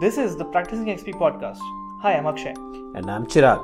This 0.00 0.16
is 0.16 0.34
the 0.34 0.46
Practicing 0.46 0.86
XP 0.86 1.16
podcast. 1.16 1.58
Hi, 2.00 2.14
I'm 2.14 2.26
Akshay. 2.26 2.54
And 2.94 3.10
I'm 3.10 3.26
Chirag. 3.26 3.62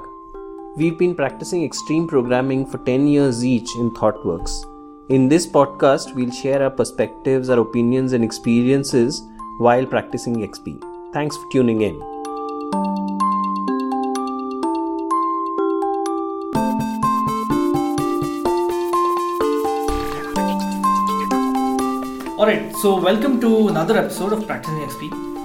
We've 0.77 0.99
been 0.99 1.15
practicing 1.15 1.65
extreme 1.65 2.07
programming 2.07 2.67
for 2.67 2.77
10 2.77 3.07
years 3.07 3.43
each 3.43 3.75
in 3.77 3.91
ThoughtWorks. 3.93 4.51
In 5.09 5.31
this 5.31 5.47
podcast, 5.47 6.15
we'll 6.15 6.31
share 6.31 6.63
our 6.63 6.69
perspectives, 6.69 7.49
our 7.49 7.61
opinions, 7.61 8.13
and 8.13 8.23
experiences 8.23 9.23
while 9.61 9.87
practicing 9.87 10.37
XP. 10.47 10.79
Thanks 11.15 11.39
for 11.39 11.51
tuning 11.51 11.81
in. 11.81 11.95
Alright, 22.39 22.77
so 22.77 23.01
welcome 23.01 23.41
to 23.41 23.69
another 23.69 23.97
episode 23.97 24.35
of 24.35 24.47
Practicing 24.47 24.81
XP. 24.81 25.36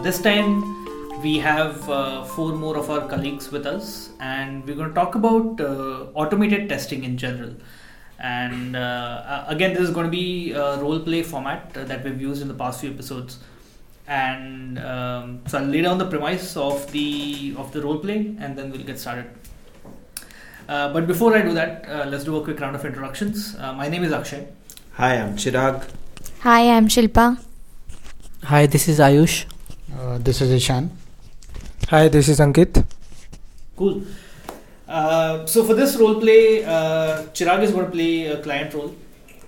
Uh, 0.00 0.02
this 0.02 0.20
time 0.20 1.22
we 1.22 1.38
have 1.38 1.88
uh, 1.90 2.24
four 2.24 2.52
more 2.52 2.76
of 2.76 2.88
our 2.88 3.06
colleagues 3.06 3.50
with 3.52 3.66
us, 3.66 4.10
and 4.18 4.66
we're 4.66 4.74
going 4.74 4.88
to 4.88 4.94
talk 4.94 5.14
about 5.14 5.60
uh, 5.60 6.06
automated 6.14 6.68
testing 6.68 7.04
in 7.04 7.18
general. 7.18 7.54
And 8.18 8.76
uh, 8.76 9.44
again, 9.46 9.74
this 9.74 9.82
is 9.82 9.90
going 9.90 10.06
to 10.06 10.10
be 10.10 10.52
a 10.52 10.78
role 10.78 11.00
play 11.00 11.22
format 11.22 11.74
that 11.74 12.02
we've 12.04 12.20
used 12.20 12.40
in 12.40 12.48
the 12.48 12.54
past 12.54 12.80
few 12.80 12.90
episodes. 12.90 13.38
And 14.06 14.78
um, 14.78 15.42
so 15.46 15.58
I'll 15.58 15.64
lay 15.64 15.82
down 15.82 15.98
the 15.98 16.08
premise 16.08 16.56
of 16.56 16.90
the 16.92 17.54
of 17.58 17.72
the 17.72 17.82
role 17.82 17.98
play, 17.98 18.34
and 18.38 18.56
then 18.56 18.70
we'll 18.70 18.84
get 18.84 18.98
started. 18.98 19.26
Uh, 20.68 20.92
but 20.94 21.06
before 21.06 21.36
I 21.36 21.42
do 21.42 21.52
that, 21.54 21.86
uh, 21.88 22.06
let's 22.06 22.24
do 22.24 22.36
a 22.36 22.44
quick 22.44 22.58
round 22.60 22.74
of 22.74 22.84
introductions. 22.84 23.54
my 23.58 23.88
name 23.88 24.04
is 24.04 24.12
Akshay. 24.12 24.46
Hi, 24.94 25.14
I'm 25.16 25.36
Chirag. 25.36 25.88
Hi, 26.40 26.70
I'm 26.70 26.88
Shilpa. 26.88 27.38
Hi, 28.44 28.66
this 28.66 28.88
is 28.88 28.98
Ayush. 28.98 29.44
Uh, 29.98 30.18
this 30.18 30.40
is 30.40 30.50
Ishan. 30.50 30.90
Hi, 31.88 32.08
this 32.08 32.28
is 32.28 32.38
Ankit. 32.38 32.84
Cool. 33.76 34.02
Uh, 34.86 35.44
so 35.46 35.64
for 35.64 35.74
this 35.74 35.96
role 35.96 36.20
play, 36.20 36.64
uh, 36.64 37.24
Chirag 37.34 37.62
is 37.62 37.72
going 37.72 37.86
to 37.86 37.90
play 37.90 38.26
a 38.26 38.40
client 38.42 38.72
role, 38.74 38.94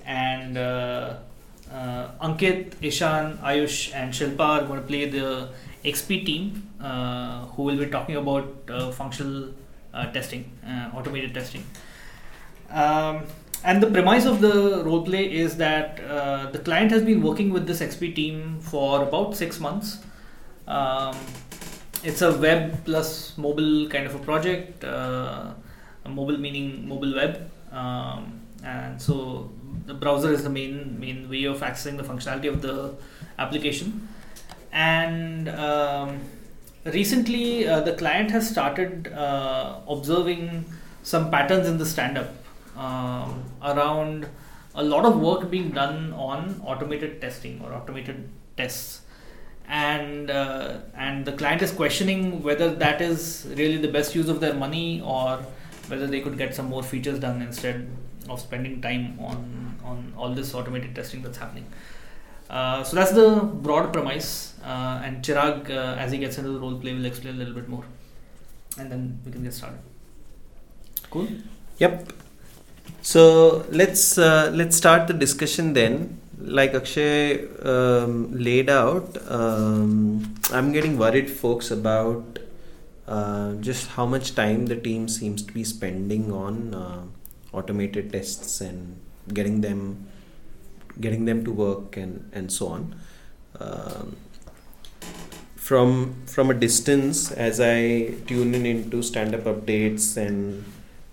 and 0.05 0.59
uh, 0.59 1.15
uh, 1.73 2.09
Ankit, 2.23 2.75
Ishan, 2.81 3.39
Ayush, 3.39 3.95
and 3.95 4.13
Shilpa 4.13 4.41
are 4.41 4.65
going 4.65 4.81
to 4.81 4.87
play 4.87 5.09
the 5.09 5.49
XP 5.85 6.27
team, 6.27 6.69
uh, 6.81 7.47
who 7.47 7.63
will 7.63 7.77
be 7.77 7.87
talking 7.87 8.17
about 8.17 8.69
functional 8.95 9.53
testing, 10.13 10.51
automated 10.95 11.35
testing. 11.35 11.65
Um, 12.71 13.27
and 13.65 13.81
the 13.81 13.91
premise 13.91 14.25
of 14.25 14.41
the 14.41 14.83
role 14.85 15.03
play 15.05 15.33
is 15.33 15.57
that 15.59 16.01
uh, 16.01 16.51
the 16.51 16.59
client 16.59 16.91
has 16.91 17.03
been 17.03 17.23
working 17.23 17.51
with 17.53 17.67
this 17.67 17.81
XP 17.81 18.17
team 18.17 18.59
for 18.61 19.03
about 19.03 19.37
six 19.37 19.61
months. 19.61 19.99
Um, 20.67 21.17
it's 22.03 22.23
a 22.23 22.33
web 22.37 22.85
plus 22.85 23.37
mobile 23.39 23.89
kind 23.89 24.07
of 24.07 24.15
a 24.15 24.19
project. 24.19 24.85
Uh, 24.85 25.53
mobile 26.09 26.37
meaning 26.37 26.89
mobile 26.89 27.15
web, 27.15 27.51
um, 27.71 28.41
and 28.65 29.01
so 29.01 29.51
the 29.87 29.95
browser 29.95 30.33
is 30.33 30.43
the 30.43 30.51
main 30.51 30.99
main 30.99 31.29
way 31.29 31.45
of 31.45 31.61
accessing 31.61 31.97
the 31.97 32.03
functionality 32.03 32.49
of 32.49 32.61
the 32.63 32.95
application. 33.39 34.09
And 34.73 35.49
um, 35.49 36.21
recently, 36.85 37.69
uh, 37.69 37.81
the 37.81 37.93
client 37.93 38.31
has 38.31 38.49
started 38.49 39.13
uh, 39.13 39.81
observing 39.89 40.65
some 41.03 41.31
patterns 41.31 41.69
in 41.69 41.79
the 41.79 41.87
stand-up 41.87 42.31
um, 42.77 43.45
around 43.63 44.27
a 44.75 44.83
lot 44.83 45.05
of 45.05 45.21
work 45.21 45.51
being 45.51 45.71
done 45.71 46.13
on 46.15 46.61
automated 46.65 47.21
testing 47.21 47.61
or 47.63 47.75
automated 47.75 48.29
tests 48.57 49.02
and 49.73 50.31
uh, 50.31 50.79
and 50.95 51.25
the 51.25 51.33
client 51.33 51.63
is 51.63 51.73
questioning 51.73 52.43
whether 52.43 52.75
that 52.75 53.01
is 53.01 53.47
really 53.57 53.79
the 53.79 53.89
best 53.89 54.15
use 54.15 54.29
of 54.29 54.39
their 54.39 54.55
money 54.55 55.01
or 55.01 55.39
whether 55.89 56.07
they 56.07 56.21
could 56.21 56.37
get 56.37 56.55
some 56.55 56.67
more 56.67 56.83
features 56.83 57.19
done 57.19 57.41
instead 57.41 57.89
of 58.29 58.39
spending 58.41 58.83
time 58.83 59.19
on 59.19 59.79
on 59.83 60.13
all 60.17 60.35
this 60.35 60.55
automated 60.55 60.95
testing 60.95 61.23
that's 61.23 61.39
happening. 61.39 61.67
Uh, 62.51 62.85
so 62.85 62.97
that's 62.97 63.13
the 63.13 63.41
broad 63.67 63.93
premise 63.95 64.55
uh, 64.63 65.01
and 65.05 65.25
Chirag 65.25 65.71
uh, 65.71 65.97
as 65.99 66.13
he 66.13 66.19
gets 66.19 66.37
into 66.37 66.51
the 66.51 66.61
role 66.61 66.79
play 66.79 66.93
will 66.93 67.07
explain 67.07 67.37
a 67.37 67.39
little 67.39 67.55
bit 67.55 67.69
more. 67.69 67.85
And 68.79 68.93
then 68.93 69.21
we 69.25 69.33
can 69.33 69.43
get 69.43 69.55
started. 69.55 69.81
Cool? 71.11 71.29
Yep. 71.79 72.13
So 73.01 73.65
let's 73.71 74.19
uh, 74.19 74.51
let's 74.53 74.77
start 74.77 75.09
the 75.09 75.15
discussion 75.15 75.73
then. 75.73 76.22
Like 76.45 76.75
Akshay 76.75 77.49
um, 77.61 78.33
laid 78.37 78.69
out, 78.69 79.17
um, 79.31 80.35
I'm 80.53 80.73
getting 80.73 80.99
worried, 80.99 81.31
folks, 81.31 81.71
about 81.71 82.41
uh, 83.07 83.55
just 83.55 83.89
how 83.91 84.07
much 84.07 84.35
time 84.35 84.67
the 84.67 84.77
team 84.77 85.09
seems 85.09 85.43
to 85.43 85.53
be 85.53 85.65
spending 85.65 86.33
on 86.33 86.75
uh, 86.75 87.03
automated 87.53 88.13
tests 88.13 88.61
and 88.61 88.99
getting 89.33 89.61
them 89.61 90.09
getting 91.01 91.25
them 91.25 91.45
to 91.45 91.53
work 91.53 91.97
and 91.97 92.29
and 92.33 92.53
so 92.53 92.69
on. 92.69 92.95
Um, 93.61 94.17
from 95.57 96.15
from 96.27 96.51
a 96.51 96.55
distance, 96.55 97.31
as 97.31 97.61
I 97.61 98.15
tune 98.27 98.55
in 98.55 98.67
into 98.67 99.03
stand 99.03 99.35
up 99.35 99.43
updates 99.45 100.17
and 100.17 100.65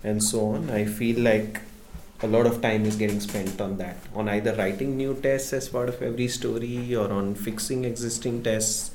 and 0.04 0.24
so 0.24 0.48
on, 0.48 0.70
I 0.70 0.86
feel 0.86 1.20
like 1.20 1.62
a 2.22 2.28
lot 2.28 2.46
of 2.46 2.62
time 2.62 2.86
is 2.86 2.96
getting 2.96 3.20
spent 3.20 3.62
on 3.62 3.78
that 3.78 3.98
on 4.14 4.28
either 4.30 4.54
writing 4.56 4.98
new 4.98 5.14
tests 5.16 5.54
as 5.54 5.70
part 5.70 5.88
of 5.88 6.02
every 6.02 6.28
story 6.28 6.96
or 6.96 7.12
on 7.12 7.34
fixing 7.36 7.86
existing 7.86 8.44
tests 8.44 8.92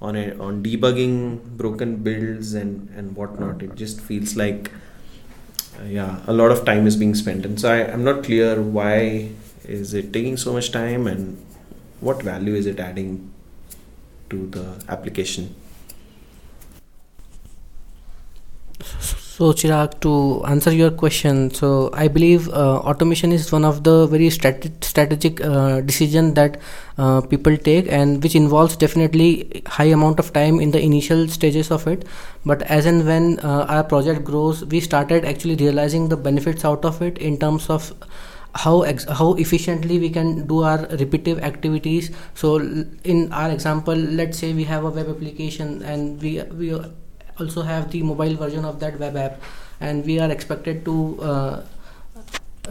on 0.00 0.16
a, 0.16 0.36
on 0.38 0.62
debugging 0.62 1.42
broken 1.56 1.96
builds 1.96 2.54
and 2.54 2.88
and 2.96 3.16
whatnot. 3.16 3.62
It 3.62 3.74
just 3.74 4.00
feels 4.00 4.36
like 4.36 4.70
uh, 5.80 5.84
yeah 5.84 6.20
a 6.26 6.32
lot 6.32 6.50
of 6.50 6.64
time 6.64 6.86
is 6.86 6.96
being 6.96 7.14
spent. 7.14 7.44
And 7.46 7.60
so 7.60 7.70
I, 7.70 7.92
i'm 7.92 8.04
not 8.04 8.24
clear 8.24 8.60
why 8.60 9.30
is 9.64 9.94
it 9.94 10.12
taking 10.12 10.36
so 10.36 10.52
much 10.52 10.72
time 10.72 11.06
and 11.06 11.44
what 12.00 12.22
value 12.22 12.54
is 12.54 12.66
it 12.66 12.80
adding 12.80 13.30
to 14.30 14.46
the 14.48 14.84
application 14.88 15.54
So, 19.38 19.52
Chirag, 19.52 20.00
to 20.00 20.44
answer 20.46 20.72
your 20.72 20.90
question, 20.90 21.52
so 21.54 21.90
I 21.92 22.08
believe 22.08 22.48
uh, 22.48 22.78
automation 22.78 23.30
is 23.30 23.52
one 23.52 23.64
of 23.64 23.84
the 23.84 24.06
very 24.08 24.30
strat- 24.30 24.82
strategic 24.82 25.40
uh, 25.40 25.80
decision 25.80 26.34
that 26.34 26.60
uh, 26.98 27.20
people 27.20 27.56
take, 27.56 27.86
and 27.88 28.20
which 28.20 28.34
involves 28.34 28.76
definitely 28.76 29.62
high 29.66 29.90
amount 29.98 30.18
of 30.18 30.32
time 30.32 30.58
in 30.58 30.72
the 30.72 30.80
initial 30.82 31.28
stages 31.28 31.70
of 31.70 31.86
it. 31.86 32.04
But 32.44 32.62
as 32.62 32.84
and 32.84 33.06
when 33.06 33.38
uh, 33.38 33.66
our 33.68 33.84
project 33.84 34.24
grows, 34.24 34.64
we 34.64 34.80
started 34.80 35.24
actually 35.24 35.54
realizing 35.54 36.08
the 36.08 36.16
benefits 36.16 36.64
out 36.64 36.84
of 36.84 37.00
it 37.00 37.18
in 37.18 37.38
terms 37.38 37.70
of 37.70 37.92
how 38.56 38.82
ex- 38.82 39.04
how 39.04 39.34
efficiently 39.34 40.00
we 40.00 40.10
can 40.10 40.48
do 40.48 40.62
our 40.64 40.78
repetitive 41.00 41.38
activities 41.44 42.10
so 42.34 42.56
in 43.04 43.30
our 43.32 43.50
example 43.50 43.94
let's 43.94 44.38
say 44.38 44.52
we 44.54 44.64
have 44.64 44.84
a 44.84 44.90
web 44.90 45.08
application 45.08 45.82
and 45.82 46.20
we 46.22 46.42
we 46.62 46.72
also 47.40 47.62
have 47.62 47.90
the 47.90 48.02
mobile 48.02 48.34
version 48.34 48.64
of 48.64 48.80
that 48.80 48.98
web 48.98 49.16
app 49.16 49.40
and 49.80 50.04
we 50.04 50.18
are 50.18 50.30
expected 50.30 50.84
to 50.84 51.18
uh, 51.22 51.62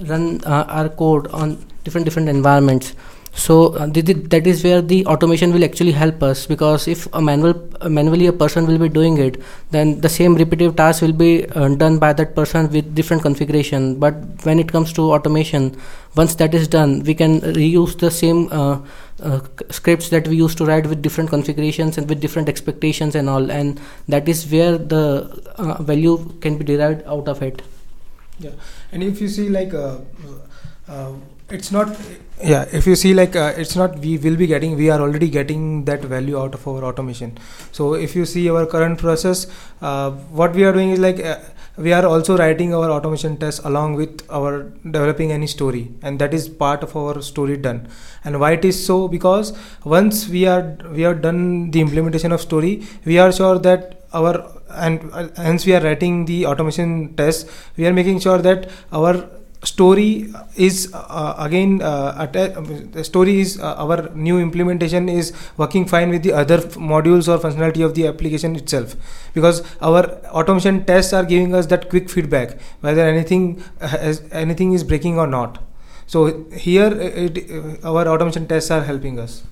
run 0.01 0.41
uh, 0.45 0.66
our 0.67 0.89
code 0.89 1.28
on 1.31 1.57
different 1.83 2.05
different 2.05 2.29
environments 2.29 2.94
so 3.37 3.55
uh, 3.75 3.85
that 3.85 4.47
is 4.47 4.63
where 4.63 4.81
the 4.81 5.05
automation 5.05 5.53
will 5.53 5.63
actually 5.63 5.91
help 5.91 6.23
us 6.23 6.47
because 6.47 6.87
if 6.87 7.07
a 7.13 7.21
manual 7.21 7.53
manually 7.87 8.25
a 8.25 8.33
person 8.33 8.65
will 8.65 8.79
be 8.79 8.89
doing 8.89 9.19
it 9.19 9.39
then 9.69 10.01
the 10.01 10.09
same 10.09 10.33
repetitive 10.35 10.75
task 10.75 11.03
will 11.03 11.13
be 11.13 11.47
uh, 11.49 11.67
done 11.75 11.99
by 11.99 12.11
that 12.13 12.33
person 12.35 12.67
with 12.71 12.95
different 12.95 13.21
configuration. 13.21 13.99
But 13.99 14.15
when 14.43 14.57
it 14.57 14.71
comes 14.71 14.91
to 14.93 15.11
automation 15.13 15.79
once 16.15 16.33
that 16.35 16.55
is 16.55 16.67
done 16.67 17.03
we 17.03 17.13
can 17.13 17.41
reuse 17.41 17.99
the 17.99 18.09
same 18.09 18.49
uh, 18.51 18.79
uh, 19.21 19.39
scripts 19.69 20.09
that 20.09 20.27
we 20.27 20.35
used 20.35 20.57
to 20.57 20.65
write 20.65 20.88
with 20.88 21.03
different 21.03 21.29
configurations 21.29 22.00
and 22.00 22.09
with 22.09 22.19
different 22.19 22.50
expectations 22.50 23.13
and 23.13 23.29
all 23.29 23.51
and 23.51 23.79
that 24.07 24.27
is 24.27 24.51
where 24.51 24.79
the 24.79 25.03
uh, 25.57 25.81
value 25.83 26.17
can 26.41 26.57
be 26.57 26.65
derived 26.65 27.06
out 27.06 27.27
of 27.27 27.44
it. 27.44 27.62
Yeah. 28.39 28.51
And 28.91 29.03
if 29.03 29.21
you 29.21 29.27
see 29.27 29.50
like 29.50 29.73
it's 31.50 31.71
not 31.71 31.95
yeah 32.42 32.66
if 32.72 32.86
you 32.86 32.95
see 32.95 33.13
like 33.13 33.36
uh, 33.36 33.54
it's 33.57 33.75
not 33.75 33.98
we 34.00 34.18
will 34.18 34.36
be 34.36 34.45
getting 34.48 34.75
we 34.78 34.89
are 34.89 35.01
already 35.01 35.28
getting 35.28 35.86
that 35.86 36.01
value 36.01 36.39
out 36.39 36.54
of 36.54 36.68
our 36.68 36.84
automation. 36.84 37.38
So 37.72 37.95
if 37.95 38.16
you 38.16 38.25
see 38.25 38.50
our 38.50 38.66
current 38.66 39.00
process 39.00 39.48
uh, 39.81 40.12
what 40.12 40.54
we 40.54 40.63
are 40.63 40.72
doing 40.72 40.92
is 40.92 41.00
like 41.00 41.19
uh, 41.19 41.39
we 41.78 41.94
are 41.94 42.06
also 42.06 42.38
writing 42.38 42.74
our 42.74 42.89
automation 42.92 43.38
tests 43.38 43.63
along 43.63 43.95
with 43.95 44.24
our 44.31 44.63
developing 44.84 45.31
any 45.31 45.48
story 45.48 45.92
and 46.04 46.19
that 46.19 46.34
is 46.34 46.48
part 46.50 46.84
of 46.84 46.95
our 46.95 47.22
story 47.22 47.57
done. 47.57 47.88
And 48.24 48.39
why 48.39 48.54
it 48.54 48.66
is 48.66 48.84
so? 48.84 49.07
Because 49.07 49.57
once 49.84 50.28
we 50.28 50.45
are 50.45 50.78
we 50.92 51.01
have 51.01 51.22
done 51.22 51.72
the 51.72 51.81
implementation 51.81 52.31
of 52.31 52.42
story 52.42 52.84
we 53.06 53.18
are 53.18 53.31
sure 53.31 53.57
that 53.60 54.06
our 54.13 54.51
and 54.69 55.10
uh, 55.12 55.28
hence 55.38 55.66
we 55.66 55.74
are 55.74 55.81
writing 55.81 56.25
the 56.25 56.45
automation 56.45 57.16
tests 57.16 57.50
we 57.78 57.88
are 57.88 57.94
making 57.94 58.19
sure 58.19 58.38
that 58.38 58.69
our 58.92 59.28
story 59.69 60.33
is 60.55 60.75
uh, 60.93 61.35
again 61.45 61.81
uh, 61.81 62.25
the 62.97 63.03
story 63.03 63.39
is 63.43 63.59
uh, 63.59 63.75
our 63.83 63.97
new 64.27 64.39
implementation 64.39 65.09
is 65.09 65.33
working 65.57 65.85
fine 65.93 66.09
with 66.15 66.23
the 66.23 66.33
other 66.41 66.57
f- 66.57 66.77
modules 66.93 67.27
or 67.33 67.37
functionality 67.45 67.85
of 67.85 67.95
the 67.95 68.07
application 68.07 68.55
itself. 68.55 68.95
Because 69.33 69.61
our 69.81 70.03
automation 70.41 70.85
tests 70.85 71.13
are 71.13 71.25
giving 71.33 71.53
us 71.55 71.67
that 71.67 71.89
quick 71.89 72.09
feedback 72.09 72.57
whether 72.81 73.01
anything 73.01 73.63
has, 73.81 74.23
anything 74.31 74.73
is 74.73 74.83
breaking 74.83 75.19
or 75.19 75.27
not. 75.27 75.63
So 76.05 76.45
here 76.67 76.91
it, 77.01 77.83
our 77.83 78.07
automation 78.07 78.47
tests 78.47 78.71
are 78.71 78.83
helping 78.83 79.19
us 79.19 79.43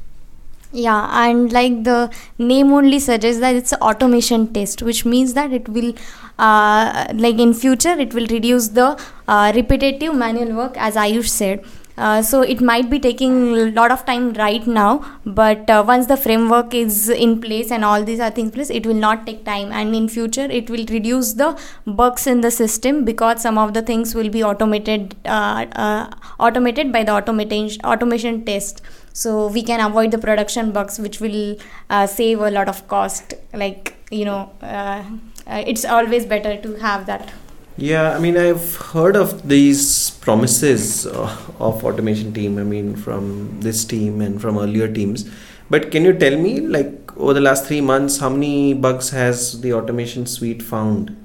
Yeah, 0.78 1.08
and 1.26 1.54
like 1.54 1.86
the 1.86 2.12
name 2.38 2.74
only 2.74 3.00
suggests 3.00 3.40
that 3.40 3.56
it's 3.56 3.72
an 3.72 3.80
automation 3.80 4.52
test, 4.52 4.82
which 4.82 5.06
means 5.06 5.34
that 5.34 5.54
it 5.54 5.70
will, 5.70 5.94
uh, 6.38 7.06
like 7.14 7.40
in 7.40 7.54
future, 7.54 7.94
it 7.98 8.14
will 8.14 8.28
reduce 8.28 8.68
the 8.70 9.00
uh, 9.30 9.54
repetitive 9.56 10.14
manual 10.14 10.54
work, 10.54 10.76
as 10.76 10.96
Ayush 10.96 11.30
said. 11.30 11.64
Uh, 11.98 12.22
so 12.22 12.42
it 12.42 12.60
might 12.60 12.90
be 12.90 13.00
taking 13.00 13.56
a 13.58 13.72
lot 13.72 13.90
of 13.90 14.06
time 14.06 14.34
right 14.34 14.68
now, 14.68 15.06
but 15.26 15.70
uh, 15.70 15.82
once 15.88 16.08
the 16.08 16.18
framework 16.18 16.74
is 16.74 17.08
in 17.08 17.40
place 17.40 17.72
and 17.72 17.86
all 17.86 18.04
these 18.04 18.20
are 18.20 18.30
things 18.30 18.48
in 18.50 18.52
place, 18.52 18.70
it 18.70 18.86
will 18.86 19.02
not 19.06 19.26
take 19.26 19.46
time. 19.46 19.72
And 19.72 19.96
in 19.96 20.10
future, 20.10 20.44
it 20.44 20.70
will 20.70 20.86
reduce 20.90 21.32
the 21.36 21.58
bugs 21.88 22.28
in 22.28 22.42
the 22.42 22.52
system 22.52 23.06
because 23.06 23.42
some 23.42 23.58
of 23.58 23.74
the 23.74 23.82
things 23.82 24.14
will 24.14 24.28
be 24.30 24.44
automated, 24.44 25.16
uh, 25.24 25.68
uh, 25.72 26.10
automated 26.38 26.92
by 26.92 27.06
the 27.06 27.14
automation 27.14 27.80
automation 27.86 28.44
test 28.44 28.82
so 29.22 29.48
we 29.48 29.64
can 29.64 29.80
avoid 29.80 30.12
the 30.12 30.22
production 30.28 30.72
bugs 30.72 31.00
which 31.00 31.20
will 31.22 31.58
uh, 31.90 32.06
save 32.06 32.42
a 32.42 32.52
lot 32.52 32.68
of 32.68 32.86
cost 32.94 33.34
like 33.54 33.96
you 34.12 34.26
know 34.26 34.52
uh, 34.62 35.02
uh, 35.48 35.64
it's 35.66 35.86
always 35.86 36.26
better 36.26 36.56
to 36.68 36.76
have 36.88 37.06
that 37.12 37.34
Yeah, 37.78 38.16
I 38.16 38.20
mean, 38.20 38.38
I've 38.38 38.76
heard 38.76 39.18
of 39.18 39.50
these 39.50 40.12
promises 40.26 41.06
uh, 41.06 41.24
of 41.60 41.84
automation 41.84 42.34
team. 42.34 42.58
I 42.58 42.64
mean, 42.64 42.96
from 42.96 43.26
this 43.60 43.84
team 43.84 44.22
and 44.22 44.42
from 44.44 44.58
earlier 44.58 44.88
teams. 44.88 45.26
But 45.70 45.92
can 45.92 46.06
you 46.06 46.14
tell 46.14 46.38
me, 46.38 46.62
like, 46.62 47.18
over 47.18 47.34
the 47.34 47.42
last 47.42 47.66
three 47.66 47.82
months, 47.82 48.20
how 48.20 48.30
many 48.30 48.74
bugs 48.74 49.10
has 49.10 49.60
the 49.60 49.74
automation 49.74 50.26
suite 50.26 50.64
found? 50.64 51.25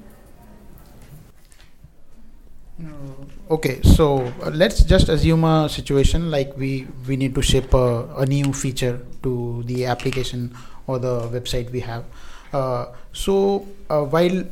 Okay, 3.51 3.81
so 3.83 4.31
uh, 4.41 4.49
let's 4.49 4.81
just 4.85 5.09
assume 5.09 5.43
a 5.43 5.67
situation 5.67 6.31
like 6.31 6.55
we 6.55 6.87
we 7.05 7.17
need 7.17 7.35
to 7.35 7.41
ship 7.41 7.73
a, 7.73 8.07
a 8.23 8.25
new 8.25 8.53
feature 8.53 9.01
to 9.23 9.61
the 9.65 9.85
application 9.93 10.55
or 10.87 10.99
the 10.99 11.27
website 11.35 11.69
we 11.69 11.81
have. 11.81 12.05
Uh, 12.53 12.85
so 13.11 13.67
uh, 13.89 14.03
while 14.05 14.45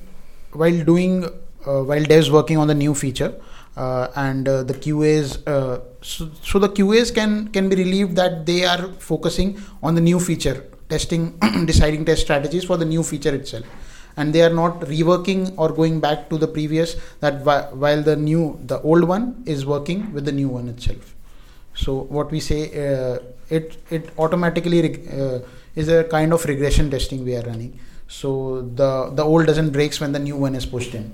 while 0.51 0.83
doing 0.83 1.23
uh, 1.23 1.81
while 1.91 2.03
devs 2.11 2.29
working 2.29 2.57
on 2.57 2.67
the 2.67 2.75
new 2.75 2.93
feature 2.93 3.31
uh, 3.77 4.09
and 4.17 4.49
uh, 4.49 4.63
the 4.63 4.73
QAs 4.73 5.39
so, 6.01 6.29
so 6.43 6.59
the 6.59 6.67
QAs 6.67 7.15
can 7.15 7.47
can 7.55 7.69
be 7.69 7.77
relieved 7.77 8.17
that 8.17 8.45
they 8.45 8.65
are 8.65 8.89
focusing 9.11 9.57
on 9.81 9.95
the 9.95 10.01
new 10.01 10.19
feature 10.19 10.65
testing 10.89 11.39
deciding 11.71 12.03
test 12.03 12.23
strategies 12.23 12.65
for 12.65 12.75
the 12.75 12.89
new 12.93 13.03
feature 13.03 13.33
itself 13.33 13.63
and 14.19 14.33
they 14.35 14.41
are 14.47 14.55
not 14.61 14.81
reworking 14.93 15.41
or 15.57 15.67
going 15.81 15.99
back 16.05 16.29
to 16.31 16.37
the 16.43 16.47
previous 16.57 16.95
that 17.25 17.41
whi- 17.49 17.67
while 17.83 18.01
the 18.09 18.15
new 18.29 18.43
the 18.73 18.79
old 18.91 19.05
one 19.15 19.25
is 19.55 19.65
working 19.75 20.01
with 20.13 20.25
the 20.29 20.35
new 20.41 20.49
one 20.59 20.67
itself. 20.75 21.15
So 21.83 21.93
what 22.17 22.31
we 22.35 22.39
say 22.49 22.61
uh, 22.85 23.19
it 23.49 23.77
it 23.97 24.09
automatically 24.25 24.79
uh, 25.19 25.39
is 25.75 25.87
a 25.97 26.03
kind 26.15 26.33
of 26.37 26.45
regression 26.53 26.89
testing 26.95 27.23
we 27.29 27.35
are 27.41 27.45
running. 27.51 27.73
So 28.19 28.31
the 28.81 28.91
the 29.19 29.23
old 29.23 29.45
doesn't 29.51 29.71
breaks 29.79 29.99
when 30.05 30.11
the 30.17 30.23
new 30.29 30.37
one 30.47 30.55
is 30.61 30.65
pushed 30.75 30.95
in. 31.01 31.05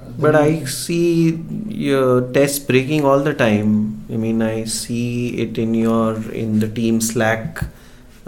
Uh, 0.00 0.10
But 0.24 0.36
I 0.36 0.64
see 0.64 1.42
your 1.86 2.10
tests 2.38 2.60
breaking 2.70 3.04
all 3.04 3.20
the 3.30 3.34
time. 3.34 3.72
I 4.12 4.16
mean, 4.16 4.42
I 4.42 4.64
see 4.64 5.06
it 5.46 5.58
in 5.58 5.74
your 5.74 6.14
in 6.44 6.60
the 6.64 6.68
team 6.80 7.00
Slack 7.00 7.64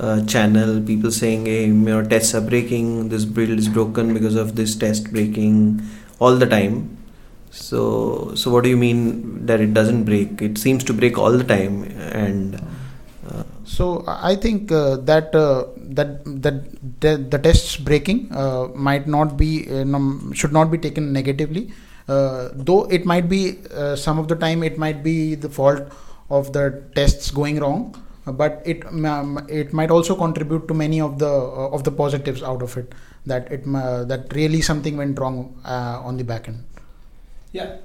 uh, 0.01 0.25
channel. 0.27 0.81
People 0.81 1.11
saying, 1.11 1.47
"Hey, 1.47 1.67
your 1.69 2.03
tests 2.15 2.35
are 2.35 2.41
breaking. 2.41 3.11
This 3.11 3.25
build 3.25 3.51
is 3.51 3.69
broken 3.69 4.15
because 4.15 4.35
of 4.35 4.57
this 4.57 4.75
test 4.77 5.13
breaking," 5.13 5.83
all 6.19 6.37
the 6.37 6.47
time. 6.47 6.97
So, 7.51 8.33
so 8.35 8.51
what 8.51 8.65
do 8.65 8.71
you 8.71 8.77
mean 8.77 9.47
that 9.47 9.61
it 9.61 9.75
doesn't 9.75 10.05
break? 10.05 10.41
It 10.41 10.59
seems 10.59 10.85
to 10.85 10.93
break 10.93 11.19
all 11.19 11.33
the 11.33 11.45
time, 11.45 11.83
and 12.25 12.61
uh, 13.29 13.43
So 13.65 14.05
I 14.07 14.35
think 14.37 14.73
uh, 14.73 14.97
that 15.11 15.35
uh, 15.35 15.67
that 15.99 16.25
that 16.45 16.57
the, 17.01 17.17
the 17.17 17.39
tests 17.39 17.77
breaking 17.77 18.33
uh, 18.33 18.69
might 18.75 19.07
not 19.07 19.37
be 19.37 19.51
uh, 19.71 19.85
should 20.33 20.53
not 20.53 20.71
be 20.71 20.79
taken 20.79 21.13
negatively. 21.13 21.73
Uh, 22.09 22.49
though 22.55 22.85
it 22.91 23.05
might 23.05 23.29
be 23.29 23.59
some 23.95 24.19
of 24.19 24.27
the 24.27 24.35
time 24.35 24.65
it 24.65 24.79
might 24.79 25.05
be 25.05 25.37
the 25.37 25.49
fault 25.49 25.83
of 26.29 26.53
the 26.53 26.83
tests 26.97 27.31
going 27.31 27.61
wrong, 27.61 27.95
but 28.27 28.63
it 28.65 28.85
it 29.49 29.73
might 29.73 29.91
also 29.91 30.15
contribute 30.15 30.69
to 30.69 30.75
many 30.75 31.01
of 31.01 31.19
the 31.19 31.31
uh, 31.31 31.69
of 31.77 31.85
the 31.85 31.91
positives 31.91 32.43
out 32.43 32.63
of 32.63 32.77
it. 32.77 32.93
That 33.27 33.51
it 33.53 33.65
uh, 33.67 34.05
that 34.05 34.33
really 34.35 34.61
something 34.61 34.97
went 34.97 35.19
wrong 35.19 35.61
uh, 35.65 36.01
on 36.05 36.17
the 36.17 36.25
back 36.25 36.49
end. 36.49 36.65
Yeah. 37.53 37.77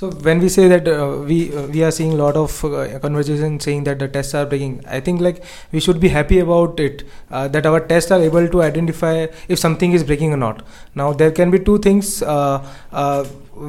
So 0.00 0.08
when 0.08 0.38
we 0.40 0.48
say 0.48 0.66
that 0.66 0.88
uh, 0.88 1.18
we 1.30 1.54
uh, 1.54 1.66
we 1.66 1.82
are 1.86 1.90
seeing 1.90 2.12
a 2.12 2.16
lot 2.18 2.34
of 2.34 2.52
uh, 2.64 2.98
conversation 3.00 3.60
saying 3.64 3.82
that 3.88 3.98
the 3.98 4.08
tests 4.08 4.34
are 4.34 4.46
breaking, 4.46 4.82
I 4.88 5.00
think 5.00 5.20
like 5.20 5.42
we 5.72 5.80
should 5.86 6.00
be 6.00 6.08
happy 6.08 6.38
about 6.38 6.80
it 6.80 7.02
uh, 7.30 7.48
that 7.48 7.66
our 7.66 7.80
tests 7.80 8.10
are 8.10 8.20
able 8.28 8.48
to 8.48 8.62
identify 8.62 9.26
if 9.48 9.58
something 9.58 9.92
is 9.92 10.02
breaking 10.02 10.32
or 10.32 10.38
not. 10.38 10.62
Now 10.94 11.12
there 11.12 11.30
can 11.30 11.50
be 11.50 11.58
two 11.58 11.76
things 11.80 12.22
uh, 12.22 12.66
uh, 12.92 13.24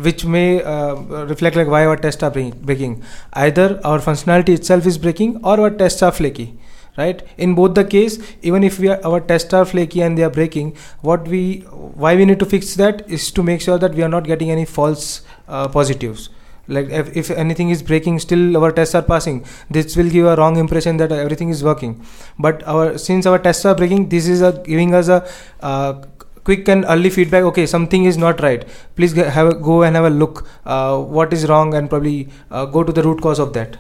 which 0.07 0.23
may 0.23 0.63
uh, 0.63 0.95
reflect 1.33 1.57
like 1.57 1.67
why 1.67 1.85
our 1.85 1.97
tests 1.97 2.23
are 2.23 2.31
breaking. 2.31 3.03
Either 3.33 3.67
our 3.83 3.99
functionality 3.99 4.55
itself 4.61 4.85
is 4.85 4.97
breaking 4.97 5.37
or 5.43 5.59
our 5.59 5.69
tests 5.69 6.01
are 6.01 6.13
flaky 6.13 6.53
right? 6.97 7.23
In 7.37 7.55
both 7.55 7.75
the 7.75 7.85
case 7.85 8.19
even 8.41 8.63
if 8.63 8.79
we 8.79 8.89
are, 8.89 8.99
our 9.05 9.21
tests 9.21 9.53
are 9.53 9.65
flaky 9.65 10.01
and 10.01 10.17
they 10.17 10.23
are 10.23 10.29
breaking 10.29 10.75
what 11.01 11.27
we 11.27 11.59
why 12.03 12.15
we 12.15 12.25
need 12.25 12.39
to 12.39 12.45
fix 12.45 12.75
that 12.75 13.09
is 13.09 13.31
to 13.31 13.43
make 13.43 13.61
sure 13.61 13.77
that 13.77 13.93
we 13.93 14.03
are 14.03 14.09
not 14.09 14.25
getting 14.25 14.51
any 14.51 14.65
false 14.65 15.21
uh, 15.47 15.67
positives. 15.67 16.29
Like 16.67 16.89
if, 16.89 17.15
if 17.17 17.31
anything 17.31 17.69
is 17.69 17.81
breaking 17.83 18.19
still 18.19 18.57
our 18.57 18.71
tests 18.71 18.95
are 18.95 19.01
passing 19.01 19.43
this 19.69 19.95
will 19.97 20.09
give 20.09 20.25
a 20.25 20.35
wrong 20.35 20.57
impression 20.57 20.97
that 20.97 21.11
everything 21.11 21.49
is 21.49 21.63
working. 21.63 22.03
But 22.39 22.63
our 22.67 22.97
since 22.97 23.25
our 23.25 23.39
tests 23.39 23.65
are 23.65 23.75
breaking 23.75 24.09
this 24.09 24.27
is 24.27 24.41
a 24.41 24.51
giving 24.65 24.93
us 24.93 25.07
a 25.07 25.27
uh, 25.61 26.01
quick 26.43 26.67
and 26.67 26.85
early 26.87 27.09
feedback 27.09 27.43
okay 27.43 27.65
something 27.65 28.05
is 28.05 28.17
not 28.17 28.41
right. 28.41 28.67
Please 28.95 29.13
have 29.13 29.47
a, 29.47 29.55
go 29.55 29.83
and 29.83 29.95
have 29.95 30.05
a 30.05 30.09
look 30.09 30.47
uh, 30.65 30.97
what 30.99 31.33
is 31.33 31.47
wrong 31.47 31.73
and 31.73 31.89
probably 31.89 32.29
uh, 32.49 32.65
go 32.65 32.83
to 32.83 32.91
the 32.91 33.03
root 33.03 33.21
cause 33.21 33.39
of 33.39 33.53
that 33.53 33.77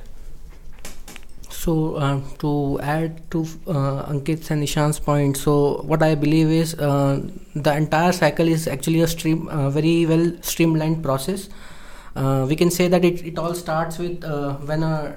So 1.61 1.93
uh, 1.95 2.19
to 2.39 2.79
add 2.81 3.29
to 3.31 3.41
uh, 3.67 4.11
Ankit's 4.11 4.49
and 4.49 4.63
Ishan's 4.63 4.99
point, 4.99 5.37
so 5.37 5.83
what 5.83 6.01
I 6.01 6.15
believe 6.15 6.47
is 6.49 6.73
uh, 6.73 7.21
the 7.53 7.75
entire 7.75 8.11
cycle 8.13 8.47
is 8.47 8.67
actually 8.67 9.01
a 9.01 9.07
stream, 9.07 9.47
uh, 9.47 9.69
very 9.69 10.07
well 10.07 10.31
streamlined 10.41 11.03
process. 11.03 11.49
Uh, 12.15 12.47
we 12.49 12.55
can 12.55 12.71
say 12.71 12.87
that 12.87 13.05
it, 13.05 13.23
it 13.23 13.37
all 13.37 13.53
starts 13.53 13.99
with 13.99 14.23
uh, 14.23 14.53
when 14.71 14.81
a 14.81 15.15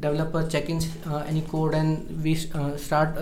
developer 0.00 0.44
check-ins 0.48 0.88
uh, 1.06 1.24
any 1.28 1.42
code 1.42 1.74
and 1.74 2.24
we 2.24 2.34
start 2.34 3.16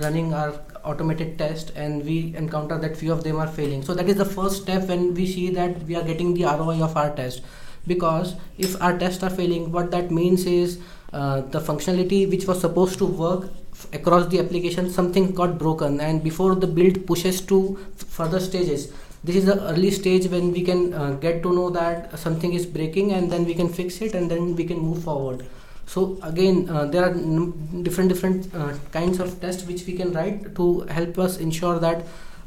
running 0.00 0.32
our 0.32 0.60
automated 0.84 1.36
test 1.38 1.72
and 1.74 2.04
we 2.04 2.32
encounter 2.36 2.78
that 2.78 2.96
few 2.96 3.12
of 3.12 3.24
them 3.24 3.36
are 3.36 3.48
failing. 3.48 3.82
So 3.82 3.94
that 3.94 4.08
is 4.08 4.14
the 4.14 4.24
first 4.24 4.62
step 4.62 4.84
when 4.84 5.12
we 5.14 5.26
see 5.26 5.50
that 5.50 5.82
we 5.82 5.96
are 5.96 6.04
getting 6.04 6.34
the 6.34 6.44
ROI 6.44 6.82
of 6.82 6.96
our 6.96 7.10
test 7.16 7.42
because 7.86 8.34
if 8.58 8.80
our 8.82 8.98
tests 8.98 9.22
are 9.22 9.30
failing 9.30 9.72
what 9.72 9.90
that 9.90 10.10
means 10.10 10.46
is 10.46 10.78
uh, 11.12 11.40
the 11.40 11.60
functionality 11.60 12.28
which 12.28 12.46
was 12.46 12.60
supposed 12.60 12.98
to 12.98 13.06
work 13.06 13.50
across 13.92 14.26
the 14.26 14.38
application 14.38 14.90
something 14.90 15.32
got 15.34 15.58
broken. 15.58 16.00
And 16.00 16.22
before 16.22 16.54
the 16.54 16.66
build 16.66 17.06
pushes 17.06 17.40
to 17.42 17.78
further 17.96 18.40
stages 18.40 18.92
this 19.24 19.36
is 19.36 19.46
the 19.46 19.60
early 19.68 19.90
stage 19.90 20.26
when 20.28 20.52
we 20.52 20.62
can 20.62 20.94
uh, 20.94 21.12
get 21.14 21.42
to 21.42 21.52
know 21.52 21.70
that 21.70 22.16
something 22.18 22.52
is 22.52 22.64
breaking 22.64 23.12
and 23.12 23.30
then 23.30 23.44
we 23.44 23.54
can 23.54 23.68
fix 23.68 24.00
it 24.00 24.14
and 24.14 24.30
then 24.30 24.54
we 24.54 24.64
can 24.64 24.78
move 24.78 25.02
forward. 25.02 25.44
So 25.86 26.18
again 26.22 26.68
uh, 26.68 26.86
there 26.86 27.04
are 27.04 27.14
different 27.82 28.10
different 28.10 28.54
uh, 28.54 28.74
kinds 28.92 29.18
of 29.18 29.40
tests 29.40 29.64
which 29.66 29.86
we 29.86 29.94
can 29.94 30.12
write 30.12 30.54
to 30.56 30.80
help 30.82 31.18
us 31.18 31.38
ensure 31.38 31.78
that 31.80 32.06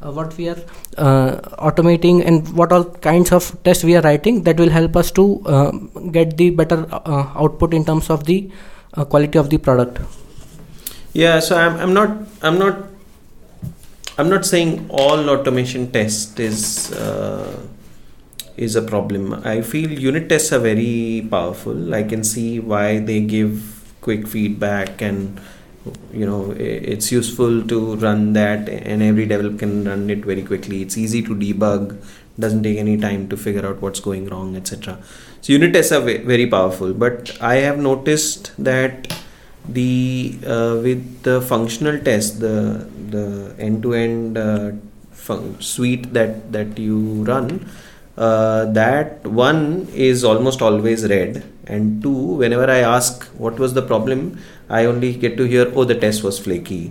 what 0.09 0.35
we 0.37 0.49
are 0.49 0.57
uh, 0.97 1.35
automating 1.69 2.25
and 2.25 2.51
what 2.55 2.71
all 2.71 2.85
kinds 2.85 3.31
of 3.31 3.55
tests 3.63 3.83
we 3.83 3.95
are 3.95 4.01
writing 4.01 4.41
that 4.43 4.57
will 4.57 4.69
help 4.69 4.95
us 4.95 5.11
to 5.11 5.41
uh, 5.45 5.71
get 6.17 6.37
the 6.37 6.49
better 6.49 6.87
uh, 6.91 7.31
output 7.35 7.73
in 7.73 7.85
terms 7.85 8.09
of 8.09 8.25
the 8.25 8.49
uh, 8.95 9.05
quality 9.05 9.37
of 9.37 9.49
the 9.51 9.57
product 9.57 9.99
yeah. 11.13 11.39
So 11.39 11.57
I'm, 11.57 11.77
I'm 11.77 11.93
not 11.93 12.17
I'm 12.41 12.57
not 12.57 12.87
I'm 14.17 14.29
not 14.29 14.45
saying 14.45 14.87
all 14.89 15.29
automation 15.29 15.91
test 15.91 16.39
is 16.39 16.91
uh, 16.91 17.67
is 18.57 18.75
a 18.75 18.81
problem. 18.81 19.33
I 19.43 19.61
feel 19.61 19.91
unit 19.91 20.29
tests 20.29 20.53
are 20.53 20.59
very 20.59 21.27
powerful. 21.29 21.93
I 21.93 22.03
can 22.03 22.23
see 22.23 22.59
why 22.59 22.99
they 22.99 23.21
give 23.21 23.93
quick 24.01 24.27
feedback 24.27 25.01
and 25.01 25.39
you 26.13 26.25
know 26.25 26.51
it's 26.57 27.11
useful 27.11 27.63
to 27.63 27.95
run 27.95 28.33
that 28.33 28.69
and 28.69 29.01
every 29.01 29.25
developer 29.25 29.57
can 29.57 29.85
run 29.85 30.09
it 30.09 30.19
very 30.19 30.43
quickly. 30.43 30.81
It's 30.81 30.97
easy 30.97 31.21
to 31.23 31.35
debug 31.35 31.97
doesn't 32.39 32.63
take 32.63 32.77
any 32.77 32.97
time 32.97 33.27
to 33.27 33.37
figure 33.37 33.65
out 33.65 33.81
what's 33.81 33.99
going 33.99 34.27
wrong 34.29 34.55
etc 34.55 34.97
so 35.41 35.53
unit 35.53 35.73
tests 35.73 35.91
are 35.91 36.01
very 36.01 36.47
powerful 36.47 36.93
but 36.93 37.37
i 37.41 37.55
have 37.55 37.77
noticed 37.77 38.51
that 38.57 39.13
the 39.67 40.37
uh, 40.45 40.79
with 40.81 41.23
the 41.23 41.41
functional 41.41 41.99
test 41.99 42.39
the 42.39 42.87
the 43.09 43.53
end 43.59 43.83
to 43.83 43.93
end 43.93 44.37
suite 45.59 46.13
that 46.13 46.51
that 46.51 46.77
you 46.77 47.23
run 47.23 47.65
uh, 48.17 48.65
that 48.65 49.25
one 49.27 49.87
is 49.93 50.23
almost 50.23 50.61
always 50.61 51.07
red 51.07 51.43
and 51.65 52.01
two 52.01 52.21
whenever 52.41 52.69
i 52.69 52.79
ask 52.79 53.25
what 53.43 53.59
was 53.59 53.73
the 53.73 53.81
problem 53.81 54.39
i 54.79 54.85
only 54.85 55.13
get 55.25 55.37
to 55.37 55.43
hear 55.53 55.71
oh 55.75 55.83
the 55.83 55.97
test 56.03 56.23
was 56.23 56.39
flaky 56.47 56.83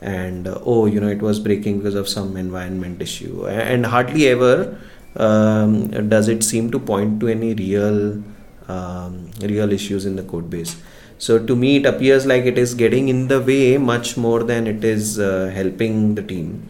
and 0.00 0.46
uh, 0.46 0.58
oh 0.64 0.86
you 0.86 1.00
know 1.00 1.08
it 1.08 1.22
was 1.22 1.40
breaking 1.40 1.78
because 1.78 1.94
of 1.94 2.08
some 2.08 2.36
environment 2.36 3.00
issue. 3.00 3.46
And 3.46 3.86
hardly 3.86 4.28
ever 4.28 4.78
um, 5.16 6.08
does 6.08 6.28
it 6.28 6.44
seem 6.44 6.70
to 6.70 6.78
point 6.78 7.20
to 7.20 7.28
any 7.28 7.54
real 7.54 8.22
um, 8.68 9.30
real 9.40 9.72
issues 9.72 10.06
in 10.06 10.16
the 10.16 10.22
code 10.22 10.50
base. 10.50 10.76
So 11.18 11.44
to 11.44 11.56
me 11.56 11.76
it 11.76 11.86
appears 11.86 12.26
like 12.26 12.44
it 12.44 12.58
is 12.58 12.74
getting 12.74 13.08
in 13.08 13.28
the 13.28 13.40
way 13.40 13.78
much 13.78 14.16
more 14.16 14.42
than 14.42 14.66
it 14.66 14.84
is 14.84 15.18
uh, 15.18 15.50
helping 15.54 16.14
the 16.14 16.22
team. 16.22 16.68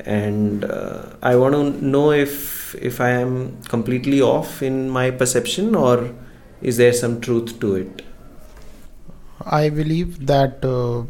And 0.00 0.64
uh, 0.64 1.16
i 1.22 1.34
want 1.34 1.54
to 1.54 1.84
know 1.84 2.12
if 2.12 2.74
if 2.74 3.00
i 3.00 3.08
am 3.08 3.62
completely 3.62 4.20
off 4.20 4.62
in 4.62 4.90
my 4.90 5.10
perception 5.10 5.74
or 5.74 6.14
is 6.60 6.76
there 6.76 6.92
some 6.92 7.20
truth 7.20 7.58
to 7.60 7.74
it 7.76 8.02
I 9.44 9.68
believe 9.68 10.26
that 10.26 10.64
uh, 10.64 11.02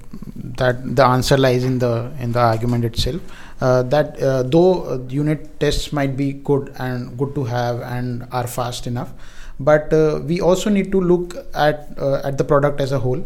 that 0.59 0.97
the 0.97 1.05
answer 1.05 1.37
lies 1.37 1.65
in 1.65 1.79
the 1.79 2.13
in 2.19 2.33
the 2.33 2.41
argument 2.41 2.85
itself. 2.85 3.21
Uh, 3.61 3.83
that 3.85 4.21
uh, 4.21 4.43
though 4.43 5.07
unit 5.09 5.61
tests 5.61 5.93
might 5.93 6.17
be 6.17 6.33
good 6.33 6.75
and 6.79 7.17
good 7.17 7.35
to 7.35 7.45
have 7.45 7.81
and 7.81 8.27
are 8.33 8.47
fast 8.47 8.87
enough, 8.87 9.13
but 9.61 9.93
uh, 9.93 10.21
we 10.25 10.41
also 10.41 10.69
need 10.71 10.91
to 10.93 11.01
look 11.01 11.37
at 11.55 11.89
uh, 11.99 12.21
at 12.25 12.37
the 12.37 12.45
product 12.45 12.81
as 12.81 12.93
a 12.93 12.99
whole. 12.99 13.25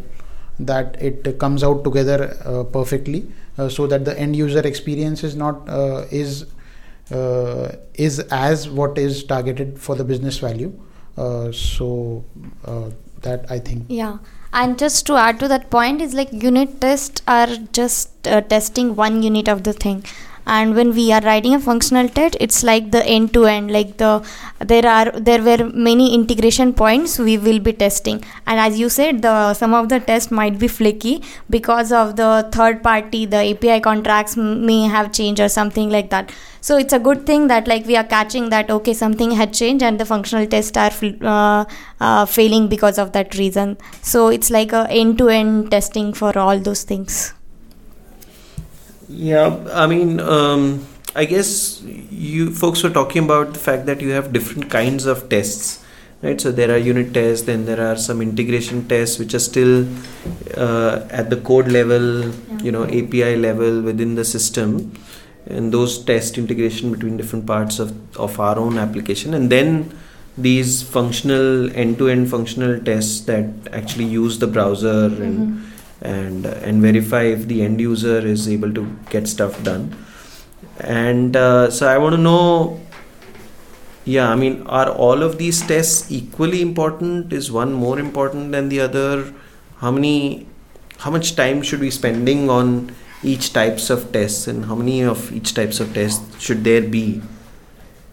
That 0.58 1.00
it 1.00 1.38
comes 1.38 1.64
out 1.64 1.84
together 1.84 2.36
uh, 2.44 2.64
perfectly, 2.64 3.26
so 3.70 3.86
that 3.86 4.04
the 4.04 4.18
end 4.18 4.36
user 4.36 4.60
experience 4.60 5.24
is 5.24 5.34
not 5.34 5.66
is 6.12 6.44
is 7.94 8.18
as 8.30 8.68
what 8.68 8.98
is 8.98 9.24
targeted 9.24 9.78
for 9.78 9.96
the 9.96 10.04
business 10.04 10.38
value. 10.38 10.72
so 11.52 12.24
that 13.22 13.50
I 13.50 13.58
think. 13.58 13.86
Yeah 13.88 14.18
and 14.52 14.78
just 14.78 15.06
to 15.06 15.16
add 15.16 15.38
to 15.40 15.48
that 15.48 15.70
point 15.70 16.00
is 16.00 16.14
like 16.14 16.32
unit 16.32 16.80
tests 16.80 17.22
are 17.26 17.56
just 17.72 18.26
uh, 18.26 18.40
testing 18.42 18.94
one 18.96 19.22
unit 19.22 19.48
of 19.48 19.62
the 19.64 19.72
thing 19.72 20.04
and 20.46 20.74
when 20.74 20.94
we 20.94 21.12
are 21.12 21.20
writing 21.22 21.54
a 21.54 21.60
functional 21.60 22.08
test 22.08 22.36
it's 22.40 22.62
like 22.62 22.90
the 22.90 23.04
end 23.06 23.32
to 23.32 23.44
end 23.44 23.70
like 23.70 23.96
the 23.98 24.10
there 24.60 24.86
are 24.86 25.10
there 25.12 25.42
were 25.42 25.70
many 25.72 26.14
integration 26.14 26.72
points 26.72 27.18
we 27.18 27.38
will 27.38 27.58
be 27.58 27.72
testing. 27.72 28.22
And 28.46 28.60
as 28.60 28.78
you 28.78 28.88
said 28.88 29.22
the 29.22 29.54
some 29.54 29.74
of 29.74 29.88
the 29.88 30.00
tests 30.00 30.30
might 30.30 30.58
be 30.58 30.68
flaky 30.68 31.22
because 31.48 31.92
of 31.92 32.16
the 32.16 32.48
third 32.52 32.82
party 32.82 33.26
the 33.26 33.50
api 33.52 33.80
contracts 33.80 34.36
may 34.36 34.82
have 34.82 35.12
changed 35.12 35.40
or 35.40 35.48
something 35.48 35.90
like 35.90 36.10
that. 36.10 36.32
So 36.60 36.76
it's 36.76 36.92
a 36.92 36.98
good 36.98 37.24
thing 37.26 37.46
that 37.48 37.66
like 37.66 37.86
we 37.86 37.96
are 37.96 38.04
catching 38.04 38.50
that 38.50 38.70
okay 38.70 38.92
something 38.92 39.30
had 39.30 39.54
changed 39.54 39.82
and 39.82 39.98
the 39.98 40.04
functional 40.04 40.46
tests 40.46 40.76
are 40.76 40.92
uh, 41.22 41.64
uh, 42.00 42.26
failing 42.26 42.68
because 42.68 42.98
of 42.98 43.12
that 43.12 43.34
reason. 43.36 43.78
So 44.02 44.28
it's 44.28 44.50
like 44.50 44.72
a 44.72 44.86
end 44.90 45.18
to 45.18 45.28
end 45.28 45.70
testing 45.70 46.12
for 46.12 46.38
all 46.38 46.58
those 46.58 46.82
things 46.82 47.32
yeah, 49.10 49.56
I 49.72 49.86
mean, 49.86 50.20
um, 50.20 50.86
I 51.16 51.24
guess 51.24 51.82
you 51.82 52.54
folks 52.54 52.82
were 52.82 52.90
talking 52.90 53.24
about 53.24 53.52
the 53.54 53.58
fact 53.58 53.86
that 53.86 54.00
you 54.00 54.10
have 54.10 54.32
different 54.32 54.70
kinds 54.70 55.04
of 55.04 55.28
tests, 55.28 55.84
right? 56.22 56.40
So 56.40 56.52
there 56.52 56.70
are 56.70 56.78
unit 56.78 57.12
tests, 57.12 57.46
then 57.46 57.66
there 57.66 57.80
are 57.80 57.96
some 57.96 58.22
integration 58.22 58.86
tests 58.86 59.18
which 59.18 59.34
are 59.34 59.40
still 59.40 59.88
uh, 60.56 61.08
at 61.10 61.28
the 61.28 61.38
code 61.38 61.68
level, 61.68 62.28
yeah. 62.28 62.58
you 62.62 62.70
know, 62.70 62.84
API 62.84 63.36
level 63.36 63.82
within 63.82 64.14
the 64.14 64.24
system, 64.24 64.92
and 65.46 65.72
those 65.72 65.98
test 66.04 66.38
integration 66.38 66.92
between 66.92 67.16
different 67.16 67.46
parts 67.46 67.80
of 67.80 67.92
of 68.16 68.38
our 68.38 68.58
own 68.58 68.78
application, 68.78 69.34
and 69.34 69.50
then 69.50 69.92
these 70.38 70.82
functional 70.82 71.74
end-to-end 71.76 72.30
functional 72.30 72.78
tests 72.80 73.22
that 73.22 73.44
actually 73.72 74.04
use 74.04 74.38
the 74.38 74.46
browser 74.46 75.10
mm-hmm. 75.10 75.22
and 75.22 75.69
and 76.00 76.46
and 76.46 76.82
verify 76.82 77.22
if 77.22 77.46
the 77.46 77.62
end 77.62 77.80
user 77.80 78.18
is 78.18 78.48
able 78.48 78.72
to 78.72 78.86
get 79.10 79.28
stuff 79.28 79.62
done. 79.62 79.96
And 80.78 81.36
uh, 81.36 81.70
so 81.70 81.86
i 81.86 81.98
want 81.98 82.14
to 82.14 82.20
know 82.20 82.80
yeah 84.04 84.30
i 84.30 84.34
mean 84.34 84.62
are 84.66 84.88
all 84.90 85.22
of 85.22 85.36
these 85.36 85.60
tests 85.62 86.10
equally 86.10 86.62
important? 86.62 87.32
Is 87.32 87.52
one 87.52 87.72
more 87.72 87.98
important 87.98 88.52
than 88.52 88.68
the 88.68 88.80
other? 88.80 89.32
How 89.78 89.90
many 89.90 90.46
how 90.98 91.10
much 91.10 91.36
time 91.36 91.62
should 91.62 91.80
we 91.80 91.90
spending 91.90 92.48
on 92.50 92.94
each 93.22 93.52
types 93.52 93.90
of 93.90 94.12
tests 94.12 94.46
and 94.46 94.64
how 94.64 94.74
many 94.74 95.02
of 95.02 95.32
each 95.32 95.54
types 95.54 95.80
of 95.80 95.92
tests 95.94 96.40
should 96.40 96.64
there 96.64 96.82
be? 96.82 97.22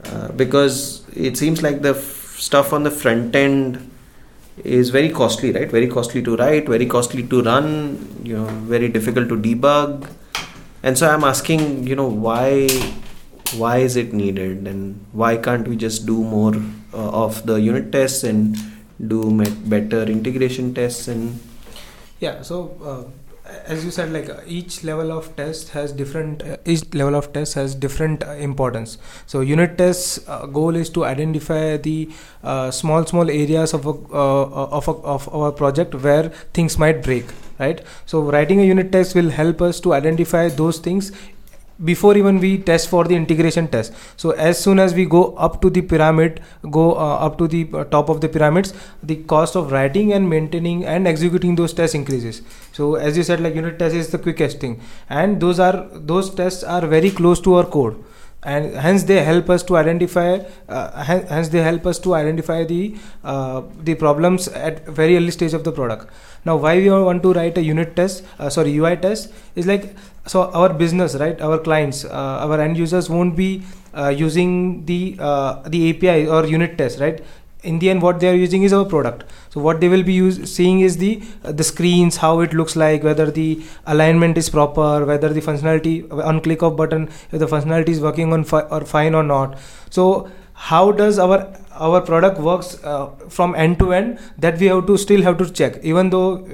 Uh, 0.06 0.30
because 0.34 1.06
it 1.14 1.38
seems 1.38 1.62
like 1.62 1.82
the 1.82 1.96
f- 1.96 2.36
stuff 2.38 2.72
on 2.72 2.84
the 2.84 2.92
front 2.92 3.36
end 3.36 3.90
is 4.64 4.90
very 4.90 5.10
costly, 5.10 5.52
right? 5.52 5.70
Very 5.70 5.88
costly 5.88 6.22
to 6.24 6.36
write, 6.36 6.68
very 6.68 6.86
costly 6.86 7.24
to 7.24 7.42
run, 7.44 8.22
you 8.24 8.38
know, 8.38 8.46
very 8.46 8.90
difficult 8.90 9.30
to 9.30 9.38
debug. 9.38 10.10
And 10.84 10.98
so 10.98 11.10
I'm 11.10 11.24
asking, 11.24 11.88
you 11.88 11.96
know, 11.96 12.08
why 12.08 12.68
why 13.56 13.78
is 13.78 13.96
it 13.96 14.14
needed 14.14 14.68
and 14.68 15.06
why 15.14 15.38
can't 15.38 15.68
we 15.68 15.76
just 15.76 16.06
do 16.06 16.24
more 16.24 16.54
uh, 16.94 17.26
of 17.26 17.46
the 17.46 17.56
unit 17.56 17.92
tests 17.92 18.24
and 18.24 18.58
do 19.08 19.32
better 19.66 20.04
integration 20.04 20.74
tests 20.74 21.08
and 21.08 21.40
yeah 22.20 22.42
so 22.42 22.76
uh, 22.84 23.10
as 23.66 23.84
you 23.86 23.92
said 23.92 24.12
like 24.12 24.30
uh, 24.30 24.42
each 24.46 24.84
level 24.84 25.12
of 25.12 25.36
test 25.36 25.70
has 25.70 25.92
different 25.92 26.44
uh, 26.44 26.58
each 26.66 26.94
level 26.94 27.16
of 27.16 27.32
test 27.34 27.54
has 27.56 27.76
different 27.76 28.24
uh, 28.24 28.32
importance. 28.32 28.98
So 29.26 29.42
unit 29.42 29.78
tests 29.78 30.20
uh, 30.28 30.46
goal 30.46 30.76
is 30.76 30.90
to 30.92 31.06
identify 31.06 31.78
the 31.78 32.10
uh, 32.44 32.72
small 32.72 33.06
small 33.06 33.30
areas 33.30 33.74
of 33.74 33.86
a, 33.86 33.90
uh, 33.90 34.78
of 34.80 34.88
a, 34.88 34.92
of 34.92 35.34
our 35.34 35.52
project 35.52 35.96
where 35.96 36.30
things 36.54 36.78
might 36.78 37.04
break 37.04 37.26
right? 37.60 37.82
So 38.06 38.22
writing 38.22 38.60
a 38.60 38.64
unit 38.64 38.92
test 38.92 39.16
will 39.16 39.30
help 39.32 39.62
us 39.62 39.80
to 39.82 39.94
identify 39.94 40.48
those 40.50 40.78
things 40.78 41.12
before 41.84 42.18
even 42.18 42.40
we 42.40 42.58
test 42.58 42.90
for 42.90 43.04
the 43.06 43.16
integration 43.16 43.68
test. 43.68 43.94
So 44.18 44.32
as 44.32 44.60
soon 44.60 44.80
as 44.80 44.94
we 44.94 45.06
go 45.06 45.36
up 45.36 45.62
to 45.62 45.70
the 45.70 45.82
pyramid 45.82 46.42
go 46.72 46.94
uh, 46.94 47.18
up 47.18 47.38
to 47.38 47.48
the 47.48 47.70
uh, 47.74 47.84
top 47.86 48.10
of 48.10 48.22
the 48.22 48.30
pyramids 48.30 48.74
the 49.04 49.18
cost 49.24 49.56
of 49.56 49.72
writing 49.72 50.14
and 50.14 50.30
maintaining 50.30 50.86
and 50.86 51.08
executing 51.08 51.56
those 51.56 51.74
tests 51.74 51.96
increases. 51.96 52.42
So 52.72 52.96
as 52.96 53.18
you 53.18 53.24
said 53.24 53.40
like 53.42 53.56
unit 53.56 53.80
test 53.80 53.96
is 53.96 54.10
the 54.10 54.18
quickest 54.18 54.60
thing. 54.60 54.82
And 55.10 55.40
those 55.40 55.60
are 55.60 55.88
those 55.94 56.34
tests 56.34 56.64
are 56.64 56.86
very 56.86 57.12
close 57.12 57.40
to 57.42 57.56
our 57.56 57.66
code. 57.66 58.04
And 58.44 58.76
hence 58.76 59.04
they 59.04 59.24
help 59.24 59.50
us 59.50 59.64
to 59.64 59.78
identify 59.78 60.40
uh, 60.70 61.04
hence 61.04 61.50
they 61.50 61.62
help 61.62 61.86
us 61.86 62.00
to 62.00 62.14
identify 62.16 62.64
the 62.64 62.96
uh, 63.24 63.64
the 63.84 63.96
problems 63.96 64.48
at 64.48 64.86
very 64.88 65.18
early 65.18 65.32
stage 65.32 65.54
of 65.54 65.64
the 65.64 65.72
product. 65.72 66.10
Now 66.46 66.56
why 66.56 66.78
we 66.78 66.90
want 66.90 67.24
to 67.24 67.34
write 67.34 67.58
a 67.58 67.62
unit 67.62 67.96
test 67.96 68.24
uh, 68.40 68.50
sorry 68.50 68.78
ui 68.78 68.96
test 68.98 69.34
is 69.56 69.68
like 69.68 69.96
so 70.28 70.52
our 70.52 70.74
business 70.74 71.16
right 71.16 71.42
our 71.42 71.58
clients 71.58 72.06
uh, 72.06 72.46
our 72.46 72.60
end 72.60 72.78
users 72.78 73.10
won't 73.10 73.36
be 73.36 73.64
uh, 73.94 74.10
using 74.10 74.86
the 74.86 75.16
uh, 75.20 75.62
the 75.68 75.90
api 75.90 76.28
or 76.28 76.46
unit 76.46 76.78
test 76.78 77.00
right? 77.00 77.24
In 77.64 77.80
the 77.80 77.90
end 77.90 78.02
what 78.02 78.20
they 78.20 78.30
are 78.30 78.36
using 78.36 78.64
is 78.64 78.72
our 78.72 78.86
product. 78.86 79.24
So 79.50 79.60
what 79.60 79.82
they 79.82 79.90
will 79.90 80.04
be 80.04 80.14
use, 80.14 80.36
seeing 80.54 80.82
is 80.82 80.98
the 80.98 81.22
uh, 81.44 81.52
the 81.52 81.64
screens 81.64 82.18
how 82.18 82.40
it 82.42 82.54
looks 82.54 82.76
like 82.76 83.04
whether 83.04 83.32
the 83.32 83.62
alignment 83.88 84.38
is 84.38 84.50
proper 84.50 85.06
whether 85.06 85.30
the 85.30 85.42
functionality 85.42 85.96
on 86.32 86.40
click 86.42 86.62
of 86.62 86.78
button 86.78 87.10
if 87.32 87.40
the 87.40 87.48
functionality 87.48 87.90
is 87.90 88.00
working 88.00 88.32
on 88.32 88.44
fi- 88.44 88.68
or 88.70 88.82
fine 88.86 89.16
or 89.16 89.24
not. 89.24 89.58
So 89.90 90.30
how 90.66 90.92
does 90.92 91.20
our 91.20 91.38
our 91.80 92.02
product 92.02 92.40
works 92.40 92.84
uh, 92.84 93.08
from 93.30 93.54
end 93.56 93.78
to 93.80 93.94
end 93.94 94.20
that 94.38 94.58
we 94.58 94.66
have 94.66 94.86
to 94.88 94.98
still 94.98 95.22
have 95.22 95.38
to 95.38 95.50
check. 95.52 95.78
Even 95.84 96.10
though 96.10 96.46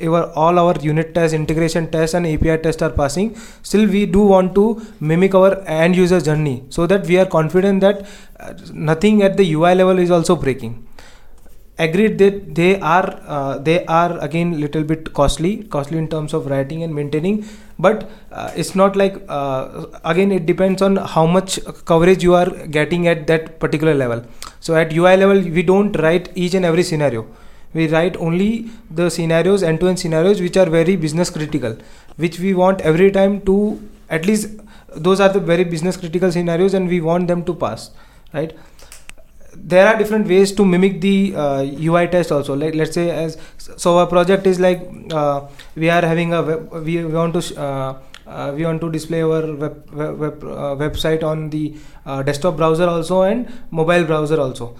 uh, 0.00 0.32
all 0.34 0.58
our 0.58 0.74
unit 0.80 1.14
tests 1.14 1.34
integration 1.34 1.90
tests 1.90 2.14
and 2.14 2.26
api 2.26 2.56
tests 2.58 2.82
are 2.82 2.90
passing 2.90 3.34
still 3.62 3.86
we 3.88 4.06
do 4.06 4.20
want 4.20 4.54
to 4.54 4.80
mimic 5.00 5.34
our 5.34 5.60
end 5.66 5.96
user 5.96 6.20
journey 6.20 6.62
so 6.68 6.86
that 6.86 7.06
we 7.06 7.18
are 7.18 7.26
confident 7.26 7.80
that 7.80 8.06
uh, 8.38 8.52
nothing 8.72 9.22
at 9.22 9.36
the 9.36 9.52
ui 9.52 9.74
level 9.74 9.98
is 9.98 10.10
also 10.10 10.36
breaking. 10.36 10.86
Agreed 11.76 12.18
that 12.18 12.54
they 12.54 12.78
are 12.78 13.20
uh, 13.26 13.58
they 13.58 13.84
are 13.86 14.18
again 14.20 14.60
little 14.60 14.84
bit 14.84 15.12
costly 15.12 15.64
costly 15.64 15.98
in 15.98 16.08
terms 16.08 16.32
of 16.32 16.46
writing 16.46 16.84
and 16.84 16.94
maintaining 16.94 17.44
but 17.78 18.10
uh, 18.30 18.50
it's 18.56 18.74
not 18.74 18.96
like 18.96 19.16
uh, 19.28 19.86
again 20.04 20.30
it 20.32 20.46
depends 20.46 20.82
on 20.82 20.96
how 20.96 21.26
much 21.26 21.58
coverage 21.84 22.22
you 22.22 22.34
are 22.34 22.50
getting 22.66 23.08
at 23.08 23.26
that 23.26 23.58
particular 23.60 23.94
level. 23.94 24.24
So 24.60 24.76
at 24.76 24.92
ui 24.92 25.16
level 25.16 25.40
we 25.40 25.62
don't 25.62 25.92
write 26.00 26.30
each 26.34 26.54
and 26.54 26.64
every 26.64 26.82
scenario. 26.82 27.26
We 27.72 27.88
write 27.88 28.16
only 28.16 28.70
the 28.90 29.10
scenarios 29.10 29.62
end 29.62 29.80
to 29.80 29.88
end 29.88 29.98
scenarios 29.98 30.40
which 30.40 30.56
are 30.56 30.66
very 30.66 30.94
business 30.94 31.30
critical 31.30 31.76
which 32.16 32.38
we 32.38 32.54
want 32.54 32.80
every 32.82 33.10
time 33.10 33.40
to 33.42 33.80
at 34.08 34.26
least 34.26 34.48
those 34.94 35.20
are 35.20 35.28
the 35.28 35.40
very 35.40 35.64
business 35.64 35.96
critical 35.96 36.30
scenarios 36.30 36.74
and 36.74 36.88
we 36.88 37.00
want 37.00 37.26
them 37.26 37.44
to 37.44 37.54
pass 37.54 37.90
right 38.32 38.56
there 39.56 39.86
are 39.86 39.96
different 39.98 40.26
ways 40.26 40.52
to 40.52 40.64
mimic 40.64 41.00
the 41.00 41.34
uh, 41.34 41.62
UI 41.62 42.08
test 42.08 42.32
also. 42.32 42.54
Like 42.54 42.74
let's 42.74 42.94
say 42.94 43.10
as 43.10 43.38
so 43.58 43.98
our 43.98 44.06
project 44.06 44.46
is 44.46 44.60
like 44.60 44.88
uh, 45.12 45.42
we 45.74 45.90
are 45.90 46.02
having 46.02 46.32
a 46.32 46.42
web, 46.42 46.72
we, 46.84 47.04
want 47.04 47.34
to 47.34 47.42
sh- 47.42 47.56
uh, 47.56 47.94
uh, 48.26 48.52
we 48.56 48.64
want 48.64 48.80
to 48.80 48.90
display 48.90 49.22
our 49.22 49.54
web, 49.54 49.90
web, 49.92 50.44
uh, 50.44 50.74
website 50.76 51.22
on 51.22 51.50
the 51.50 51.76
uh, 52.06 52.22
desktop 52.22 52.56
browser 52.56 52.88
also 52.88 53.22
and 53.22 53.48
mobile 53.70 54.04
browser 54.04 54.40
also. 54.40 54.76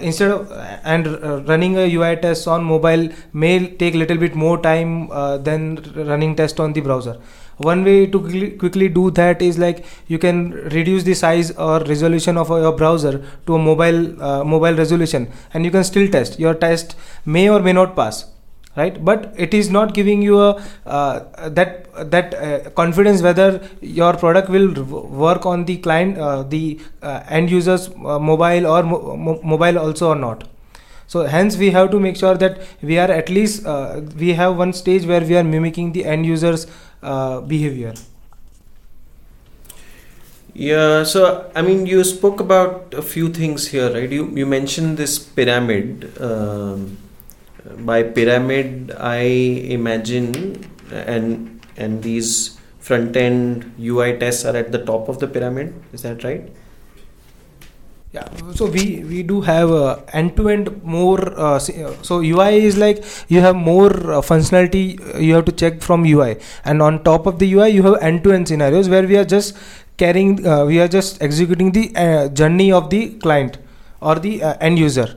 Instead 0.00 0.30
of 0.30 0.50
and 0.84 1.06
running 1.46 1.76
a 1.76 1.84
UI 1.94 2.16
test 2.16 2.48
on 2.48 2.64
mobile 2.64 3.10
may 3.34 3.68
take 3.76 3.94
little 3.94 4.16
bit 4.16 4.34
more 4.34 4.58
time 4.58 5.08
than 5.44 5.76
running 5.94 6.34
test 6.34 6.58
on 6.58 6.72
the 6.72 6.80
browser 6.80 7.18
one 7.58 7.84
way 7.84 8.06
to 8.06 8.20
quickly, 8.58 8.88
do 8.88 9.10
that 9.12 9.40
is 9.40 9.58
like 9.58 9.84
you 10.08 10.18
can 10.18 10.50
reduce 10.50 11.04
the 11.04 11.14
size 11.14 11.50
or 11.52 11.80
resolution 11.80 12.36
of 12.36 12.48
your 12.48 12.72
browser 12.72 13.24
to 13.46 13.54
a 13.54 13.58
mobile 13.58 14.22
uh, 14.22 14.44
mobile 14.44 14.74
resolution 14.74 15.30
and 15.54 15.64
you 15.64 15.70
can 15.70 15.84
still 15.84 16.08
test. 16.08 16.38
Your 16.38 16.54
test 16.54 16.96
may 17.24 17.48
or 17.48 17.60
may 17.60 17.72
not 17.72 17.96
pass 17.96 18.26
right? 18.76 19.02
But 19.04 19.32
it 19.36 19.54
is 19.54 19.70
not 19.70 19.94
giving 19.94 20.22
you 20.22 20.40
a 20.40 20.62
uh, 20.86 21.48
that 21.48 22.10
that 22.10 22.34
uh, 22.34 22.70
confidence 22.70 23.22
whether 23.22 23.66
your 23.80 24.12
product 24.14 24.50
will 24.50 24.72
work 25.24 25.46
on 25.46 25.64
the 25.64 25.78
client 25.78 26.18
uh, 26.18 26.42
the 26.42 26.78
uh, 27.02 27.22
end 27.28 27.50
users 27.50 27.88
uh, 27.88 28.18
mobile 28.18 28.66
or 28.66 28.82
mo- 28.82 29.40
mobile 29.42 29.78
also 29.78 30.10
or 30.10 30.16
not. 30.16 30.44
So 31.08 31.24
hence 31.24 31.56
we 31.56 31.70
have 31.70 31.90
to 31.92 32.00
make 32.00 32.16
sure 32.16 32.34
that 32.34 32.60
we 32.82 32.98
are 32.98 33.10
at 33.10 33.28
least 33.28 33.64
uh, 33.64 34.00
we 34.16 34.32
have 34.34 34.56
one 34.56 34.72
stage 34.72 35.06
where 35.06 35.20
we 35.20 35.36
are 35.36 35.44
mimicking 35.44 35.92
the 35.92 36.04
end 36.04 36.26
users 36.26 36.66
uh, 37.12 37.40
behavior 37.40 37.94
Yeah, 40.54 41.04
so 41.04 41.50
I 41.54 41.60
mean, 41.60 41.84
you 41.84 42.02
spoke 42.02 42.40
about 42.40 42.94
a 42.94 43.02
few 43.02 43.28
things 43.28 43.68
here, 43.68 43.92
right? 43.92 44.10
You 44.10 44.32
you 44.34 44.46
mentioned 44.46 44.96
this 44.96 45.18
pyramid. 45.18 46.08
Um, 46.18 46.96
by 47.84 48.02
pyramid, 48.02 48.94
I 48.98 49.20
imagine, 49.76 50.64
and 50.90 51.60
and 51.76 52.02
these 52.02 52.56
front 52.80 53.16
end 53.16 53.74
UI 53.78 54.16
tests 54.16 54.46
are 54.46 54.56
at 54.56 54.72
the 54.72 54.80
top 54.80 55.10
of 55.10 55.18
the 55.18 55.28
pyramid. 55.28 55.74
Is 55.92 56.08
that 56.08 56.24
right? 56.24 56.48
Yeah. 58.16 58.52
So 58.58 58.66
we 58.76 58.84
we 59.10 59.22
do 59.30 59.40
have 59.48 59.70
uh, 59.70 59.98
end 60.20 60.36
to 60.36 60.48
end 60.54 60.70
more 60.96 61.20
uh, 61.46 61.56
uh, 61.56 61.94
so 62.08 62.18
ui 62.20 62.48
is 62.68 62.78
like 62.84 63.04
you 63.34 63.40
have 63.46 63.56
more 63.56 63.92
uh, 64.18 64.20
functionality 64.30 64.84
uh, 65.14 65.18
you 65.18 65.34
have 65.34 65.44
to 65.50 65.54
check 65.62 65.82
from 65.88 66.06
ui 66.12 66.30
and 66.64 66.86
on 66.88 67.02
top 67.10 67.26
of 67.32 67.38
the 67.42 67.52
ui 67.54 67.68
you 67.76 67.82
have 67.88 67.98
end 68.10 68.24
to 68.24 68.32
end 68.38 68.48
scenarios 68.52 68.88
where 68.94 69.06
we 69.12 69.18
are 69.22 69.28
just 69.36 69.56
carrying 70.02 70.32
we 70.70 70.80
are 70.84 70.88
just 70.96 71.22
executing 71.26 71.70
the 71.78 71.84
journey 72.40 72.70
of 72.78 72.90
the 72.90 73.02
client 73.26 73.58
or 74.00 74.16
the 74.26 74.34
end 74.68 74.78
user 74.86 75.08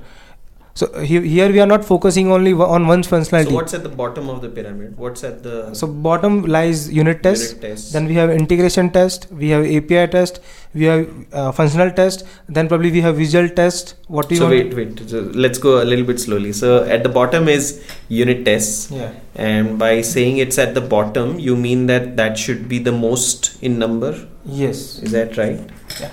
so 0.73 0.87
he- 1.01 1.27
here 1.27 1.49
we 1.51 1.59
are 1.59 1.65
not 1.67 1.83
focusing 1.83 2.31
only 2.31 2.53
on 2.53 2.87
one 2.87 3.01
functionality 3.03 3.49
So 3.49 3.55
what's 3.55 3.73
at 3.73 3.83
the 3.83 3.89
bottom 3.89 4.29
of 4.29 4.41
the 4.41 4.49
pyramid? 4.49 4.97
What's 4.97 5.23
at 5.23 5.43
the 5.43 5.73
so 5.73 5.87
bottom 5.87 6.43
lies 6.55 6.89
unit 6.91 7.21
test 7.23 7.43
unit 7.55 7.61
test? 7.61 7.93
then 7.93 8.05
we 8.07 8.13
have 8.15 8.29
integration 8.29 8.89
test 8.91 9.27
we 9.31 9.49
have 9.49 9.65
api 9.65 10.07
test 10.15 10.39
we 10.73 10.85
have 10.85 11.07
uh, 11.33 11.51
functional 11.51 11.91
test 11.91 12.25
then 12.47 12.67
probably 12.67 12.91
we 12.91 13.01
have 13.01 13.15
visual 13.17 13.49
test 13.49 13.95
what 14.07 14.29
do 14.29 14.35
you 14.35 14.41
so 14.41 14.49
want 14.49 14.75
wait, 14.75 14.99
wait. 14.99 15.09
So 15.09 15.21
let's 15.45 15.57
go 15.57 15.81
a 15.81 15.85
little 15.91 16.05
bit 16.05 16.19
slowly. 16.19 16.53
So 16.53 16.83
at 16.83 17.03
the 17.03 17.09
bottom 17.09 17.47
is 17.49 17.83
unit 18.07 18.45
tests, 18.45 18.91
yeah 18.91 19.11
and 19.35 19.79
by 19.79 20.01
saying 20.01 20.37
it's 20.37 20.57
at 20.59 20.73
the 20.75 20.81
bottom, 20.81 21.39
you 21.39 21.55
mean 21.55 21.87
that 21.87 22.15
that 22.17 22.37
should 22.37 22.67
be 22.69 22.79
the 22.79 22.91
most 22.91 23.57
in 23.63 23.79
number. 23.79 24.11
yes 24.45 24.99
Is 24.99 25.11
that 25.17 25.37
right? 25.37 25.59
Yeah. 26.01 26.11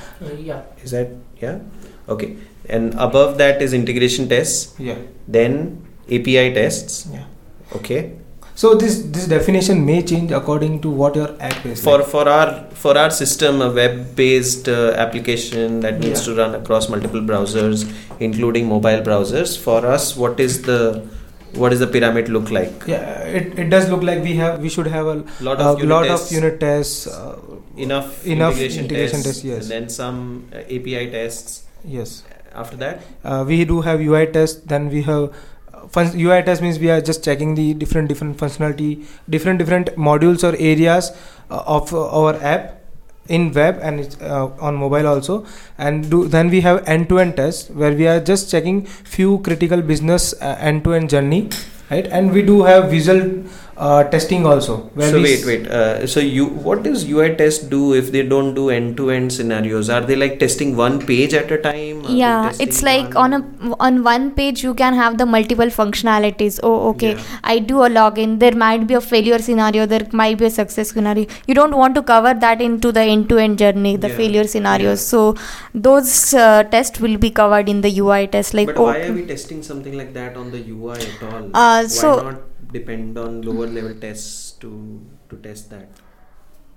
yeah. 0.50 0.62
Is 0.84 0.90
that 0.92 1.08
yeah? 1.40 1.58
Okay. 2.08 2.36
And 2.68 2.94
above 2.94 3.38
that 3.38 3.62
is 3.62 3.72
integration 3.72 4.28
tests, 4.28 4.74
yeah 4.78 4.96
then 5.28 5.58
API 6.10 6.46
tests. 6.54 7.06
yeah 7.12 7.24
Okay. 7.78 8.00
so 8.60 8.68
this 8.82 8.94
this 9.14 9.26
definition 9.30 9.80
may 9.88 9.96
change 10.10 10.30
according 10.38 10.74
to 10.84 10.90
what 11.00 11.16
your 11.20 11.28
app 11.48 11.64
is 11.70 11.82
For 11.86 11.96
like. 11.98 12.06
for 12.12 12.22
our 12.36 12.52
for 12.84 12.94
our 13.02 13.10
system, 13.10 13.60
a 13.66 13.70
web-based 13.78 14.68
uh, 14.68 14.76
application 15.04 15.80
that 15.86 15.98
needs 16.04 16.20
Yeah. 16.22 16.26
to 16.34 16.36
run 16.40 16.54
across 16.60 16.88
multiple 16.94 17.20
browsers, 17.32 17.84
including 18.28 18.68
mobile 18.74 19.02
browsers. 19.10 19.58
For 19.66 19.78
us, 19.96 20.06
what 20.24 20.40
is 20.46 20.62
the 20.70 20.80
what 21.62 21.70
does 21.74 21.80
the 21.84 21.90
pyramid 21.96 22.28
look 22.36 22.50
like? 22.58 22.86
yeah 22.92 23.36
it, 23.40 23.58
it 23.64 23.68
does 23.74 23.88
look 23.90 24.02
like 24.10 24.22
we 24.30 24.34
have 24.40 24.56
we 24.68 24.70
should 24.78 24.88
have 24.94 25.06
a 25.12 25.18
Lot 25.50 25.60
of 25.66 25.78
unit 25.82 25.92
lot 25.94 26.06
tests, 26.12 26.30
of 26.30 26.36
unit 26.38 26.58
tests 26.64 27.06
uh, 27.06 27.36
enough 27.88 28.08
enough 28.36 28.54
integration, 28.54 28.84
integration 28.84 29.22
tests, 29.28 29.42
tests, 29.42 29.44
yes. 29.52 29.62
and 29.62 29.70
then 29.76 29.88
some 30.00 30.18
uh, 30.54 30.76
API 30.78 31.04
tests. 31.18 31.62
yes 31.98 32.16
After 32.56 32.76
that, 32.78 33.02
uh, 33.24 33.44
we 33.46 33.64
do 33.64 33.80
have 33.82 34.00
ui 34.00 34.26
test 34.26 34.66
then 34.68 34.88
we 34.90 35.02
have 35.02 35.24
uh, 35.74 35.86
fun- 35.88 36.14
ui 36.18 36.42
test 36.42 36.62
means 36.62 36.78
we 36.78 36.90
are 36.90 37.00
just 37.00 37.24
checking 37.24 37.54
the 37.54 37.74
different 37.74 38.08
different 38.08 38.36
functionality 38.38 39.04
different 39.28 39.58
different 39.58 39.90
modules 40.08 40.42
or 40.48 40.56
areas 40.58 41.12
uh, 41.50 41.62
of 41.66 41.92
uh, 41.92 42.08
our 42.20 42.34
app 42.54 42.72
in 43.28 43.52
web 43.52 43.78
and 43.82 44.00
it's, 44.00 44.20
uh, 44.20 44.46
on 44.60 44.76
mobile 44.76 45.06
also. 45.06 45.44
And 45.78 46.08
do 46.10 46.26
then 46.28 46.48
we 46.48 46.60
have 46.62 46.86
end 46.86 47.08
to 47.10 47.18
end 47.18 47.36
test 47.36 47.70
where 47.70 47.92
we 47.92 48.06
are 48.06 48.20
just 48.20 48.50
checking 48.50 48.86
few 48.86 49.38
critical 49.40 49.82
business 49.82 50.34
end 50.40 50.84
to 50.84 50.94
end 50.94 51.10
journey 51.10 51.48
right? 51.90 52.06
And 52.06 52.32
we 52.32 52.42
do 52.42 52.62
have 52.62 52.90
visual 52.90 53.44
uh, 53.78 54.04
testing 54.04 54.46
also 54.46 54.76
where 54.94 55.10
so 55.10 55.20
wait, 55.22 55.44
wait. 55.44 55.66
Uh, 55.68 56.06
so 56.06 56.20
you, 56.20 56.46
what 56.46 56.82
does 56.82 57.04
UI 57.08 57.34
test 57.36 57.68
do 57.68 57.92
if 57.94 58.10
they 58.12 58.22
don't 58.22 58.54
do 58.54 58.70
end-to-end 58.70 59.32
scenarios? 59.32 59.90
Are 59.90 60.00
they 60.00 60.16
like 60.16 60.38
testing 60.38 60.76
one 60.76 61.04
page 61.04 61.34
at 61.34 61.50
a 61.52 61.58
time? 61.58 62.04
Are 62.06 62.10
yeah 62.10 62.52
it's 62.58 62.82
like 62.82 63.14
one- 63.14 63.34
on 63.34 63.42
a 63.70 63.76
on 63.80 64.02
one 64.02 64.30
page 64.30 64.62
you 64.62 64.72
can 64.74 64.94
have 64.94 65.18
the 65.18 65.26
multiple 65.26 65.66
functionalities 65.66 66.58
oh 66.62 66.88
okay 66.90 67.12
Yeah. 67.16 67.22
i 67.44 67.58
do 67.58 67.82
a 67.82 67.88
login 67.88 68.38
there 68.38 68.54
might 68.54 68.86
be 68.86 68.94
a 68.94 69.00
failure 69.00 69.38
scenario 69.38 69.86
there 69.86 70.06
might 70.12 70.38
be 70.38 70.46
a 70.46 70.50
success 70.50 70.90
scenario 70.90 71.26
you 71.46 71.54
don't 71.60 71.76
want 71.76 71.94
to 71.96 72.02
cover 72.02 72.32
that 72.46 72.62
into 72.62 72.92
the 72.92 73.00
end 73.02 73.28
to 73.30 73.38
end 73.38 73.58
journey 73.58 73.96
the 73.96 74.08
Yeah. 74.08 74.16
failure 74.16 74.44
scenarios 74.54 75.00
Yeah. 75.00 75.10
so 75.12 75.34
those 75.74 76.32
uh, 76.34 76.62
tests 76.64 77.00
will 77.00 77.18
be 77.18 77.30
covered 77.30 77.68
in 77.68 77.80
the 77.82 77.92
ui 78.00 78.26
test 78.28 78.54
like 78.54 78.68
but 78.68 78.78
oh, 78.78 78.84
why 78.84 78.98
are 79.06 79.12
we 79.12 79.26
testing 79.26 79.62
something 79.62 79.96
like 79.96 80.12
that 80.14 80.36
on 80.36 80.50
the 80.50 80.62
UI 80.70 80.98
at 80.98 81.22
all? 81.30 81.44
Uh, 81.54 81.82
why 81.82 81.86
so- 81.86 82.22
not 82.22 82.40
depend 82.72 83.18
on 83.18 83.42
lower 83.42 83.66
level 83.66 83.94
tests 83.94 84.52
to 84.62 85.00
to 85.30 85.36
test 85.38 85.70
that? 85.70 85.88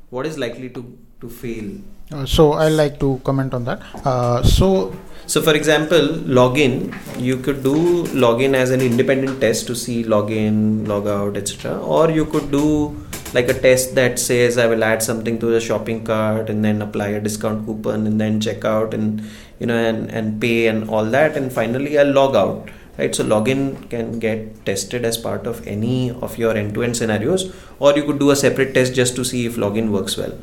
What 0.09 0.25
is 0.25 0.37
likely 0.37 0.69
to 0.69 0.97
to 1.21 1.29
fail? 1.29 1.69
Uh, 2.11 2.25
so 2.25 2.53
I 2.53 2.69
like 2.69 2.99
to 2.99 3.21
comment 3.23 3.53
on 3.53 3.65
that. 3.65 3.81
Uh, 4.05 4.41
so 4.43 4.93
So, 5.29 5.43
for 5.43 5.53
example, 5.53 5.99
login, 6.37 6.95
you 7.19 7.37
could 7.37 7.61
do 7.61 8.03
login 8.23 8.55
as 8.55 8.71
an 8.71 8.81
independent 8.81 9.39
test 9.39 9.67
to 9.67 9.75
see 9.75 10.03
login, 10.03 10.87
logout, 10.87 11.37
etc. 11.37 11.77
Or 11.77 12.09
you 12.09 12.25
could 12.25 12.49
do 12.49 12.97
like 13.35 13.47
a 13.47 13.53
test 13.53 13.93
that 13.93 14.17
says 14.17 14.57
I 14.57 14.65
will 14.65 14.83
add 14.83 15.03
something 15.03 15.37
to 15.37 15.45
the 15.45 15.61
shopping 15.61 16.03
cart 16.03 16.49
and 16.49 16.65
then 16.65 16.81
apply 16.81 17.09
a 17.09 17.21
discount 17.21 17.67
coupon 17.67 18.07
and 18.07 18.19
then 18.19 18.41
check 18.41 18.65
out 18.65 18.95
and 18.95 19.21
you 19.59 19.67
know 19.67 19.77
and, 19.77 20.09
and 20.09 20.41
pay 20.41 20.65
and 20.65 20.89
all 20.89 21.05
that 21.05 21.37
and 21.37 21.53
finally 21.53 21.99
I'll 21.99 22.11
log 22.11 22.35
out. 22.35 22.71
Right, 22.99 23.15
so 23.15 23.23
login 23.23 23.89
can 23.89 24.19
get 24.19 24.65
tested 24.65 25.05
as 25.05 25.17
part 25.17 25.47
of 25.47 25.65
any 25.65 26.11
of 26.11 26.37
your 26.37 26.55
end-to-end 26.61 26.97
scenarios, 26.97 27.53
or 27.79 27.95
you 27.95 28.03
could 28.03 28.19
do 28.19 28.31
a 28.31 28.35
separate 28.35 28.73
test 28.73 28.93
just 28.93 29.15
to 29.15 29.23
see 29.23 29.45
if 29.45 29.55
login 29.55 29.89
works 29.89 30.17
well. 30.17 30.33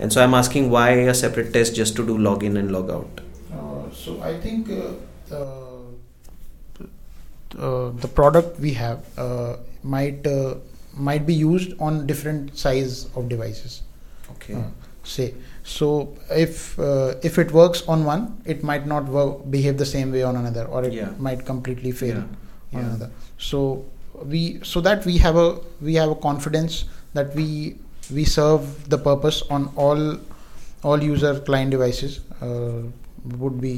And 0.00 0.12
so 0.12 0.22
I'm 0.24 0.34
asking 0.34 0.70
why 0.70 0.90
a 1.12 1.14
separate 1.14 1.52
test 1.52 1.76
just 1.76 1.94
to 1.96 2.06
do 2.06 2.18
login 2.18 2.58
and 2.58 2.70
logout. 2.70 3.20
Uh, 3.52 3.94
so 3.94 4.20
I 4.20 4.40
think 4.40 4.70
uh, 4.70 4.94
the 5.28 5.42
uh, 7.58 7.90
the 7.90 8.08
product 8.08 8.58
we 8.58 8.72
have 8.72 9.04
uh, 9.18 9.56
might 9.82 10.26
uh, 10.26 10.54
might 10.94 11.26
be 11.26 11.34
used 11.34 11.74
on 11.78 12.06
different 12.06 12.56
size 12.58 13.08
of 13.14 13.28
devices. 13.28 13.82
Okay. 14.32 14.64
Say 15.14 15.28
so 15.76 15.86
if 16.30 16.78
uh, 16.78 17.14
if 17.28 17.38
it 17.42 17.52
works 17.60 17.82
on 17.94 18.04
one, 18.04 18.22
it 18.54 18.62
might 18.70 18.86
not 18.86 19.08
work, 19.16 19.38
behave 19.54 19.76
the 19.78 19.86
same 19.92 20.12
way 20.16 20.22
on 20.22 20.36
another, 20.42 20.64
or 20.66 20.84
it 20.88 20.92
Yeah. 20.98 21.10
might 21.28 21.44
completely 21.52 21.92
fail 22.02 22.16
Yeah. 22.18 22.78
on 22.78 22.82
Yeah. 22.82 22.88
another. 22.88 23.10
So 23.50 23.84
we 24.34 24.42
so 24.72 24.80
that 24.88 25.04
we 25.10 25.16
have 25.26 25.36
a 25.36 25.48
we 25.88 25.94
have 26.02 26.10
a 26.16 26.18
confidence 26.28 26.84
that 27.18 27.34
we 27.40 27.46
we 28.18 28.24
serve 28.24 28.88
the 28.94 28.98
purpose 29.08 29.42
on 29.58 29.68
all 29.86 30.02
all 30.82 31.02
user 31.02 31.32
client 31.48 31.70
devices 31.76 32.20
uh, 32.42 32.82
would 33.42 33.60
be 33.60 33.74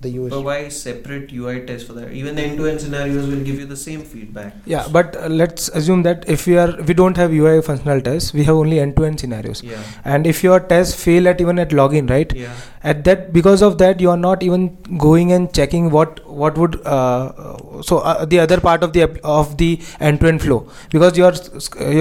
the 0.00 0.10
US. 0.10 0.30
But 0.30 0.42
why 0.42 0.68
separate 0.68 1.32
UI 1.32 1.60
test 1.66 1.86
for 1.86 1.94
that? 1.94 2.12
Even 2.12 2.34
the 2.36 2.42
end-to-end 2.42 2.80
scenarios 2.80 3.26
will 3.26 3.42
give 3.44 3.58
you 3.58 3.66
the 3.66 3.76
same 3.76 4.02
feedback. 4.02 4.54
yeah 4.66 4.86
but 4.96 5.16
uh, 5.16 5.28
let's 5.28 5.68
assume 5.80 6.02
that 6.02 6.24
if 6.34 6.46
we 6.46 6.56
are 6.62 6.70
we 6.88 6.94
don't 7.00 7.16
have 7.16 7.32
ui 7.32 7.54
functional 7.68 8.00
tests 8.08 8.32
we 8.38 8.44
have 8.48 8.56
only 8.64 8.80
end 8.80 8.96
to 8.98 9.04
end 9.08 9.20
scenarios 9.20 9.62
Yeah. 9.62 9.82
and 10.04 10.26
if 10.26 10.42
your 10.46 10.60
tests 10.60 10.94
fail 11.04 11.28
at 11.32 11.40
even 11.40 11.58
at 11.64 11.70
login 11.80 12.10
right 12.10 12.32
Yeah. 12.44 12.52
At 12.92 13.02
that 13.04 13.32
because 13.32 13.62
of 13.62 13.78
that 13.78 14.00
you 14.00 14.10
are 14.10 14.16
not 14.16 14.42
even 14.42 14.76
going 14.98 15.32
and 15.32 15.52
checking 15.54 15.90
what 15.90 16.20
what 16.28 16.58
would 16.58 16.80
uh, 16.86 17.82
so 17.82 17.98
uh, 17.98 18.24
the 18.26 18.38
other 18.38 18.60
part 18.60 18.82
of 18.82 18.92
the 18.92 19.02
of 19.24 19.56
the 19.56 19.80
end 20.00 20.20
to 20.20 20.28
end 20.28 20.42
flow 20.42 20.60
because 20.90 21.16
your 21.16 21.32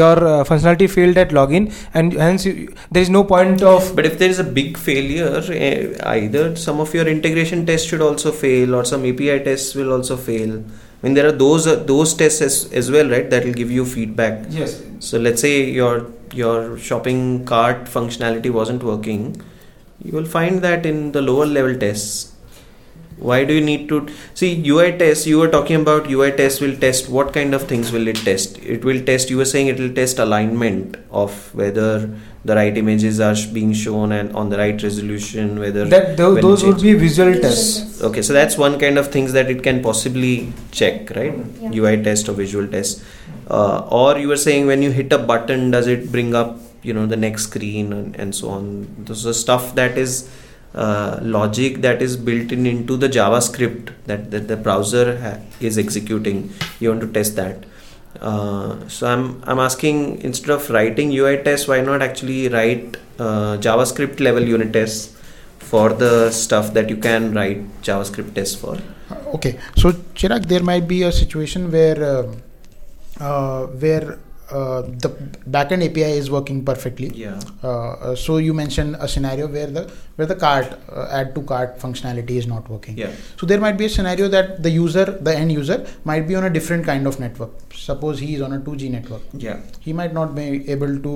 your 0.01 0.17
uh, 0.27 0.43
functionality 0.43 0.89
failed 0.89 1.17
at 1.17 1.29
login 1.29 1.71
and 1.93 2.13
hence 2.13 2.45
you, 2.45 2.73
there 2.91 3.01
is 3.01 3.09
no 3.09 3.23
point 3.23 3.61
of 3.61 3.95
But 3.95 4.05
if 4.05 4.17
there 4.19 4.29
is 4.29 4.39
a 4.39 4.43
big 4.43 4.77
failure, 4.77 5.41
eh, 5.49 5.95
either 6.05 6.55
some 6.55 6.79
of 6.79 6.93
your 6.93 7.07
integration 7.07 7.65
tests 7.65 7.87
should 7.87 8.01
also 8.01 8.31
fail, 8.31 8.75
or 8.75 8.83
some 8.85 9.05
API 9.05 9.39
tests 9.43 9.75
will 9.75 9.91
also 9.93 10.17
fail. 10.17 10.57
I 10.57 11.07
mean, 11.07 11.13
there 11.13 11.27
are 11.27 11.31
those 11.31 11.67
uh, 11.67 11.75
those 11.75 12.13
tests 12.13 12.41
as, 12.41 12.71
as 12.73 12.91
well, 12.91 13.09
right? 13.09 13.29
That 13.29 13.45
will 13.45 13.53
give 13.53 13.71
you 13.71 13.85
feedback. 13.85 14.45
yes 14.49 14.81
So 14.99 15.19
let's 15.19 15.41
say 15.41 15.69
your 15.69 16.11
your 16.33 16.77
shopping 16.77 17.45
cart 17.45 17.85
functionality 17.95 18.49
wasn't 18.49 18.83
working, 18.83 19.41
you 20.03 20.11
will 20.11 20.25
find 20.25 20.61
that 20.61 20.85
in 20.85 21.11
the 21.11 21.21
lower 21.21 21.45
level 21.45 21.75
tests. 21.77 22.29
Why 23.17 23.45
do 23.45 23.53
you 23.53 23.61
need 23.61 23.87
to 23.89 24.07
see 24.33 24.61
UI 24.67 24.97
tests? 24.97 25.25
You 25.27 25.39
were 25.39 25.47
talking 25.47 25.79
about 25.81 26.09
UI 26.09 26.31
tests 26.31 26.59
will 26.59 26.75
test 26.75 27.09
what 27.09 27.31
kind 27.31 27.53
of 27.53 27.67
things 27.67 27.91
will 27.91 28.07
it 28.07 28.17
test? 28.17 28.57
It 28.57 28.83
will 28.83 29.01
test. 29.05 29.29
You 29.29 29.37
were 29.37 29.45
saying 29.45 29.67
it 29.67 29.79
will 29.79 29.93
test 29.93 30.19
alignment 30.19 30.97
of 31.11 31.53
whether 31.55 32.09
the 32.43 32.55
right 32.55 32.77
images 32.77 33.21
are 33.21 33.35
being 33.53 33.71
shown 33.71 34.11
and 34.11 34.35
on 34.35 34.49
the 34.49 34.57
right 34.57 34.81
resolution. 34.81 35.59
Whether 35.59 35.85
that 35.85 36.17
tho- 36.17 36.35
those 36.35 36.63
would 36.65 36.79
change- 36.79 36.83
be 36.83 36.93
visual 36.95 37.33
tests 37.39 38.01
Okay, 38.03 38.21
so 38.21 38.33
that's 38.33 38.57
one 38.57 38.77
kind 38.79 38.97
of 38.97 39.07
things 39.11 39.31
that 39.31 39.49
it 39.49 39.63
can 39.63 39.81
possibly 39.81 40.51
check, 40.71 41.09
right? 41.15 41.33
Yeah. 41.61 41.69
UI 41.71 41.95
test 42.03 42.27
or 42.27 42.33
visual 42.33 42.67
test. 42.67 43.01
Uh, 43.49 43.87
or 43.89 44.17
you 44.17 44.27
were 44.27 44.37
saying 44.37 44.67
when 44.67 44.81
you 44.81 44.91
hit 44.91 45.13
a 45.13 45.17
button, 45.17 45.71
does 45.71 45.87
it 45.87 46.11
bring 46.11 46.35
up, 46.35 46.59
you 46.83 46.93
know, 46.93 47.05
the 47.05 47.17
next 47.17 47.43
screen 47.43 47.93
and, 47.93 48.15
and 48.15 48.35
so 48.35 48.49
on? 48.49 48.87
Those 48.99 49.25
are 49.25 49.33
stuff 49.33 49.75
that 49.75 49.97
is 49.97 50.29
uh, 50.75 51.19
logic 51.21 51.81
that 51.81 52.01
is 52.01 52.17
built 52.17 52.51
in 52.51 52.65
into 52.65 52.97
the 52.97 53.07
JavaScript 53.07 53.91
that, 54.05 54.31
that 54.31 54.47
the 54.47 54.57
browser 54.57 55.19
ha- 55.19 55.39
is 55.59 55.77
executing. 55.77 56.51
You 56.79 56.89
want 56.89 57.01
to 57.01 57.07
test 57.07 57.35
that. 57.35 57.65
Uh, 58.19 58.87
so 58.87 59.07
I'm 59.07 59.43
I'm 59.45 59.59
asking 59.59 60.21
instead 60.21 60.51
of 60.51 60.69
writing 60.69 61.11
UI 61.11 61.43
tests, 61.43 61.67
why 61.67 61.81
not 61.81 62.01
actually 62.01 62.47
write 62.47 62.97
uh, 63.19 63.57
JavaScript 63.57 64.19
level 64.19 64.43
unit 64.43 64.73
tests 64.73 65.17
for 65.59 65.93
the 65.93 66.31
stuff 66.31 66.73
that 66.73 66.89
you 66.89 66.97
can 66.97 67.33
write 67.33 67.81
JavaScript 67.81 68.33
tests 68.35 68.55
for? 68.55 68.77
Okay, 69.33 69.59
so 69.75 69.91
Chirag, 70.15 70.45
there 70.45 70.63
might 70.63 70.87
be 70.87 71.03
a 71.03 71.11
situation 71.11 71.71
where 71.71 72.03
uh, 72.03 72.35
uh, 73.19 73.67
where 73.67 74.19
uh, 74.59 74.81
the 75.03 75.09
backend 75.55 75.83
API 75.87 76.11
is 76.21 76.29
working 76.31 76.63
perfectly. 76.69 77.07
Yeah. 77.23 77.39
Uh, 77.63 77.67
uh, 77.67 78.15
so 78.15 78.37
you 78.37 78.53
mentioned 78.53 78.95
a 78.99 79.07
scenario 79.07 79.47
where 79.47 79.67
the 79.77 79.83
where 80.15 80.27
the 80.33 80.35
cart 80.35 80.67
uh, 80.89 81.07
add 81.19 81.33
to 81.35 81.41
cart 81.53 81.79
functionality 81.85 82.37
is 82.41 82.47
not 82.53 82.69
working. 82.69 82.97
Yeah. 82.97 83.11
So 83.37 83.45
there 83.53 83.59
might 83.59 83.77
be 83.83 83.85
a 83.85 83.89
scenario 83.89 84.27
that 84.35 84.61
the 84.63 84.69
user, 84.69 85.05
the 85.29 85.35
end 85.35 85.51
user, 85.51 85.79
might 86.11 86.27
be 86.27 86.35
on 86.35 86.43
a 86.43 86.49
different 86.59 86.85
kind 86.85 87.07
of 87.13 87.19
network. 87.19 87.51
Suppose 87.73 88.19
he 88.19 88.35
is 88.35 88.41
on 88.41 88.53
a 88.53 88.59
2G 88.59 88.91
network. 88.97 89.21
Yeah. 89.47 89.59
He 89.79 89.93
might 90.01 90.13
not 90.13 90.35
be 90.35 90.47
able 90.77 90.99
to 91.07 91.15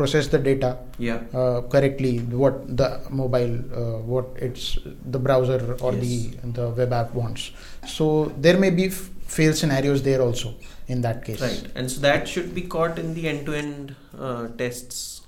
process 0.00 0.28
the 0.34 0.38
data 0.38 0.68
Yeah. 0.98 1.18
uh, 1.34 1.60
correctly. 1.72 2.18
What 2.42 2.76
the 2.76 3.00
mobile, 3.10 3.54
uh, 3.80 3.98
what 4.12 4.26
it's 4.48 4.78
the 5.16 5.18
browser 5.28 5.58
or 5.80 5.92
Yes. 5.94 6.02
the 6.04 6.52
the 6.60 6.68
web 6.82 6.92
app 7.00 7.14
wants. 7.22 7.50
So 7.96 8.06
there 8.46 8.58
may 8.66 8.70
be 8.70 8.86
f- 8.86 9.08
fail 9.38 9.52
scenarios 9.62 10.00
there 10.06 10.20
also 10.28 10.54
in 10.90 11.02
that 11.02 11.24
case. 11.24 11.40
Right. 11.40 11.66
And 11.74 11.90
so 11.90 12.00
that 12.00 12.28
should 12.28 12.54
be 12.54 12.62
caught 12.62 12.98
in 12.98 13.14
the 13.14 13.28
end-to-end 13.28 13.94
uh, 14.18 14.48
tests. 14.48 15.22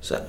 So 0.00 0.26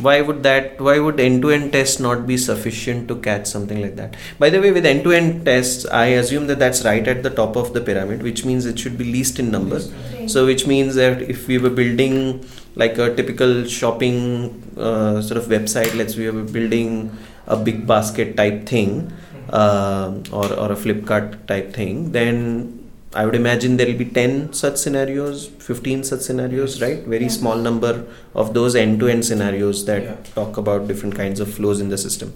why 0.00 0.20
would 0.20 0.42
that 0.42 0.80
why 0.80 0.98
would 0.98 1.20
end-to-end 1.20 1.72
tests 1.72 2.00
not 2.00 2.26
be 2.26 2.36
sufficient 2.36 3.06
to 3.06 3.16
catch 3.16 3.46
something 3.46 3.80
like 3.80 3.94
that 3.96 4.16
by 4.38 4.50
the 4.50 4.60
way 4.60 4.72
with 4.72 4.84
end-to-end 4.84 5.44
tests 5.44 5.86
i 5.86 6.06
assume 6.06 6.48
that 6.48 6.58
that's 6.58 6.84
right 6.84 7.06
at 7.06 7.22
the 7.22 7.30
top 7.30 7.56
of 7.56 7.72
the 7.74 7.80
pyramid 7.80 8.22
which 8.22 8.44
means 8.44 8.66
it 8.66 8.78
should 8.78 8.98
be 8.98 9.04
least 9.04 9.38
in 9.38 9.50
number 9.50 9.80
so 10.26 10.44
which 10.46 10.66
means 10.66 10.96
that 10.96 11.22
if 11.22 11.46
we 11.46 11.58
were 11.58 11.70
building 11.70 12.44
like 12.74 12.98
a 12.98 13.14
typical 13.14 13.64
shopping 13.66 14.60
uh, 14.76 15.22
sort 15.22 15.38
of 15.38 15.44
website 15.44 15.94
let's 15.94 16.14
say 16.14 16.22
we 16.22 16.30
were 16.30 16.42
building 16.50 17.16
a 17.46 17.56
big 17.56 17.86
basket 17.86 18.36
type 18.36 18.66
thing 18.66 19.12
uh, 19.50 20.12
or, 20.32 20.52
or 20.54 20.72
a 20.72 20.76
flipkart 20.76 21.46
type 21.46 21.72
thing 21.72 22.10
then 22.10 22.83
i 23.20 23.24
would 23.24 23.36
imagine 23.38 23.76
there 23.78 23.86
will 23.90 24.00
be 24.02 24.10
10 24.18 24.52
such 24.60 24.76
scenarios 24.84 25.46
15 25.66 26.04
such 26.10 26.20
scenarios 26.20 26.80
right? 26.82 27.00
Very 27.14 27.28
small 27.28 27.56
number 27.56 27.92
of 28.34 28.52
those 28.54 28.74
end-to-end 28.74 29.24
scenarios 29.30 29.84
that 29.90 30.02
Yeah. 30.02 30.16
talk 30.38 30.56
about 30.62 30.88
different 30.90 31.14
kinds 31.20 31.40
of 31.44 31.52
flows 31.56 31.80
in 31.84 31.88
the 31.94 31.98
system. 32.06 32.32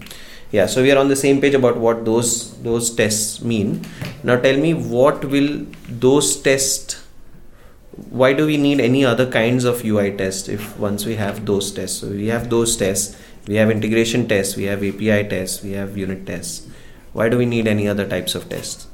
Yeah 0.51 0.67
so 0.73 0.81
we 0.85 0.91
are 0.93 0.97
on 1.03 1.09
the 1.13 1.19
same 1.23 1.41
page 1.41 1.57
about 1.59 1.77
what 1.85 2.05
those 2.05 2.31
those 2.67 2.89
tests 3.01 3.41
mean. 3.51 3.73
Now 4.23 4.37
tell 4.45 4.57
me 4.65 4.73
what 4.95 5.25
will 5.33 5.49
those 6.05 6.29
tests 6.47 6.97
why 8.21 8.31
do 8.39 8.45
we 8.51 8.57
need 8.67 8.79
any 8.79 9.03
other 9.11 9.25
kinds 9.39 9.65
of 9.71 9.83
ui 9.89 10.11
tests 10.21 10.47
if 10.57 10.67
once 10.87 11.05
we 11.05 11.15
have 11.23 11.45
those 11.51 11.71
tests? 11.79 11.99
So 12.01 12.07
we 12.21 12.27
have 12.35 12.49
those 12.55 12.77
tests 12.83 13.17
we 13.47 13.55
have 13.61 13.69
integration 13.75 14.27
tests 14.31 14.55
we 14.61 14.69
have 14.71 14.83
api 14.91 15.19
tests 15.33 15.63
we 15.63 15.73
have 15.81 15.97
unit 15.97 16.25
tests. 16.25 16.67
Why 17.13 17.27
do 17.27 17.37
we 17.37 17.45
need 17.45 17.67
any 17.67 17.87
other 17.95 18.07
types 18.15 18.35
of 18.35 18.47
tests 18.55 18.87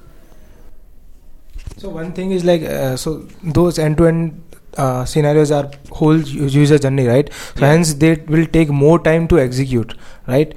So 1.77 1.89
one 1.89 2.13
thing 2.13 2.31
is 2.31 2.43
like 2.45 2.61
uh, 2.63 2.95
so 2.95 3.27
those 3.43 3.77
end-to-end 3.79 4.41
uh, 4.77 5.05
scenarios 5.05 5.51
are 5.51 5.69
whole 5.91 6.17
user 6.19 6.77
journey, 6.79 7.07
right? 7.07 7.31
So 7.55 7.61
Yeah. 7.65 7.71
hence 7.71 7.93
they 7.95 8.15
will 8.27 8.45
take 8.45 8.69
more 8.69 8.99
time 8.99 9.27
to 9.29 9.39
execute, 9.39 9.93
right? 10.27 10.53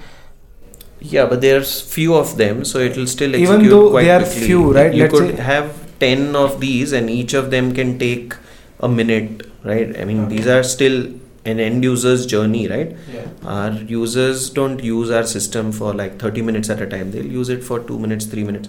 Yeah, 1.00 1.26
but 1.26 1.40
there's 1.40 1.80
few 1.80 2.14
of 2.14 2.36
them, 2.36 2.64
so 2.64 2.78
it 2.80 2.96
will 2.96 3.06
still 3.06 3.34
execute 3.34 3.54
Even 3.60 3.68
though 3.70 3.90
quite 3.90 4.02
they 4.04 4.10
are 4.10 4.22
quickly. 4.24 4.46
few, 4.46 4.72
right? 4.72 4.92
You 4.92 5.02
Let's 5.04 5.18
could 5.18 5.38
have 5.38 5.98
ten 6.00 6.34
of 6.34 6.60
these, 6.60 6.92
and 6.92 7.08
each 7.08 7.34
of 7.34 7.50
them 7.52 7.72
can 7.72 7.98
take 7.98 8.34
a 8.80 8.88
minute, 8.88 9.46
right? 9.64 9.96
I 10.00 10.04
mean, 10.04 10.28
these 10.28 10.46
are 10.48 10.62
still 10.64 11.06
an 11.44 11.60
end 11.60 11.84
user's 11.84 12.26
journey, 12.26 12.66
right? 12.68 12.96
Yeah. 13.14 13.26
Our 13.44 13.72
users 13.72 14.50
don't 14.50 14.82
use 14.82 15.10
our 15.10 15.24
system 15.24 15.70
for 15.72 15.94
like 15.94 16.18
30 16.18 16.42
minutes 16.42 16.68
at 16.68 16.80
a 16.80 16.86
time. 16.86 17.12
They'll 17.12 17.24
use 17.40 17.48
it 17.48 17.62
for 17.62 17.78
2 17.80 17.98
minutes, 17.98 18.26
3 18.26 18.42
minutes. 18.44 18.68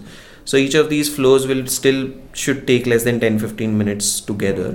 So 0.49 0.57
each 0.57 0.73
of 0.73 0.89
these 0.89 1.13
flows 1.15 1.45
will 1.45 1.67
still 1.67 2.09
should 2.33 2.65
take 2.65 2.87
less 2.87 3.03
than 3.03 3.19
10 3.19 3.37
15 3.37 3.77
minutes 3.77 4.19
together. 4.19 4.69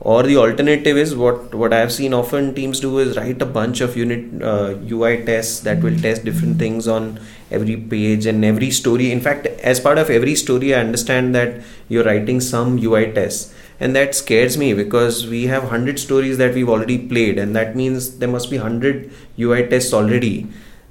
Or 0.00 0.22
the 0.22 0.36
alternative 0.36 0.98
is 1.02 1.14
what 1.16 1.54
what 1.60 1.72
I 1.72 1.78
have 1.78 1.92
seen 1.94 2.16
often 2.18 2.50
teams 2.58 2.80
do 2.80 2.90
is 3.04 3.16
write 3.16 3.40
a 3.44 3.46
bunch 3.54 3.80
of 3.86 3.96
unit 3.96 4.42
uh, 4.42 4.74
UI 4.96 5.12
tests 5.28 5.60
that 5.68 5.80
will 5.86 5.96
test 6.06 6.26
different 6.26 6.58
things 6.58 6.88
on 6.96 7.06
every 7.50 7.76
page 7.94 8.26
and 8.26 8.44
every 8.44 8.70
story. 8.80 9.06
In 9.12 9.22
fact, 9.28 9.46
as 9.72 9.80
part 9.86 10.02
of 10.02 10.10
every 10.10 10.34
story, 10.34 10.74
I 10.74 10.80
understand 10.80 11.34
that 11.34 11.64
you're 11.88 12.04
writing 12.04 12.42
some 12.50 12.76
UI 12.88 13.10
tests 13.20 13.54
and 13.80 13.96
that 13.96 14.14
scares 14.14 14.58
me 14.58 14.74
because 14.74 15.26
we 15.26 15.46
have 15.54 15.62
100 15.62 15.98
stories 15.98 16.36
that 16.44 16.54
we've 16.54 16.74
already 16.76 16.98
played 17.14 17.38
and 17.38 17.56
that 17.56 17.74
means 17.74 18.18
there 18.18 18.34
must 18.36 18.50
be 18.50 18.58
100 18.58 19.10
ui 19.38 19.66
tests 19.72 19.94
already 20.02 20.36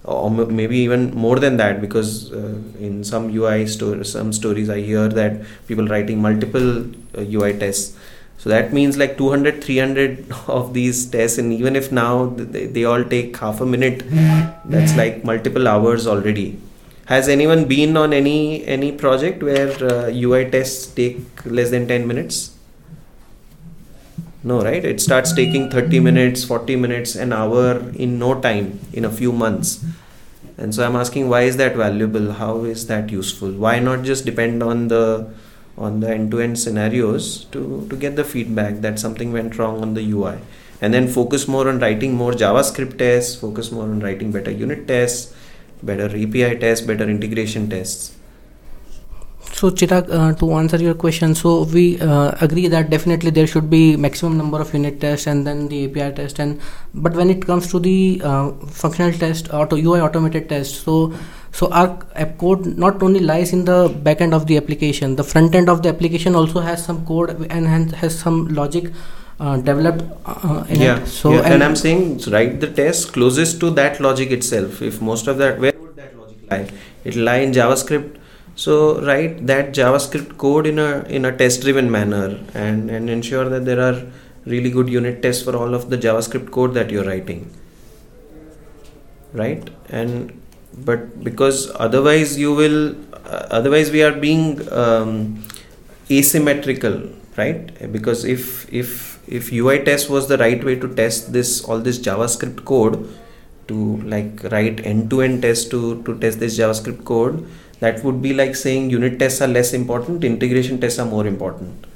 or 0.03 0.29
maybe 0.29 0.77
even 0.77 1.13
more 1.15 1.39
than 1.39 1.57
that 1.57 1.79
because 1.79 2.31
uh, 2.33 2.55
in 2.79 3.03
some 3.03 3.29
ui 3.29 3.65
stories 3.65 4.11
some 4.11 4.33
stories 4.33 4.69
i 4.69 4.79
hear 4.79 5.07
that 5.07 5.41
people 5.67 5.87
writing 5.87 6.21
multiple 6.21 6.85
uh, 7.17 7.21
ui 7.21 7.53
tests. 7.57 7.97
So 8.37 8.49
that 8.49 8.73
means 8.73 8.97
like 8.97 9.17
200 9.17 9.63
300 9.63 10.25
of 10.47 10.73
these 10.73 11.05
tests 11.05 11.37
and 11.37 11.53
even 11.53 11.77
if 11.77 11.91
now 11.91 12.25
they, 12.25 12.65
they 12.65 12.83
all 12.83 13.03
take 13.03 13.37
half 13.37 13.61
a 13.61 13.65
minute 13.65 14.03
that's 14.65 14.95
like 14.97 15.23
multiple 15.23 15.67
hours 15.67 16.07
already. 16.07 16.59
Has 17.05 17.29
anyone 17.29 17.65
been 17.65 17.95
on 17.95 18.11
any 18.11 18.65
any 18.65 18.91
project 18.91 19.41
where 19.41 19.71
uh, 19.83 20.09
ui 20.09 20.49
tests 20.49 20.87
take 20.87 21.19
less 21.45 21.69
than 21.69 21.87
10 21.87 22.05
minutes 22.07 22.52
no, 24.43 24.61
right? 24.61 24.83
It 24.83 24.99
starts 24.99 25.33
taking 25.33 25.69
30 25.69 25.99
minutes, 26.01 26.43
40 26.43 26.75
minutes, 26.75 27.15
an 27.15 27.31
hour 27.31 27.79
in 27.95 28.19
no 28.19 28.39
time, 28.39 28.79
in 28.91 29.05
a 29.05 29.11
few 29.11 29.31
months. 29.31 29.83
And 30.57 30.75
so 30.75 30.85
I'm 30.85 30.95
asking 30.95 31.29
why 31.29 31.43
is 31.43 31.57
that 31.57 31.75
valuable? 31.75 32.33
How 32.33 32.63
is 32.65 32.87
that 32.87 33.09
useful? 33.09 33.51
Why 33.51 33.79
not 33.79 34.03
just 34.03 34.25
depend 34.25 34.61
on 34.61 34.89
the 34.89 35.33
on 35.75 36.01
the 36.01 36.09
end-to-end 36.09 36.59
scenarios 36.59 37.45
to, 37.45 37.87
to 37.89 37.95
get 37.95 38.15
the 38.15 38.23
feedback 38.23 38.81
that 38.81 38.99
something 38.99 39.33
went 39.33 39.57
wrong 39.57 39.81
on 39.81 39.95
the 39.95 40.11
UI 40.11 40.37
and 40.81 40.93
then 40.93 41.07
focus 41.07 41.47
more 41.47 41.67
on 41.67 41.79
writing 41.79 42.13
more 42.13 42.31
JavaScript 42.31 42.97
tests, 42.99 43.35
focus 43.35 43.71
more 43.71 43.85
on 43.85 43.99
writing 44.01 44.31
better 44.31 44.51
unit 44.51 44.87
tests, 44.87 45.33
better 45.81 46.05
API 46.05 46.59
tests, 46.59 46.85
better 46.85 47.09
integration 47.09 47.69
tests. 47.69 48.15
So 49.55 49.69
Chirag, 49.69 50.09
uh, 50.11 50.33
to 50.39 50.51
answer 50.53 50.77
your 50.77 50.95
question, 50.95 51.35
so 51.35 51.63
we 51.63 52.01
uh, 52.01 52.35
agree 52.41 52.67
that 52.67 52.89
definitely 52.89 53.29
there 53.29 53.45
should 53.45 53.69
be 53.69 53.95
maximum 53.95 54.35
number 54.35 54.59
of 54.59 54.73
unit 54.73 54.99
tests 54.99 55.27
and 55.27 55.45
then 55.45 55.67
the 55.67 55.85
API 55.85 56.15
test. 56.15 56.39
And 56.39 56.59
but 56.95 57.13
when 57.13 57.29
it 57.29 57.45
comes 57.45 57.69
to 57.69 57.79
the 57.79 58.19
uh, 58.23 58.51
functional 58.67 59.13
test, 59.13 59.53
auto 59.53 59.75
UI 59.75 60.01
automated 60.01 60.49
test, 60.49 60.83
so 60.83 61.13
so 61.51 61.71
our 61.71 61.99
app 62.15 62.39
code 62.39 62.65
not 62.77 63.03
only 63.03 63.19
lies 63.19 63.53
in 63.53 63.63
the 63.65 63.95
back 64.01 64.21
end 64.21 64.33
of 64.33 64.47
the 64.47 64.57
application, 64.57 65.15
the 65.15 65.23
front 65.23 65.53
end 65.53 65.69
of 65.69 65.83
the 65.83 65.89
application 65.89 66.33
also 66.35 66.59
has 66.59 66.83
some 66.83 67.05
code 67.05 67.45
and 67.51 67.93
has 67.93 68.17
some 68.17 68.47
logic 68.47 68.91
uh, 69.39 69.57
developed 69.57 70.03
uh, 70.25 70.63
in 70.67 70.81
yeah 70.81 70.99
it. 70.99 71.07
So 71.07 71.33
yeah. 71.33 71.53
and, 71.53 71.63
i'm 71.63 71.75
saying 71.75 72.19
write 72.31 72.59
the 72.59 72.71
test 72.71 73.13
closest 73.13 73.59
to 73.61 73.71
that 73.71 73.99
logic 73.99 74.31
itself 74.31 74.81
if 74.81 75.01
most 75.01 75.27
of 75.27 75.37
that 75.39 75.59
where 75.59 75.73
would 75.79 75.95
that 75.95 76.15
logic 76.15 76.37
lie 76.51 76.69
it'll 77.03 77.23
lie 77.23 77.37
in 77.37 77.51
javascript 77.51 78.19
so 78.55 79.01
write 79.01 79.47
that 79.47 79.73
javascript 79.73 80.37
code 80.37 80.67
in 80.67 80.77
a 80.79 81.03
in 81.05 81.25
a 81.25 81.35
test 81.35 81.61
driven 81.61 81.89
manner 81.89 82.39
and 82.53 82.89
and 82.89 83.09
ensure 83.09 83.49
that 83.49 83.65
there 83.65 83.81
are 83.81 84.01
really 84.45 84.69
good 84.69 84.89
unit 84.89 85.21
tests 85.21 85.43
for 85.43 85.55
all 85.55 85.73
of 85.73 85.89
the 85.89 85.97
javascript 85.97 86.51
code 86.51 86.73
that 86.73 86.89
you're 86.89 87.05
writing. 87.05 87.49
Right? 89.33 89.69
And 89.89 90.39
but 90.77 91.23
because 91.23 91.71
otherwise 91.75 92.37
you 92.37 92.53
will 92.53 92.95
uh, 93.25 93.47
otherwise 93.49 93.91
we 93.91 94.03
are 94.03 94.11
being 94.11 94.67
um, 94.71 95.43
asymmetrical 96.11 97.09
right? 97.37 97.91
Because 97.91 98.25
if 98.25 98.71
if 98.71 99.19
if 99.27 99.51
ui 99.51 99.79
test 99.83 100.09
was 100.09 100.27
the 100.27 100.37
right 100.37 100.63
way 100.63 100.75
to 100.75 100.93
test 100.93 101.33
this 101.33 101.63
all 101.63 101.79
this 101.79 101.99
javascript 101.99 102.65
code 102.65 103.09
to 103.67 103.97
like 104.01 104.43
write 104.51 104.85
end 104.85 105.09
to 105.09 105.21
end 105.21 105.41
test 105.41 105.71
to 105.71 106.03
to 106.03 106.17
test 106.19 106.39
this 106.39 106.57
javascript 106.57 107.05
code 107.05 107.45
that 107.83 108.03
would 108.03 108.21
be 108.27 108.33
like 108.41 108.55
saying 108.63 108.89
unit 108.89 109.17
tests 109.19 109.41
are 109.45 109.51
less 109.57 109.73
important 109.81 110.23
integration 110.31 110.79
tests 110.83 110.99
are 111.03 111.09
more 111.15 111.25
important 111.33 111.87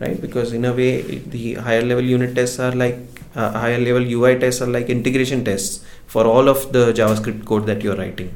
right 0.00 0.20
because 0.26 0.52
in 0.58 0.64
a 0.64 0.74
way 0.80 0.90
the 1.36 1.54
higher 1.68 1.84
level 1.92 2.04
unit 2.16 2.34
tests 2.34 2.58
are 2.66 2.74
like 2.84 2.98
uh, 3.34 3.50
higher 3.62 3.80
level 3.88 4.04
ui 4.16 4.34
tests 4.44 4.62
are 4.66 4.72
like 4.76 4.90
integration 4.98 5.44
tests 5.48 5.84
for 6.06 6.24
all 6.34 6.48
of 6.54 6.60
the 6.76 6.84
javascript 7.00 7.44
code 7.52 7.66
that 7.72 7.82
you're 7.82 7.98
writing 8.02 8.30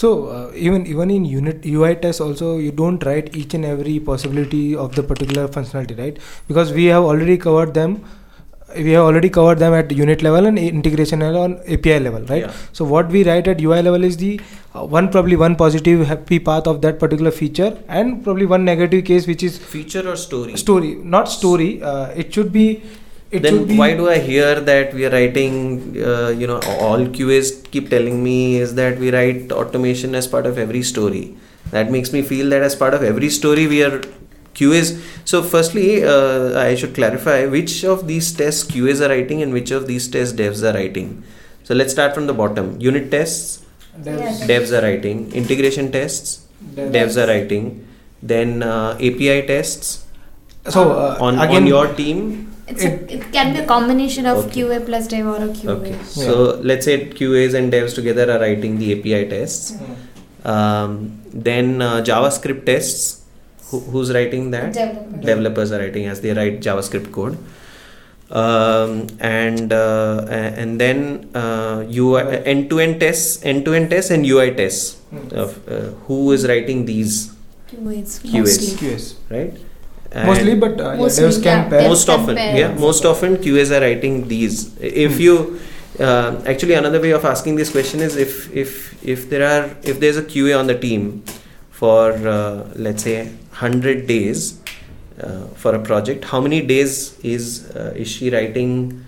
So 0.00 0.28
uh, 0.28 0.50
even 0.54 0.86
even 0.86 1.10
in 1.10 1.24
unit 1.30 1.64
UI 1.66 1.94
test 2.02 2.20
also 2.26 2.58
you 2.58 2.70
don't 2.72 3.04
write 3.04 3.36
each 3.36 3.54
and 3.54 3.66
every 3.70 3.98
possibility 4.00 4.74
of 4.74 4.94
the 4.94 5.02
particular 5.02 5.48
functionality, 5.48 5.98
right? 5.98 6.18
Because 6.48 6.72
we 6.72 6.86
have 6.86 7.02
already 7.02 7.36
covered 7.36 7.74
them. 7.74 7.96
We 8.76 8.92
have 8.92 9.04
already 9.04 9.30
covered 9.30 9.58
them 9.58 9.74
at 9.74 9.90
unit 9.90 10.22
level 10.22 10.46
and 10.46 10.58
integration 10.58 11.20
level 11.20 11.42
on 11.42 11.60
API 11.66 11.98
level, 12.00 12.22
right? 12.22 12.42
Yeah. 12.42 12.52
So 12.72 12.84
what 12.84 13.08
we 13.08 13.24
write 13.24 13.48
at 13.48 13.60
UI 13.60 13.82
level 13.82 14.04
is 14.04 14.16
the 14.16 14.40
uh, 14.74 14.84
one 14.86 15.10
probably 15.10 15.36
one 15.36 15.56
positive 15.56 16.06
happy 16.06 16.38
path 16.38 16.66
of 16.66 16.80
that 16.82 16.98
particular 16.98 17.30
feature 17.30 17.76
and 17.88 18.22
probably 18.22 18.46
one 18.46 18.64
negative 18.64 19.04
case 19.04 19.26
which 19.26 19.42
is 19.42 19.58
feature 19.58 20.08
or 20.08 20.16
story 20.16 20.56
story, 20.56 20.94
not 20.94 21.28
story. 21.28 21.82
Uh, 21.82 22.06
it 22.08 22.32
should 22.32 22.52
be. 22.52 22.82
It 23.30 23.42
then 23.42 23.58
should 23.58 23.68
be 23.68 23.76
why 23.76 23.94
do 23.96 24.08
I 24.08 24.18
hear 24.18 24.60
that 24.60 24.92
we 24.92 25.06
are 25.06 25.10
writing? 25.10 25.96
Uh, 26.02 26.28
you 26.28 26.46
know, 26.46 26.60
all 26.78 27.06
QAs 27.06 27.70
keep 27.70 27.88
telling 27.88 28.22
me 28.22 28.56
is 28.56 28.74
that 28.74 28.98
we 28.98 29.10
write 29.10 29.52
automation 29.52 30.14
as 30.14 30.26
part 30.26 30.46
of 30.46 30.58
every 30.58 30.82
story. 30.82 31.36
That 31.70 31.90
makes 31.90 32.12
me 32.12 32.22
feel 32.22 32.48
that 32.50 32.62
as 32.62 32.74
part 32.74 32.94
of 32.94 33.02
every 33.04 33.30
story 33.30 33.66
we 33.68 33.84
are 33.84 34.02
QAs. 34.54 35.00
So, 35.24 35.42
firstly, 35.42 36.04
uh, 36.04 36.58
I 36.58 36.74
should 36.74 36.94
clarify 36.94 37.46
which 37.46 37.84
of 37.84 38.06
these 38.06 38.32
tests 38.32 38.64
QAs 38.70 39.00
are 39.00 39.08
writing 39.08 39.42
and 39.42 39.52
which 39.52 39.70
of 39.70 39.86
these 39.86 40.08
tests 40.08 40.34
devs 40.34 40.62
are 40.62 40.74
writing. 40.74 41.22
So, 41.64 41.74
let's 41.74 41.92
start 41.92 42.14
from 42.14 42.26
the 42.26 42.34
bottom. 42.34 42.80
Unit 42.80 43.10
tests, 43.10 43.64
Yes. 44.04 44.46
devs 44.46 44.76
are 44.76 44.82
writing. 44.82 45.32
Integration 45.32 45.92
tests, 45.92 46.46
devs 46.74 47.16
are 47.22 47.26
writing. 47.26 47.86
Then 48.22 48.62
uh, 48.62 48.94
API 49.00 49.46
tests 49.46 50.04
so 50.68 50.92
uh, 50.92 51.16
on, 51.20 51.38
again 51.38 51.62
on 51.62 51.66
your 51.66 51.94
team 51.94 52.46
It's 52.68 52.84
a, 52.84 53.14
it 53.14 53.32
can 53.32 53.52
be 53.54 53.60
a 53.60 53.66
combination 53.66 54.26
of 54.26 54.44
Okay. 54.46 54.60
QA 54.62 54.84
plus 54.86 55.08
dev 55.08 55.26
or 55.26 55.36
a 55.36 55.48
QA. 55.48 55.68
Okay, 55.70 55.96
so 56.04 56.60
let's 56.62 56.84
say 56.84 57.06
QAs 57.06 57.54
and 57.54 57.72
devs 57.72 57.94
together 57.96 58.30
are 58.30 58.38
writing 58.38 58.78
the 58.78 58.92
API 58.96 59.28
tests. 59.28 59.74
Um, 60.44 61.20
then 61.32 61.82
uh, 61.82 62.02
JavaScript 62.02 62.66
tests. 62.66 63.19
Who, 63.70 63.80
who's 63.80 64.12
writing 64.12 64.50
that? 64.52 64.72
Developer. 64.72 65.16
Developers 65.18 65.72
are 65.72 65.78
writing 65.78 66.06
as 66.06 66.20
they 66.20 66.32
write 66.32 66.60
JavaScript 66.60 67.10
code. 67.12 67.38
Um, 68.30 69.08
and 69.18 69.72
uh, 69.72 70.24
and 70.30 70.80
then 70.80 71.30
uh, 71.34 71.84
UI 71.92 72.22
end-to-end 72.46 73.00
tests, 73.00 73.44
end-to-end 73.44 73.90
tests, 73.90 74.10
and 74.12 74.24
UI 74.24 74.54
tests. 74.54 74.98
Of, 75.32 75.68
uh, 75.68 75.90
who 76.06 76.30
is 76.30 76.46
writing 76.46 76.84
these? 76.86 77.32
QAs. 77.68 78.20
QAs. 78.22 78.32
mostly. 78.34 78.88
QS. 78.88 79.14
Right? 79.30 79.58
Mostly, 80.26 80.54
but 80.56 80.80
uh, 80.80 80.90
yeah, 80.92 80.96
Mostly, 80.96 81.24
devs 81.24 81.42
can 81.42 81.72
yeah, 81.72 81.88
most 81.88 82.06
can 82.06 82.20
often 82.20 82.36
pair. 82.36 82.56
yeah 82.58 82.74
most 82.74 83.04
often 83.04 83.36
qas 83.36 83.70
are 83.70 83.80
writing 83.80 84.26
these 84.26 84.76
if 84.80 85.14
Hmm. 85.14 85.20
you 85.20 85.60
uh, 86.00 86.42
actually 86.46 86.74
another 86.74 87.00
way 87.00 87.12
of 87.12 87.24
asking 87.24 87.54
this 87.54 87.70
question 87.70 88.00
is 88.00 88.16
if 88.16 88.50
if 88.62 88.72
if 89.04 89.30
there 89.30 89.44
are 89.50 89.70
if 89.84 90.00
there's 90.00 90.16
a 90.16 90.24
qa 90.32 90.58
on 90.58 90.66
the 90.66 90.76
team 90.76 91.22
for 91.70 92.10
uh, 92.26 92.66
let's 92.74 93.04
say 93.04 93.30
100 93.60 94.06
days 94.06 94.60
uh, 95.22 95.46
for 95.62 95.74
a 95.74 95.82
project 95.90 96.24
how 96.32 96.40
many 96.40 96.60
days 96.72 97.18
is 97.34 97.70
uh, 97.76 97.92
is 97.96 98.08
she 98.08 98.30
writing 98.30 99.04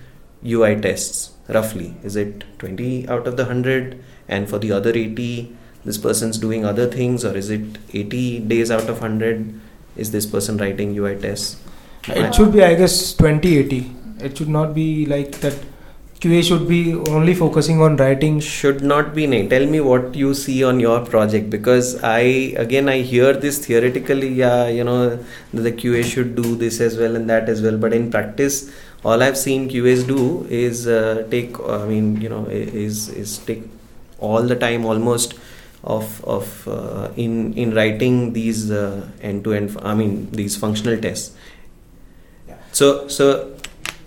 ui 0.55 0.73
tests 0.87 1.31
roughly 1.49 1.95
is 2.03 2.17
it 2.17 2.45
20 2.59 3.09
out 3.09 3.27
of 3.27 3.37
the 3.37 3.45
100 3.45 3.99
and 4.29 4.49
for 4.49 4.59
the 4.59 4.73
other 4.79 4.91
80 4.91 5.57
this 5.85 5.99
person's 5.99 6.38
doing 6.38 6.65
other 6.65 6.87
things 6.97 7.25
or 7.25 7.37
is 7.37 7.51
it 7.51 7.79
80 7.93 8.41
days 8.55 8.71
out 8.71 8.88
of 8.88 9.01
100 9.01 9.61
is 9.97 10.11
this 10.17 10.27
person 10.27 10.57
writing 10.65 10.97
ui 10.99 11.15
tests 11.27 11.57
It 12.09 12.35
should 12.35 12.53
be, 12.53 12.62
I 12.65 12.75
guess, 12.75 13.12
2080. 13.15 13.91
It 14.21 14.37
should 14.37 14.49
not 14.49 14.75
be 14.75 15.07
like 15.07 15.33
that. 15.41 15.55
QA 16.23 16.41
should 16.47 16.69
be 16.69 16.95
only 16.95 17.35
focusing 17.35 17.81
on 17.83 17.97
writing. 17.97 18.39
should 18.39 18.81
not 18.81 19.13
be 19.13 19.27
named. 19.27 19.51
Tell 19.51 19.67
me 19.67 19.81
what 19.81 20.15
you 20.15 20.35
see 20.35 20.63
on 20.63 20.79
your 20.79 21.01
project 21.05 21.51
because 21.51 22.01
I 22.01 22.21
again 22.65 22.89
I 22.89 22.99
hear 22.99 23.33
this 23.33 23.59
theoretically. 23.67 24.29
Yeah, 24.29 24.69
you 24.69 24.85
know 24.85 25.19
the 25.53 25.73
QA 25.73 26.05
should 26.05 26.37
do 26.37 26.55
this 26.55 26.81
as 26.81 26.97
well 26.97 27.17
and 27.17 27.29
that 27.29 27.49
as 27.49 27.61
well. 27.61 27.77
But 27.77 27.93
in 27.93 28.09
practice, 28.13 28.71
all 29.05 29.21
I've 29.21 29.37
seen 29.37 29.69
QAs 29.69 30.07
do 30.07 30.47
is 30.49 30.87
uh, 30.87 31.27
take. 31.29 31.59
I 31.59 31.87
mean, 31.87 32.21
you 32.21 32.29
know, 32.29 32.45
is 32.47 33.09
is 33.09 33.39
take 33.39 33.65
all 34.21 34.43
the 34.43 34.55
time 34.55 34.85
almost 34.85 35.35
of 35.83 36.25
of 36.25 36.69
uh, 36.69 37.09
in 37.17 37.53
in 37.55 37.75
writing 37.75 38.33
these 38.33 38.71
uh, 38.71 39.09
end 39.23 39.43
to 39.43 39.55
end. 39.55 39.77
I 39.83 39.97
mean 39.97 40.31
these 40.31 40.57
functional 40.57 41.01
tests. 41.01 41.35
Yeah. 42.47 42.63
So 42.71 43.09
so 43.09 43.53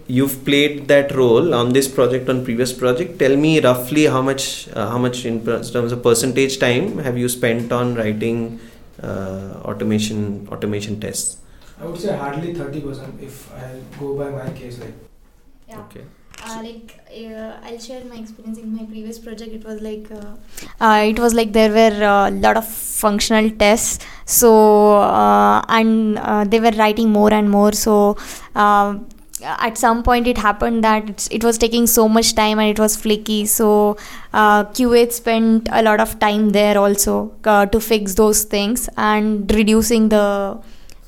you've 0.08 0.44
played 0.46 0.88
that 0.88 1.14
role 1.16 1.54
on 1.54 1.74
this 1.74 1.88
project 1.88 2.30
on 2.30 2.44
previous 2.46 2.72
project 2.72 3.18
tell 3.20 3.36
me 3.36 3.60
roughly 3.60 4.06
how 4.06 4.22
much 4.22 4.68
uh, 4.74 4.90
how 4.90 4.98
much 4.98 5.26
in 5.26 5.44
terms 5.46 5.92
of 5.92 6.04
percentage 6.04 6.60
time 6.60 6.98
have 7.00 7.18
you 7.18 7.28
spent 7.28 7.72
on 7.72 7.96
writing 7.96 8.60
uh, 9.02 9.62
automation 9.66 10.48
automation 10.52 11.00
tests 11.00 11.38
I 11.80 11.86
would 11.86 12.00
say 12.00 12.16
hardly 12.16 12.54
30% 12.54 13.22
if 13.22 13.52
I 13.54 13.82
go 14.00 14.16
by 14.16 14.30
my 14.30 14.50
case. 14.52 14.80
Like 14.80 14.94
Yeah. 15.68 15.82
okay 15.86 16.06
Uh, 16.48 16.62
like 16.64 16.90
uh, 17.20 17.68
I'll 17.68 17.80
share 17.84 18.02
my 18.10 18.18
experience 18.22 18.58
in 18.64 18.72
my 18.78 18.84
previous 18.90 19.18
project. 19.26 19.54
It 19.58 19.64
was 19.70 19.80
like 19.86 20.10
uh, 20.18 20.34
uh, 20.86 21.00
it 21.12 21.20
was 21.24 21.34
like 21.38 21.54
there 21.58 21.72
were 21.78 21.96
a 22.08 22.30
lot 22.44 22.58
of 22.62 22.68
functional 23.04 23.48
tests. 23.62 24.06
So 24.26 24.52
uh, 24.98 25.64
and 25.78 26.20
uh, 26.20 26.44
they 26.44 26.60
were 26.66 26.74
writing 26.82 27.10
more 27.10 27.32
and 27.38 27.50
more. 27.50 27.72
So 27.72 27.96
um, 28.64 29.08
at 29.42 29.78
some 29.78 30.02
point 30.04 30.28
it 30.28 30.38
happened 30.38 30.84
that 30.84 31.10
it's, 31.10 31.28
it 31.28 31.44
was 31.44 31.58
taking 31.58 31.88
so 31.88 32.08
much 32.08 32.36
time 32.36 32.60
and 32.60 32.70
it 32.70 32.80
was 32.80 32.96
flaky. 32.96 33.46
So 33.46 33.98
uh, 34.34 34.66
QA 34.66 35.12
spent 35.12 35.68
a 35.72 35.82
lot 35.82 36.00
of 36.00 36.20
time 36.20 36.50
there 36.50 36.78
also 36.78 37.34
uh, 37.44 37.66
to 37.68 37.80
fix 37.80 38.16
those 38.16 38.44
things 38.44 38.90
and 38.98 39.52
reducing 39.52 40.10
the 40.10 40.58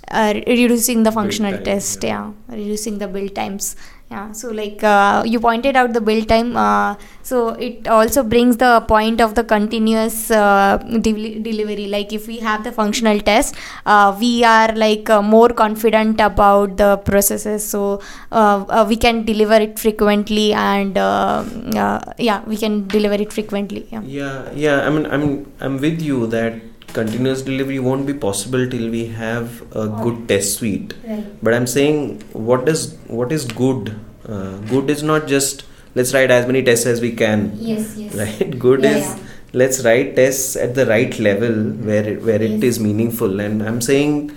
uh, 0.09 0.33
reducing 0.47 1.03
the 1.03 1.11
functional 1.11 1.51
time, 1.53 1.63
test. 1.63 2.03
yeah. 2.03 2.31
yeah, 2.49 2.55
reducing 2.55 2.97
the 2.97 3.07
build 3.07 3.35
times 3.35 3.75
yeah 4.11 4.31
so 4.31 4.49
like 4.51 4.83
uh, 4.83 5.21
you 5.25 5.39
pointed 5.39 5.75
out 5.75 5.91
the 5.93 5.99
build 5.99 6.27
time 6.29 6.55
uh, 6.55 6.95
so 7.29 7.49
it 7.67 7.87
also 7.87 8.23
brings 8.23 8.55
the 8.57 8.79
point 8.87 9.19
of 9.19 9.35
the 9.35 9.43
continuous 9.43 10.31
uh, 10.31 10.77
del- 11.01 11.41
delivery. 11.47 11.87
Like 11.87 12.13
if 12.13 12.27
we 12.27 12.37
have 12.39 12.63
the 12.63 12.71
functional 12.71 13.19
test 13.19 13.55
uh, 13.85 14.15
we 14.17 14.45
are 14.45 14.73
like 14.73 15.09
uh, 15.09 15.21
more 15.21 15.49
confident 15.49 16.21
about 16.21 16.77
the 16.77 16.97
processes. 16.97 17.67
So 17.67 18.01
uh, 18.31 18.85
we 18.87 18.95
can 18.95 19.25
deliver 19.25 19.55
it 19.55 19.77
frequently 19.77 20.53
and 20.53 20.95
yeah 20.95 22.43
we 22.45 22.55
can 22.55 22.87
deliver 22.87 23.15
it 23.15 23.33
frequently. 23.33 23.87
Yeah. 23.91 24.01
Yeah 24.01 24.51
yeah 24.53 24.87
i 24.87 24.89
mean 24.89 25.05
i'm 25.05 25.51
i'm 25.59 25.77
with 25.77 26.01
you 26.01 26.27
that 26.27 26.53
continuous 26.93 27.41
delivery 27.41 27.79
won't 27.79 28.05
be 28.07 28.13
possible 28.13 28.67
till 28.69 28.89
we 28.89 29.07
have 29.07 29.61
a 29.75 29.87
good 30.03 30.27
test 30.27 30.55
suite. 30.57 30.93
Right. 31.07 31.25
But 31.43 31.53
i'm 31.53 31.67
saying 31.67 32.21
what 32.33 32.67
is 32.69 32.95
what 33.07 33.31
is 33.31 33.45
good? 33.45 33.95
Uh, 34.27 34.57
good 34.73 34.89
is 34.89 35.03
not 35.03 35.27
just 35.27 35.63
let's 35.95 36.13
write 36.13 36.31
as 36.31 36.45
many 36.47 36.63
tests 36.63 36.85
as 36.85 37.01
we 37.01 37.11
can. 37.13 37.51
Yes 37.55 37.95
yes. 37.97 38.15
Right? 38.23 38.57
Good 38.59 38.83
Yeah, 38.83 38.97
is 38.97 39.05
yeah. 39.05 39.19
let's 39.53 39.83
write 39.85 40.15
tests 40.15 40.55
at 40.55 40.75
the 40.75 40.85
right 40.85 41.17
level 41.19 41.53
where 41.89 42.07
it, 42.13 42.21
where 42.23 42.41
it 42.41 42.51
Yes. 42.51 42.63
is 42.63 42.79
meaningful. 42.79 43.39
And 43.39 43.61
i'm 43.63 43.81
saying 43.81 44.31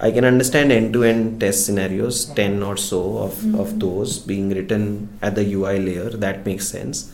i 0.00 0.10
can 0.10 0.24
understand 0.24 0.72
end 0.72 0.92
to 0.94 1.04
end 1.04 1.40
test 1.40 1.64
scenarios 1.66 2.24
10 2.38 2.62
or 2.62 2.76
so 2.76 3.00
of, 3.26 3.34
of 3.62 3.68
Mhm. 3.74 3.80
those 3.84 4.18
being 4.18 4.48
written 4.50 5.08
at 5.22 5.34
the 5.36 5.44
ui 5.54 5.78
layer. 5.78 6.10
That 6.10 6.44
makes 6.44 6.66
sense 6.68 7.10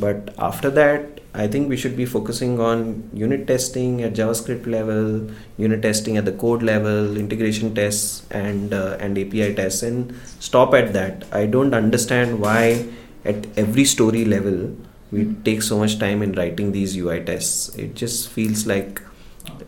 But 0.00 0.34
after 0.38 0.70
that, 0.70 1.20
I 1.34 1.46
think 1.46 1.68
we 1.68 1.76
should 1.76 1.96
be 1.96 2.06
focusing 2.06 2.58
on 2.58 3.10
unit 3.12 3.46
testing 3.46 4.02
at 4.02 4.14
JavaScript 4.14 4.66
level, 4.66 5.30
unit 5.56 5.82
testing 5.82 6.16
at 6.16 6.24
the 6.24 6.32
code 6.32 6.62
level, 6.62 7.16
integration 7.16 7.74
tests, 7.74 8.26
and 8.30 8.72
uh, 8.72 8.96
and 8.98 9.18
API 9.18 9.54
tests, 9.54 9.82
and 9.82 10.14
stop 10.40 10.74
at 10.74 10.92
that. 10.94 11.24
I 11.32 11.46
don't 11.46 11.74
understand 11.74 12.40
why 12.40 12.86
at 13.24 13.46
every 13.56 13.84
story 13.84 14.24
level 14.24 14.74
we 15.10 15.34
take 15.44 15.62
so 15.62 15.78
much 15.78 15.98
time 15.98 16.22
in 16.22 16.32
writing 16.32 16.72
these 16.72 16.96
UI 16.96 17.22
tests. 17.24 17.68
It 17.76 17.94
just 17.94 18.30
feels 18.30 18.66
like 18.66 19.02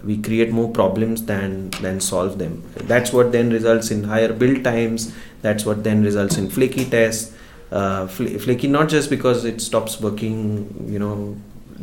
we 0.04 0.16
create 0.20 0.50
more 0.50 0.70
problems 0.70 1.24
than 1.26 1.70
than 1.82 2.00
solve 2.00 2.38
them. 2.38 2.62
That's 2.76 3.12
what 3.12 3.32
then 3.32 3.50
results 3.50 3.90
in 3.90 4.04
higher 4.04 4.32
build 4.32 4.64
times. 4.64 5.12
That's 5.42 5.64
what 5.64 5.84
then 5.84 6.02
results 6.02 6.36
in 6.38 6.50
flaky 6.50 6.84
tests. 6.84 7.34
Uh, 7.70 8.06
fl- 8.06 8.38
flaky 8.38 8.66
not 8.66 8.88
just 8.88 9.10
because 9.10 9.44
it 9.44 9.60
stops 9.60 10.00
working, 10.00 10.86
you 10.88 10.98
know, 10.98 11.36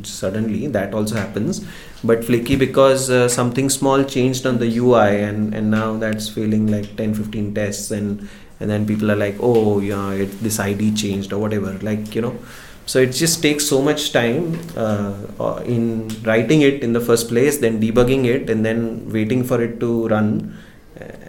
suddenly. 0.04 0.68
That 0.68 0.94
also 0.94 1.16
happens, 1.16 1.66
but 2.04 2.26
flaky 2.26 2.56
because 2.56 3.10
uh, 3.10 3.30
something 3.30 3.70
small 3.70 4.04
changed 4.04 4.46
on 4.46 4.60
the 4.60 4.68
UI, 4.78 5.10
and 5.24 5.54
and 5.54 5.72
now 5.72 5.98
that's 5.98 6.30
failing 6.30 6.68
like 6.68 6.96
10, 6.98 7.14
15 7.14 7.54
tests, 7.54 7.92
and 7.92 8.28
and 8.60 8.70
then 8.70 8.86
people 8.86 9.12
are 9.12 9.16
like, 9.16 9.36
oh 9.40 9.80
yeah, 9.80 10.12
it, 10.12 10.40
this 10.42 10.60
ID 10.60 10.94
changed 10.96 11.32
or 11.32 11.40
whatever. 11.40 11.78
Like 11.82 12.16
you 12.16 12.22
know 12.22 12.38
so 12.88 13.00
it 13.00 13.12
just 13.12 13.42
takes 13.42 13.66
so 13.68 13.82
much 13.82 14.14
time 14.14 14.58
uh, 14.78 15.14
uh, 15.40 15.62
in 15.66 16.08
writing 16.24 16.62
it 16.62 16.82
in 16.82 16.94
the 16.94 17.02
first 17.02 17.28
place 17.28 17.58
then 17.58 17.82
debugging 17.82 18.24
it 18.26 18.50
and 18.50 18.66
then 18.66 19.12
waiting 19.12 19.44
for 19.44 19.62
it 19.62 19.78
to 19.82 20.08
run 20.08 20.58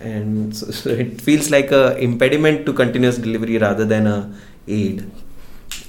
and 0.00 0.56
so, 0.56 0.70
so 0.80 0.90
it 0.90 1.20
feels 1.20 1.50
like 1.50 1.70
a 1.70 1.96
impediment 1.98 2.66
to 2.66 2.72
continuous 2.72 3.18
delivery 3.18 3.58
rather 3.58 3.84
than 3.84 4.06
a 4.06 4.32
aid. 4.66 5.10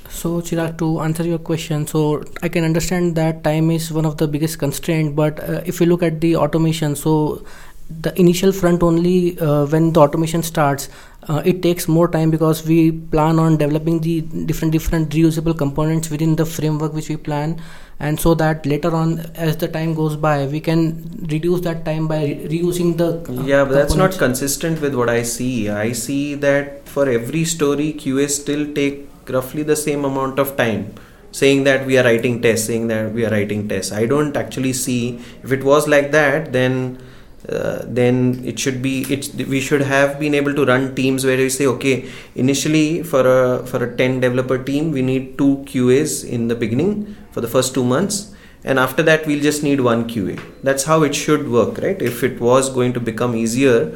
So 0.09 0.41
chirag 0.41 0.77
to 0.79 0.99
answer 0.99 1.23
your 1.23 1.37
question 1.37 1.87
so 1.87 2.21
i 2.41 2.49
can 2.49 2.65
understand 2.65 3.15
that 3.15 3.43
time 3.43 3.71
is 3.71 3.89
one 3.97 4.05
of 4.05 4.17
the 4.17 4.27
biggest 4.27 4.59
constraint 4.59 5.15
but 5.15 5.39
uh, 5.49 5.61
if 5.65 5.79
you 5.79 5.85
look 5.85 6.03
at 6.03 6.19
the 6.19 6.35
automation 6.35 6.95
so 6.95 7.41
the 7.89 8.17
initial 8.19 8.51
front 8.51 8.83
only 8.83 9.39
uh, 9.39 9.65
when 9.65 9.93
the 9.93 9.99
automation 9.99 10.43
starts 10.43 10.89
uh, 11.27 11.41
it 11.45 11.61
takes 11.61 11.87
more 11.87 12.07
time 12.07 12.31
because 12.31 12.65
we 12.65 12.91
plan 12.91 13.39
on 13.39 13.57
developing 13.57 13.99
the 13.99 14.21
different 14.21 14.71
different 14.71 15.09
reusable 15.09 15.57
components 15.57 16.09
within 16.09 16.35
the 16.35 16.45
framework 16.45 16.93
which 16.93 17.09
we 17.09 17.17
plan. 17.17 17.61
And 17.99 18.17
so 18.17 18.33
that 18.35 18.65
later 18.65 18.95
on 18.95 19.19
as 19.35 19.57
the 19.57 19.67
time 19.67 19.93
goes 19.93 20.15
by 20.15 20.45
we 20.47 20.61
can 20.61 21.27
reduce 21.29 21.59
that 21.61 21.83
time 21.83 22.07
by 22.07 22.23
re- 22.23 22.47
reusing 22.47 22.95
the 22.97 23.09
yeah 23.43 23.65
but 23.65 23.73
that's 23.73 23.95
not 23.95 24.17
consistent 24.17 24.79
with 24.79 24.95
what 24.95 25.09
i 25.09 25.21
see. 25.23 25.69
I 25.69 25.91
see 25.91 26.35
that 26.35 26.87
for 26.87 27.09
every 27.09 27.43
story 27.43 27.91
qa 27.93 28.29
still 28.29 28.73
take 28.73 29.09
roughly 29.27 29.63
the 29.63 29.75
same 29.75 30.05
amount 30.05 30.39
of 30.39 30.55
time 30.55 30.93
saying 31.31 31.65
that 31.65 31.85
we 31.85 31.97
are 31.97 32.03
writing 32.03 32.41
tests 32.41 32.67
saying 32.67 32.87
that 32.87 33.11
we 33.13 33.25
are 33.25 33.29
writing 33.29 33.67
tests. 33.67 33.91
I 33.91 34.05
don't 34.05 34.37
actually 34.37 34.73
see 34.73 35.19
if 35.43 35.51
it 35.51 35.63
was 35.63 35.87
like 35.87 36.11
that 36.11 36.53
then 36.53 36.99
uh, 37.47 37.83
then 37.85 38.41
it 38.43 38.59
should 38.59 38.81
be 38.81 39.05
it's 39.09 39.33
we 39.33 39.61
should 39.61 39.81
have 39.81 40.19
been 40.19 40.33
able 40.33 40.53
to 40.53 40.65
run 40.65 40.93
teams 40.93 41.25
where 41.25 41.37
we 41.37 41.47
say 41.49 41.65
okay 41.65 42.09
initially 42.35 43.01
for 43.01 43.21
a 43.25 43.65
for 43.65 43.81
a 43.81 43.95
10 43.95 44.19
developer 44.19 44.61
team 44.61 44.91
we 44.91 45.01
need 45.01 45.37
two 45.37 45.63
QAs 45.69 46.27
in 46.27 46.49
the 46.49 46.55
beginning 46.55 47.15
for 47.31 47.39
the 47.39 47.47
first 47.47 47.73
2 47.73 47.83
months. 47.83 48.35
And 48.65 48.77
after 48.77 49.01
that 49.03 49.25
we'll 49.25 49.39
just 49.39 49.63
need 49.63 49.79
one 49.79 50.09
QA 50.09 50.37
that's 50.63 50.83
how 50.83 51.03
it 51.03 51.15
should 51.15 51.47
work 51.49 51.77
right? 51.77 52.01
If 52.01 52.23
it 52.23 52.41
was 52.41 52.69
going 52.69 52.91
to 52.93 52.99
become 52.99 53.35
easier 53.37 53.95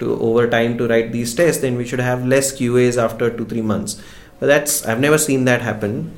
to 0.00 0.20
over 0.20 0.46
time 0.46 0.76
to 0.76 0.86
write 0.86 1.12
these 1.12 1.34
tests 1.34 1.62
then 1.62 1.78
we 1.78 1.86
should 1.86 2.00
have 2.00 2.26
less 2.26 2.52
QAs 2.52 3.02
after 3.02 3.30
2 3.30 3.46
3 3.46 3.62
months. 3.62 4.02
But 4.38 4.48
that's 4.48 4.84
I've 4.86 5.00
never 5.00 5.16
seen 5.16 5.46
that 5.46 5.62
happen. 5.62 6.12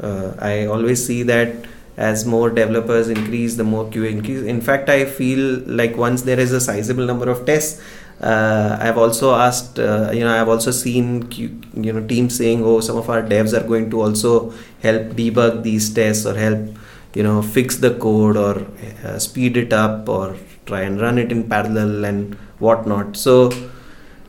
Uh, 0.00 0.34
I 0.38 0.66
always 0.66 1.04
see 1.04 1.24
that 1.24 1.66
as 1.96 2.24
more 2.24 2.50
developers 2.50 3.08
increase, 3.08 3.56
the 3.56 3.64
more 3.64 3.84
QA 3.84 4.10
increase. 4.10 4.42
In 4.42 4.60
fact, 4.60 4.88
I 4.88 5.04
feel 5.04 5.60
like 5.66 5.96
once 5.96 6.22
there 6.22 6.40
is 6.40 6.52
a 6.52 6.60
sizable 6.60 7.04
number 7.04 7.30
of 7.30 7.46
tests, 7.46 7.80
uh, 8.20 8.78
I've 8.80 8.98
also 8.98 9.34
asked, 9.34 9.78
uh, 9.78 10.10
you 10.12 10.20
know, 10.20 10.40
I've 10.40 10.48
also 10.48 10.70
seen, 10.70 11.24
Q, 11.24 11.60
you 11.74 11.92
know, 11.92 12.06
teams 12.06 12.36
saying, 12.36 12.64
oh, 12.64 12.80
some 12.80 12.96
of 12.96 13.10
our 13.10 13.22
devs 13.22 13.52
are 13.52 13.66
going 13.66 13.90
to 13.90 14.00
also 14.00 14.50
help 14.82 15.08
debug 15.12 15.62
these 15.62 15.92
tests 15.92 16.26
or 16.26 16.34
help, 16.34 16.76
you 17.14 17.22
know, 17.22 17.42
fix 17.42 17.76
the 17.76 17.94
code 17.94 18.36
or 18.36 18.66
uh, 19.04 19.18
speed 19.18 19.56
it 19.56 19.72
up 19.72 20.08
or 20.08 20.36
try 20.66 20.82
and 20.82 21.00
run 21.00 21.18
it 21.18 21.30
in 21.30 21.48
parallel 21.48 22.04
and 22.04 22.34
whatnot. 22.58 23.16
So, 23.16 23.52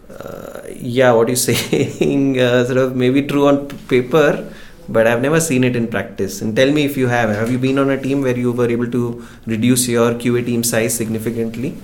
uh, 0.09 0.61
yeah, 0.75 1.13
what 1.13 1.27
you're 1.27 1.35
saying, 1.51 2.39
uh, 2.39 2.65
sort 2.65 2.77
of 2.77 2.95
maybe 2.95 3.23
true 3.23 3.47
on 3.47 3.67
paper 3.87 4.51
but 4.87 5.07
I've 5.07 5.21
never 5.21 5.39
seen 5.39 5.63
it 5.63 5.75
in 5.75 5.87
practice. 5.87 6.41
And 6.41 6.55
tell 6.55 6.71
me 6.71 6.85
if 6.85 6.97
you 6.97 7.07
have. 7.07 7.29
Have 7.29 7.51
you 7.51 7.57
been 7.57 7.79
on 7.79 7.89
a 7.89 8.01
team 8.01 8.21
where 8.21 8.37
you 8.37 8.51
were 8.51 8.69
able 8.69 8.89
to 8.91 9.25
reduce 9.45 9.87
your 9.87 10.13
QA 10.13 10.45
team 10.45 10.63
size 10.63 10.95
significantly? 10.95 11.75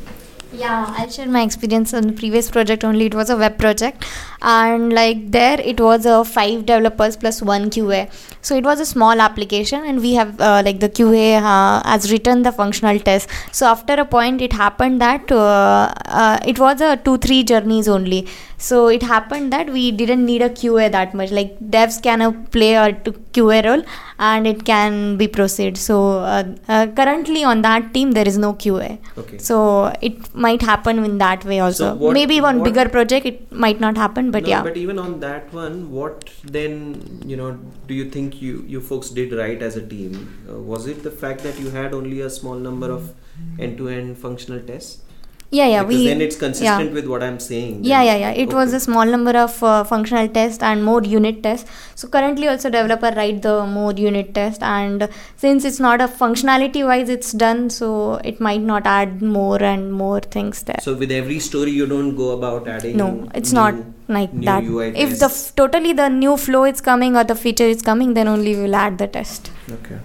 Yeah, 0.53 0.93
I'll 0.97 1.09
share 1.09 1.27
my 1.27 1.43
experience 1.43 1.93
on 1.93 2.07
the 2.07 2.11
previous 2.11 2.51
project 2.51 2.83
only. 2.83 3.05
It 3.05 3.15
was 3.15 3.29
a 3.29 3.37
web 3.37 3.57
project, 3.57 4.05
and 4.41 4.91
like 4.91 5.31
there, 5.31 5.61
it 5.61 5.79
was 5.79 6.05
a 6.05 6.25
five 6.25 6.65
developers 6.65 7.15
plus 7.15 7.41
one 7.41 7.69
QA. 7.69 8.11
So 8.41 8.57
it 8.57 8.65
was 8.65 8.81
a 8.81 8.85
small 8.85 9.21
application, 9.21 9.85
and 9.85 10.01
we 10.01 10.13
have 10.15 10.41
uh, 10.41 10.61
like 10.65 10.81
the 10.81 10.89
QA 10.89 11.37
uh, 11.37 11.87
has 11.87 12.11
written 12.11 12.43
the 12.43 12.51
functional 12.51 12.99
test. 12.99 13.29
So 13.53 13.65
after 13.65 13.93
a 13.93 14.03
point, 14.03 14.41
it 14.41 14.51
happened 14.51 14.99
that 14.99 15.31
uh, 15.31 15.93
uh 16.05 16.39
it 16.45 16.59
was 16.59 16.81
a 16.81 16.97
two 16.97 17.17
three 17.17 17.43
journeys 17.45 17.87
only 17.87 18.27
so 18.67 18.87
it 18.95 19.03
happened 19.11 19.51
that 19.53 19.69
we 19.75 19.83
didn't 19.91 20.25
need 20.25 20.41
a 20.47 20.49
qa 20.49 20.91
that 20.95 21.13
much. 21.19 21.31
Like 21.31 21.59
devs 21.75 22.01
can 22.07 22.21
uh, 22.21 22.31
play 22.55 22.73
a 22.75 22.93
qa 23.37 23.63
role 23.65 23.83
and 24.19 24.45
it 24.45 24.63
can 24.65 25.17
be 25.17 25.27
proceed. 25.27 25.77
So 25.77 26.19
uh, 26.19 26.43
uh, 26.67 26.87
currently 26.99 27.43
on 27.43 27.63
that 27.63 27.93
team 27.95 28.11
there 28.11 28.27
is 28.27 28.37
no 28.37 28.53
qa 28.53 28.99
okay. 29.17 29.39
So 29.39 29.93
it 30.01 30.33
might 30.35 30.61
happen 30.61 31.03
in 31.03 31.17
that 31.17 31.43
way 31.43 31.59
also. 31.59 31.89
so 31.89 31.95
what, 31.95 32.13
maybe 32.13 32.39
on 32.39 32.63
bigger 32.63 32.87
project 32.87 33.25
it 33.25 33.51
might 33.51 33.79
not 33.79 33.97
happen 33.97 34.31
but 34.31 34.43
no, 34.43 34.49
yeah. 34.49 34.63
but 34.63 34.77
even 34.77 34.99
on 34.99 35.19
that 35.21 35.51
one 35.53 35.91
what 35.91 36.29
then 36.43 37.21
you 37.25 37.35
know 37.35 37.51
do 37.87 37.93
you 37.93 38.09
think 38.09 38.41
you 38.41 38.63
you 38.67 38.81
folks 38.81 39.09
did 39.09 39.33
right 39.33 39.61
as 39.61 39.75
a 39.75 39.85
team? 39.95 40.11
Uh, 40.49 40.59
was 40.59 40.87
it 40.87 41.01
the 41.03 41.11
fact 41.23 41.41
that 41.41 41.59
you 41.59 41.71
had 41.71 41.93
only 41.93 42.21
a 42.21 42.29
small 42.29 42.55
number 42.55 42.91
of 42.91 43.13
end 43.59 43.77
to 43.77 43.87
end 43.89 44.17
functional 44.17 44.59
tests 44.59 45.01
yeah 45.51 45.67
yeah 45.67 45.83
because 45.83 46.01
we 46.01 46.07
then 46.07 46.21
it's 46.21 46.37
consistent 46.41 46.89
yeah. 46.89 46.95
with 46.97 47.05
what 47.05 47.21
i'm 47.21 47.39
saying 47.39 47.83
yeah 47.83 48.01
yeah 48.01 48.15
yeah. 48.15 48.31
It 48.31 48.47
okay. 48.47 48.55
was 48.55 48.73
a 48.73 48.79
small 48.79 49.05
number 49.05 49.31
of 49.31 49.61
uh, 49.63 49.83
functional 49.83 50.27
tests 50.27 50.63
and 50.63 50.83
more 50.83 51.03
unit 51.03 51.43
tests. 51.43 51.69
So 51.95 52.07
currently 52.07 52.47
also 52.47 52.69
developer 52.69 53.11
write 53.15 53.41
the 53.41 53.65
more 53.65 53.91
unit 53.93 54.33
test 54.33 54.63
and 54.63 55.09
since 55.35 55.65
it's 55.65 55.79
not 55.79 56.01
a 56.01 56.07
functionality 56.07 56.85
wise 56.85 57.09
it's 57.09 57.31
done 57.33 57.69
so 57.69 58.15
it 58.31 58.39
might 58.39 58.61
not 58.61 58.85
add 58.85 59.21
more 59.21 59.61
and 59.61 59.93
more 59.93 60.21
things 60.21 60.63
there. 60.63 60.79
So 60.81 60.95
with 60.95 61.11
every 61.11 61.39
story 61.39 61.71
you 61.71 61.85
don't 61.85 62.15
go 62.15 62.31
about 62.31 62.67
adding 62.67 62.97
no 62.97 63.29
it's 63.35 63.51
not 63.51 63.75
like 64.07 64.31
that. 64.41 64.63
UI 64.63 64.89
if 64.95 65.19
the 65.19 65.25
f- 65.25 65.53
totally 65.55 65.93
the 65.93 66.09
new 66.09 66.37
flow 66.37 66.63
is 66.63 66.81
coming 66.81 67.15
or 67.17 67.23
the 67.23 67.35
feature 67.35 67.71
is 67.75 67.81
coming 67.81 68.13
then 68.13 68.27
only 68.27 68.55
we'll 68.55 68.75
add 68.75 68.97
the 68.97 69.07
test. 69.07 69.51
Okay. 69.69 69.99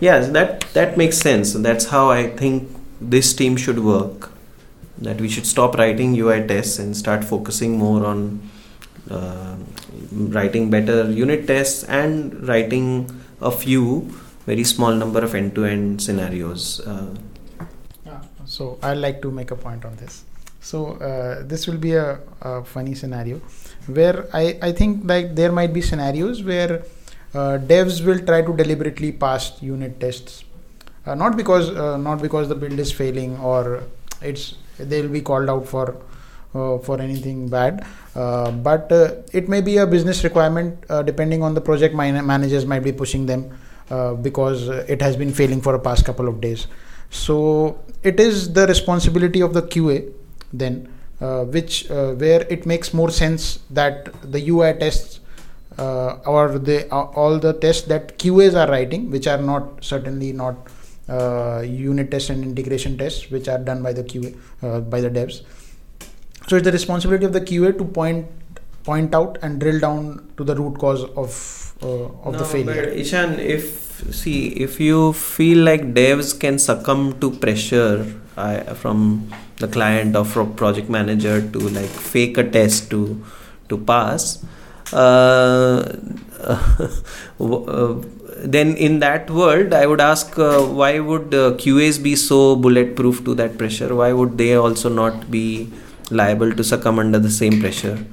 Yeah 0.00 0.22
so 0.22 0.32
that 0.32 0.60
that 0.74 0.96
makes 0.96 1.18
sense. 1.18 1.54
That's 1.54 1.86
how 1.86 2.10
i 2.10 2.28
think 2.28 2.76
this 3.00 3.32
team 3.34 3.56
should 3.56 3.80
work 3.80 4.30
that 5.00 5.20
we 5.20 5.28
should 5.28 5.46
stop 5.46 5.76
writing 5.76 6.14
UI 6.14 6.46
tests 6.46 6.78
and 6.78 6.96
start 6.96 7.24
focusing 7.24 7.78
more 7.78 8.04
on 8.06 8.48
uh, 9.10 9.56
writing 10.12 10.70
better 10.70 11.10
unit 11.10 11.46
tests 11.46 11.84
and 11.84 12.46
writing 12.46 13.10
a 13.40 13.50
few 13.50 14.10
very 14.46 14.64
small 14.64 14.92
number 14.92 15.20
of 15.20 15.34
end-to-end 15.34 16.02
scenarios. 16.02 16.80
Uh, 16.80 17.14
so 18.44 18.78
I'd 18.82 18.98
like 18.98 19.22
to 19.22 19.30
make 19.30 19.50
a 19.50 19.56
point 19.56 19.84
on 19.84 19.94
this. 19.96 20.24
So 20.60 20.94
uh, 20.94 21.42
this 21.46 21.66
will 21.66 21.78
be 21.78 21.92
a, 21.94 22.18
a, 22.42 22.64
funny 22.64 22.94
scenario 22.94 23.38
where 23.86 24.26
I, 24.34 24.58
I 24.60 24.72
think 24.72 25.02
like 25.04 25.34
there 25.34 25.52
might 25.52 25.72
be 25.72 25.80
scenarios 25.80 26.42
where 26.42 26.82
uh, 27.34 27.58
devs 27.72 28.04
will 28.04 28.18
try 28.18 28.42
to 28.42 28.54
deliberately 28.54 29.12
pass 29.12 29.62
unit 29.62 30.00
tests, 30.00 30.44
uh, 31.06 31.14
not 31.14 31.36
because 31.36 31.70
uh, 31.70 31.96
not 31.96 32.20
because 32.20 32.48
the 32.48 32.54
build 32.54 32.78
is 32.78 32.92
failing 32.92 33.38
or 33.38 33.84
it's 34.20 34.56
they 34.88 35.02
will 35.02 35.08
be 35.08 35.20
called 35.20 35.48
out 35.48 35.66
for 35.66 35.96
uh, 36.52 36.78
for 36.78 37.00
anything 37.00 37.48
bad. 37.48 37.86
Uh, 38.16 38.50
but 38.50 38.90
uh, 38.90 39.14
it 39.32 39.48
may 39.48 39.60
be 39.60 39.76
a 39.76 39.86
business 39.86 40.24
requirement 40.24 40.84
uh, 40.88 41.00
depending 41.00 41.44
on 41.44 41.54
the 41.54 41.60
project 41.60 41.94
man- 41.94 42.26
managers 42.26 42.66
might 42.66 42.82
be 42.82 42.90
pushing 42.90 43.26
them 43.26 43.56
uh, 43.90 44.14
because 44.14 44.66
it 44.66 45.00
has 45.00 45.16
been 45.16 45.32
failing 45.32 45.60
for 45.60 45.76
a 45.76 45.78
past 45.78 46.04
couple 46.04 46.26
of 46.26 46.40
days. 46.40 46.66
So 47.08 47.78
it 48.02 48.18
is 48.18 48.52
the 48.52 48.66
responsibility 48.66 49.40
of 49.40 49.54
the 49.54 49.62
qa 49.62 50.12
then 50.52 50.92
uh, 51.20 51.44
which 51.44 51.88
where 51.88 52.42
it 52.50 52.66
makes 52.66 52.92
more 52.92 53.10
sense 53.10 53.60
that 53.70 54.08
the 54.32 54.48
ui 54.48 54.72
tests 54.74 55.20
or 55.78 56.58
the 56.58 56.90
all 56.90 57.38
the 57.38 57.52
tests 57.52 57.86
that 57.86 58.18
qas 58.18 58.54
are 58.54 58.68
writing 58.68 59.08
which 59.12 59.28
are 59.28 59.38
not 59.38 59.84
certainly 59.84 60.32
not 60.32 60.56
unit 61.66 62.10
tests 62.10 62.30
and 62.30 62.44
integration 62.44 62.96
tests 62.96 63.30
which 63.30 63.48
are 63.48 63.58
done 63.58 63.82
by 63.82 63.92
the 63.92 64.04
QA 64.04 64.36
uh, 64.62 64.80
by 64.80 65.00
the 65.00 65.10
devs. 65.10 65.42
So 66.48 66.56
it's 66.56 66.64
the 66.64 66.72
responsibility 66.72 67.24
of 67.24 67.32
the 67.32 67.40
QA 67.40 67.76
to 67.78 67.84
point 67.84 68.26
point 68.84 69.14
out 69.14 69.38
and 69.42 69.60
drill 69.60 69.80
down 69.80 70.32
to 70.36 70.44
the 70.44 70.54
root 70.54 70.78
cause 70.78 71.04
of 71.04 71.74
uh, 71.82 71.86
of 72.26 72.32
no, 72.32 72.38
the 72.38 72.44
failure. 72.44 72.84
But 72.86 72.96
Ishan, 72.96 73.38
if 73.40 74.14
see 74.14 74.48
if 74.48 74.80
you 74.80 75.12
feel 75.12 75.64
like 75.64 75.94
devs 75.94 76.38
can 76.38 76.58
succumb 76.58 77.18
to 77.20 77.30
pressure 77.30 78.06
uh, 78.36 78.74
from 78.74 79.30
the 79.58 79.68
client 79.68 80.16
or 80.16 80.24
from 80.24 80.54
project 80.54 80.88
manager 80.88 81.40
to 81.50 81.58
like 81.58 81.90
fake 81.90 82.38
a 82.38 82.44
test 82.48 82.90
to 82.90 83.22
to 83.68 83.78
pass, 83.78 84.44
uh, 84.92 85.84
uh, 87.40 87.94
then 88.42 88.76
in 88.76 89.00
that 89.00 89.30
world, 89.30 89.74
I 89.74 89.86
would 89.86 90.00
ask 90.00 90.38
uh, 90.38 90.62
why 90.62 90.98
would 90.98 91.34
uh, 91.34 91.52
QAs 91.52 92.02
be 92.02 92.16
so 92.16 92.56
bulletproof 92.56 93.24
to 93.24 93.34
that 93.34 93.58
pressure? 93.58 93.94
Why 93.94 94.12
would 94.12 94.38
they 94.38 94.54
also 94.54 94.88
not 94.88 95.30
be 95.30 95.70
liable 96.10 96.52
to 96.52 96.64
succumb 96.64 96.98
under 96.98 97.18
the 97.18 97.30
same 97.30 97.60
pressure? 97.60 98.04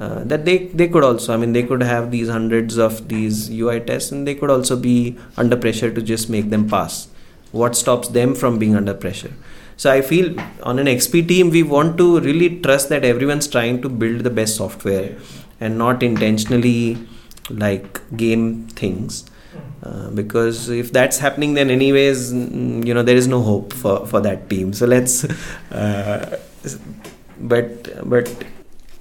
Uh, 0.00 0.24
that 0.24 0.46
they 0.46 0.68
they 0.68 0.88
could 0.88 1.04
also 1.04 1.34
i 1.34 1.36
mean 1.36 1.52
they 1.52 1.62
could 1.62 1.82
have 1.82 2.10
these 2.10 2.26
hundreds 2.26 2.78
of 2.78 3.08
these 3.08 3.50
ui 3.50 3.78
tests 3.78 4.10
and 4.10 4.26
they 4.26 4.34
could 4.34 4.48
also 4.48 4.74
be 4.74 5.18
under 5.36 5.54
pressure 5.54 5.92
to 5.92 6.00
just 6.00 6.30
make 6.30 6.48
them 6.48 6.66
pass 6.66 7.08
what 7.50 7.76
stops 7.76 8.08
them 8.08 8.34
from 8.34 8.58
being 8.58 8.74
under 8.74 8.94
pressure 8.94 9.34
so 9.76 9.90
i 9.92 10.00
feel 10.00 10.34
on 10.62 10.78
an 10.78 10.86
xp 10.86 11.28
team 11.28 11.50
we 11.50 11.62
want 11.62 11.98
to 11.98 12.20
really 12.20 12.48
trust 12.62 12.88
that 12.88 13.04
everyone's 13.04 13.46
trying 13.46 13.82
to 13.82 13.90
build 13.90 14.20
the 14.20 14.30
best 14.30 14.56
software 14.56 15.14
and 15.60 15.76
not 15.76 16.02
intentionally 16.02 16.96
like 17.50 18.00
game 18.16 18.66
things 18.68 19.30
uh, 19.82 20.10
because 20.10 20.68
if 20.68 20.92
that's 20.92 21.18
happening 21.18 21.54
then 21.54 21.70
anyways 21.70 22.32
you 22.32 22.94
know 22.94 23.02
there 23.02 23.16
is 23.16 23.26
no 23.26 23.40
hope 23.42 23.72
for 23.72 24.06
for 24.06 24.20
that 24.20 24.48
team. 24.48 24.72
So 24.72 24.86
let's 24.86 25.24
uh, 25.72 26.38
but 27.40 28.08
but 28.08 28.32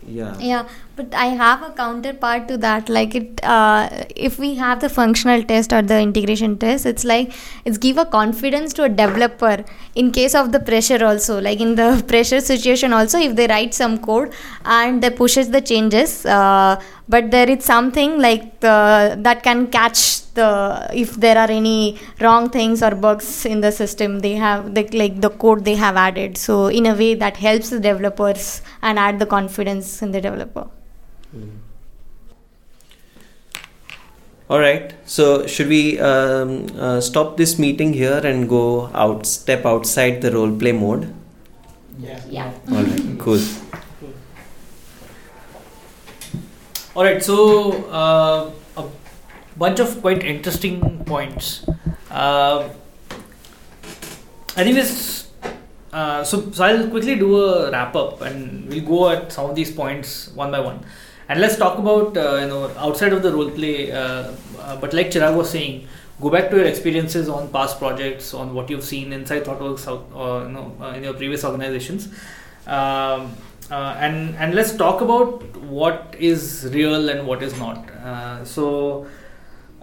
yeah. 0.07 0.37
Yeah 0.39 0.67
but 1.01 1.15
i 1.15 1.27
have 1.41 1.61
a 1.67 1.71
counterpart 1.71 2.47
to 2.47 2.57
that. 2.57 2.89
Like 2.89 3.15
it 3.15 3.43
uh, 3.43 3.89
if 4.15 4.37
we 4.39 4.55
have 4.55 4.79
the 4.81 4.89
functional 4.89 5.43
test 5.43 5.73
or 5.73 5.81
the 5.81 5.99
integration 5.99 6.57
test 6.57 6.85
it's 6.85 7.03
like 7.03 7.33
it's 7.65 7.77
give 7.77 7.97
a 7.97 8.05
confidence 8.05 8.73
to 8.73 8.83
a 8.83 8.89
developer 8.89 9.63
in 9.95 10.11
case 10.11 10.35
of 10.35 10.51
the 10.51 10.59
pressure 10.59 11.03
also. 11.05 11.41
Like 11.41 11.59
in 11.59 11.75
the 11.75 12.03
pressure 12.07 12.41
situation 12.41 12.93
also 12.93 13.19
if 13.19 13.35
they 13.35 13.47
write 13.47 13.73
some 13.73 13.97
code 13.99 14.33
and 14.65 15.01
they 15.01 15.09
pushes 15.09 15.49
the 15.49 15.61
changes 15.61 16.25
uh, 16.25 16.81
but 17.07 17.31
there 17.31 17.49
is 17.49 17.63
something 17.65 18.19
like 18.19 18.59
the, 18.61 19.17
that 19.19 19.43
can 19.43 19.67
catch 19.67 20.01
the 20.33 20.87
if 20.93 21.15
there 21.15 21.37
are 21.37 21.51
any 21.51 21.97
wrong 22.21 22.49
things 22.49 22.81
or 22.81 22.91
bugs 22.91 23.45
in 23.45 23.59
the 23.59 23.71
system 23.71 24.19
they 24.19 24.35
have 24.35 24.73
the, 24.75 24.83
like 24.93 25.19
the 25.19 25.29
code 25.29 25.65
they 25.65 25.75
have 25.75 25.97
added. 25.97 26.37
So 26.37 26.67
in 26.67 26.85
a 26.85 26.95
way 26.95 27.15
that 27.15 27.37
helps 27.37 27.69
the 27.69 27.79
developers 27.79 28.61
and 28.81 28.97
add 28.97 29.19
the 29.19 29.25
confidence 29.25 30.01
in 30.01 30.11
the 30.11 30.21
developer 30.21 30.67
Mm. 31.35 31.57
All 34.49 34.59
right. 34.59 34.93
So 35.05 35.47
should 35.47 35.67
we 35.67 35.99
um, 35.99 36.67
uh, 36.77 36.99
stop 36.99 37.37
this 37.37 37.57
meeting 37.57 37.93
here 37.93 38.19
and 38.23 38.49
go 38.49 38.87
out, 38.93 39.25
step 39.25 39.65
outside 39.65 40.21
the 40.21 40.31
role 40.31 40.53
play 40.53 40.73
mode? 40.73 41.13
Yeah. 41.99 42.21
yeah 42.29 42.53
All 42.69 42.83
right. 42.83 43.01
Cool. 43.19 43.39
All 46.93 47.05
right, 47.05 47.23
so 47.23 47.85
uh, 47.87 48.51
a 48.75 48.83
bunch 49.55 49.79
of 49.79 50.01
quite 50.01 50.25
interesting 50.25 51.05
points. 51.05 51.65
Uh, 52.09 52.67
anyways, 54.57 55.29
uh, 55.93 56.21
so 56.25 56.51
so 56.51 56.65
I'll 56.65 56.89
quickly 56.89 57.15
do 57.15 57.41
a 57.41 57.71
wrap 57.71 57.95
up, 57.95 58.19
and 58.21 58.67
we'll 58.67 58.83
go 58.83 59.09
at 59.09 59.31
some 59.31 59.49
of 59.49 59.55
these 59.55 59.71
points 59.71 60.35
one 60.35 60.51
by 60.51 60.59
one, 60.59 60.83
and 61.31 61.39
let's 61.39 61.55
talk 61.55 61.77
about 61.77 62.17
uh, 62.17 62.39
you 62.41 62.47
know 62.47 62.69
outside 62.77 63.13
of 63.13 63.23
the 63.23 63.31
role 63.33 63.49
play. 63.49 63.91
Uh, 63.91 64.31
uh, 64.59 64.75
but 64.81 64.93
like 64.93 65.11
Chirag 65.11 65.35
was 65.35 65.49
saying, 65.49 65.87
go 66.19 66.29
back 66.29 66.49
to 66.49 66.57
your 66.57 66.65
experiences 66.65 67.29
on 67.29 67.47
past 67.53 67.79
projects, 67.79 68.33
on 68.33 68.53
what 68.53 68.69
you've 68.69 68.83
seen 68.83 69.13
inside 69.13 69.45
ThoughtWorks, 69.45 69.87
or, 69.87 70.43
you 70.43 70.49
know, 70.49 70.93
in 70.95 71.03
your 71.03 71.13
previous 71.13 71.45
organizations. 71.45 72.09
Um, 72.67 73.33
uh, 73.71 73.95
and 73.99 74.35
and 74.35 74.53
let's 74.53 74.75
talk 74.75 75.01
about 75.01 75.55
what 75.77 76.15
is 76.19 76.69
real 76.73 77.09
and 77.09 77.25
what 77.25 77.41
is 77.41 77.57
not. 77.57 77.89
Uh, 77.91 78.45
so. 78.45 79.07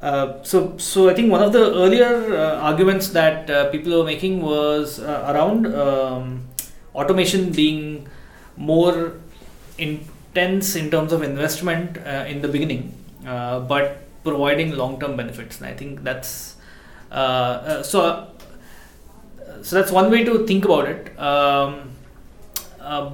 Uh, 0.01 0.40
so, 0.44 0.78
so 0.78 1.09
I 1.11 1.14
think 1.14 1.28
one 1.28 1.42
of 1.42 1.53
the 1.53 1.74
earlier 1.74 2.36
arguments 2.36 3.09
that 3.09 3.72
people 3.72 3.99
were 3.99 4.05
making 4.05 4.40
was 4.40 5.01
around 5.01 5.66
um, 5.74 6.46
automation 6.94 7.51
being 7.51 8.07
more 8.57 9.14
intense 10.39 10.76
in 10.76 10.91
terms 10.91 11.12
of 11.12 11.22
investment 11.22 11.99
uh, 11.99 12.24
in 12.32 12.43
the 12.43 12.49
beginning, 12.49 12.82
uh, 13.26 13.61
but 13.61 13.99
providing 14.24 14.76
long-term 14.76 15.16
benefits. 15.16 15.59
And 15.59 15.66
I 15.66 15.74
think 15.74 16.03
that's 16.03 16.57
uh, 17.11 17.14
uh, 17.14 17.82
so. 17.82 18.28
so 19.62 19.76
that's 19.76 19.93
one 19.93 20.11
way 20.11 20.24
to 20.24 20.47
think 20.47 20.64
about 20.64 20.89
it. 20.89 21.18
Um, 21.18 21.91
uh, 22.80 23.11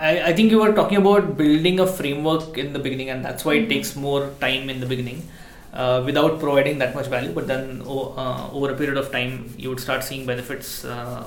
I, 0.00 0.22
I 0.26 0.32
think 0.32 0.50
you 0.50 0.58
were 0.60 0.72
talking 0.72 0.98
about 0.98 1.36
building 1.36 1.80
a 1.80 1.86
framework 1.86 2.56
in 2.58 2.72
the 2.72 2.78
beginning, 2.78 3.10
and 3.10 3.24
that's 3.24 3.44
why 3.44 3.54
it 3.54 3.68
takes 3.68 3.96
more 3.96 4.30
time 4.40 4.70
in 4.70 4.80
the 4.80 4.86
beginning 4.86 5.22
uh, 5.72 6.02
without 6.04 6.38
providing 6.38 6.78
that 6.78 6.94
much 6.94 7.06
value. 7.06 7.32
But 7.32 7.46
then 7.46 7.82
uh, 7.84 8.50
over 8.52 8.70
a 8.70 8.76
period 8.76 8.96
of 8.96 9.10
time, 9.10 9.54
you 9.58 9.68
would 9.70 9.80
start 9.80 10.04
seeing 10.04 10.26
benefits 10.26 10.84
uh, 10.84 11.26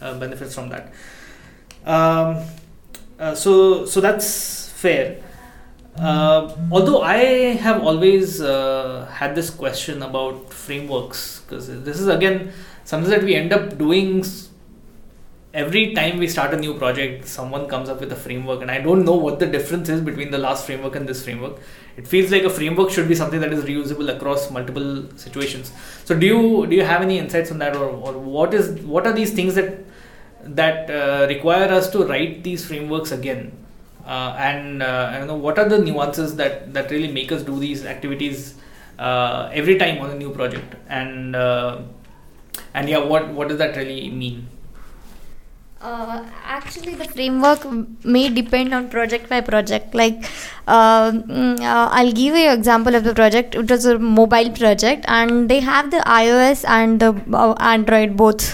uh, 0.00 0.18
benefits 0.18 0.54
from 0.54 0.68
that. 0.70 0.92
Um, 1.84 2.44
uh, 3.20 3.34
so 3.34 3.84
so 3.84 4.00
that's 4.00 4.70
fair. 4.70 5.22
Uh, 5.98 6.56
although 6.70 7.02
I 7.02 7.18
have 7.66 7.82
always 7.82 8.40
uh, 8.40 9.06
had 9.12 9.34
this 9.34 9.50
question 9.50 10.02
about 10.02 10.52
frameworks, 10.52 11.40
because 11.40 11.66
this 11.84 12.00
is 12.00 12.08
again 12.08 12.52
something 12.84 13.10
that 13.10 13.22
we 13.22 13.34
end 13.34 13.52
up 13.52 13.76
doing 13.76 14.24
every 15.52 15.94
time 15.94 16.18
we 16.18 16.28
start 16.28 16.54
a 16.54 16.56
new 16.56 16.74
project. 16.74 17.26
Someone 17.26 17.68
comes 17.68 17.88
up 17.88 18.00
with 18.00 18.12
a 18.12 18.16
framework, 18.16 18.62
and 18.62 18.70
I 18.70 18.80
don't 18.80 19.04
know 19.04 19.16
what 19.16 19.38
the 19.38 19.46
difference 19.46 19.88
is 19.88 20.00
between 20.00 20.30
the 20.30 20.38
last 20.38 20.64
framework 20.64 20.96
and 20.96 21.08
this 21.08 21.22
framework. 21.22 21.58
It 21.96 22.06
feels 22.06 22.30
like 22.30 22.44
a 22.44 22.50
framework 22.50 22.90
should 22.90 23.08
be 23.08 23.14
something 23.14 23.40
that 23.40 23.52
is 23.52 23.64
reusable 23.64 24.14
across 24.16 24.50
multiple 24.50 25.08
situations. 25.16 25.72
So, 26.04 26.18
do 26.18 26.26
you 26.26 26.66
do 26.66 26.76
you 26.76 26.84
have 26.84 27.02
any 27.02 27.18
insights 27.18 27.50
on 27.50 27.58
that, 27.58 27.76
or, 27.76 27.88
or 27.88 28.12
what 28.12 28.54
is 28.54 28.80
what 28.82 29.06
are 29.06 29.12
these 29.12 29.32
things 29.32 29.56
that 29.56 29.84
that 30.44 30.90
uh, 30.90 31.26
require 31.28 31.68
us 31.68 31.90
to 31.90 32.04
write 32.04 32.42
these 32.42 32.64
frameworks 32.66 33.12
again? 33.12 33.52
uh, 34.06 34.34
and 34.38 34.82
uh, 34.82 35.10
I 35.12 35.24
know 35.24 35.36
what 35.36 35.58
are 35.58 35.68
the 35.68 35.78
nuances 35.78 36.36
that 36.36 36.72
that 36.74 36.90
really 36.90 37.12
make 37.12 37.32
us 37.32 37.42
do 37.42 37.58
these 37.58 37.84
activities 37.84 38.54
uh, 38.98 39.50
every 39.52 39.78
time 39.78 40.00
on 40.00 40.10
a 40.10 40.14
new 40.14 40.30
project 40.30 40.74
and 40.88 41.36
uh, 41.36 41.82
and 42.74 42.88
yeah 42.88 42.98
what 42.98 43.28
what 43.28 43.48
does 43.48 43.58
that 43.58 43.76
really 43.76 44.10
mean 44.10 44.48
Uh, 45.88 46.16
actually, 46.54 46.94
the 46.94 47.04
framework 47.12 47.62
may 48.14 48.24
depend 48.38 48.74
on 48.78 48.88
project 48.94 49.30
by 49.30 49.38
project. 49.46 49.94
Like, 50.00 50.18
mm, 50.72 51.62
I'll 52.00 52.12
give 52.18 52.36
you 52.40 52.42
an 52.48 52.58
example 52.58 52.98
of 52.98 53.06
the 53.06 53.14
project. 53.20 53.56
It 53.60 53.72
was 53.74 53.86
a 53.92 53.94
mobile 53.98 54.50
project, 54.58 55.08
and 55.20 55.48
they 55.52 55.60
have 55.68 55.88
the 55.94 56.02
iOS 56.16 56.66
and 56.74 57.06
the 57.06 57.10
Android 57.70 58.14
both. 58.24 58.44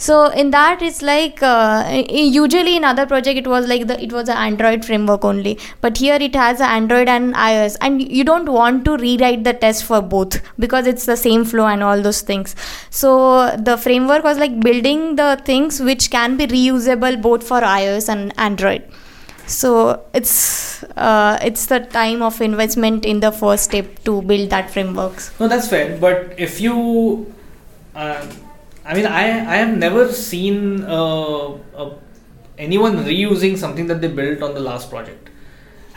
So 0.00 0.26
in 0.26 0.50
that, 0.50 0.80
it's 0.80 1.02
like 1.02 1.42
uh, 1.42 2.04
usually 2.08 2.76
in 2.76 2.84
other 2.84 3.04
project 3.04 3.36
it 3.38 3.48
was 3.48 3.66
like 3.66 3.88
the 3.88 4.00
it 4.00 4.12
was 4.12 4.28
an 4.28 4.36
Android 4.36 4.84
framework 4.84 5.24
only, 5.24 5.58
but 5.80 5.96
here 5.96 6.14
it 6.14 6.36
has 6.36 6.60
an 6.60 6.70
Android 6.70 7.08
and 7.08 7.34
iOS, 7.34 7.76
and 7.80 8.00
you 8.18 8.22
don't 8.22 8.48
want 8.48 8.84
to 8.84 8.96
rewrite 8.96 9.42
the 9.42 9.54
test 9.54 9.84
for 9.84 10.00
both 10.00 10.40
because 10.58 10.86
it's 10.86 11.04
the 11.04 11.16
same 11.16 11.44
flow 11.44 11.66
and 11.66 11.82
all 11.82 12.00
those 12.00 12.20
things. 12.20 12.54
So 12.90 13.56
the 13.56 13.76
framework 13.76 14.22
was 14.22 14.38
like 14.38 14.60
building 14.60 15.16
the 15.16 15.42
things 15.44 15.80
which 15.80 16.10
can 16.12 16.36
be 16.36 16.46
reusable 16.46 17.20
both 17.20 17.42
for 17.42 17.60
iOS 17.60 18.08
and 18.08 18.32
Android. 18.38 18.84
So 19.48 20.04
it's 20.14 20.84
uh, 20.96 21.38
it's 21.42 21.66
the 21.66 21.80
time 21.80 22.22
of 22.22 22.40
investment 22.40 23.04
in 23.04 23.18
the 23.18 23.32
first 23.32 23.64
step 23.64 24.04
to 24.04 24.22
build 24.22 24.50
that 24.50 24.70
frameworks. 24.70 25.32
no 25.40 25.48
that's 25.48 25.68
fair 25.68 25.96
but 25.98 26.34
if 26.38 26.60
you 26.60 27.34
uh, 27.94 28.26
I 28.88 28.94
mean 28.94 29.06
I 29.06 29.24
I 29.54 29.56
have 29.62 29.72
never 29.86 30.02
seen 30.12 30.84
uh, 30.84 31.48
uh, 31.82 31.90
anyone 32.66 32.94
reusing 33.08 33.56
something 33.64 33.86
that 33.88 34.00
they 34.00 34.08
built 34.20 34.42
on 34.42 34.54
the 34.54 34.64
last 34.68 34.90
project. 34.90 35.28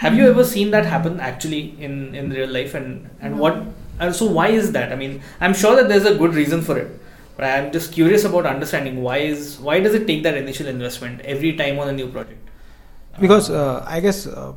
Have 0.04 0.16
you 0.16 0.26
ever 0.30 0.44
seen 0.44 0.72
that 0.72 0.86
happen 0.86 1.20
actually 1.20 1.62
in 1.90 1.94
in 2.14 2.30
real 2.40 2.52
life? 2.58 2.74
And 2.80 3.10
and 3.22 3.40
what 3.44 3.62
and 4.00 4.16
so 4.22 4.26
why 4.40 4.48
is 4.64 4.74
that? 4.80 4.92
I 4.92 4.98
mean 5.04 5.22
I'm 5.40 5.56
sure 5.64 5.76
that 5.80 5.88
there's 5.94 6.10
a 6.14 6.16
good 6.24 6.36
reason 6.42 6.62
for 6.70 6.78
it 6.78 6.92
but 7.38 7.46
I'm 7.46 7.72
just 7.72 7.94
curious 7.94 8.26
about 8.26 8.46
understanding 8.46 9.02
why 9.02 9.18
is 9.34 9.60
why 9.60 9.80
does 9.80 9.94
it 10.00 10.06
take 10.08 10.24
that 10.24 10.36
initial 10.46 10.68
investment 10.68 11.22
every 11.22 11.54
time 11.64 11.80
on 11.80 11.88
a 11.88 11.94
new 11.94 12.08
project? 12.18 12.50
Because 13.20 13.50
uh, 13.50 13.84
i 13.88 14.00
guess 14.00 14.26
uh, 14.28 14.54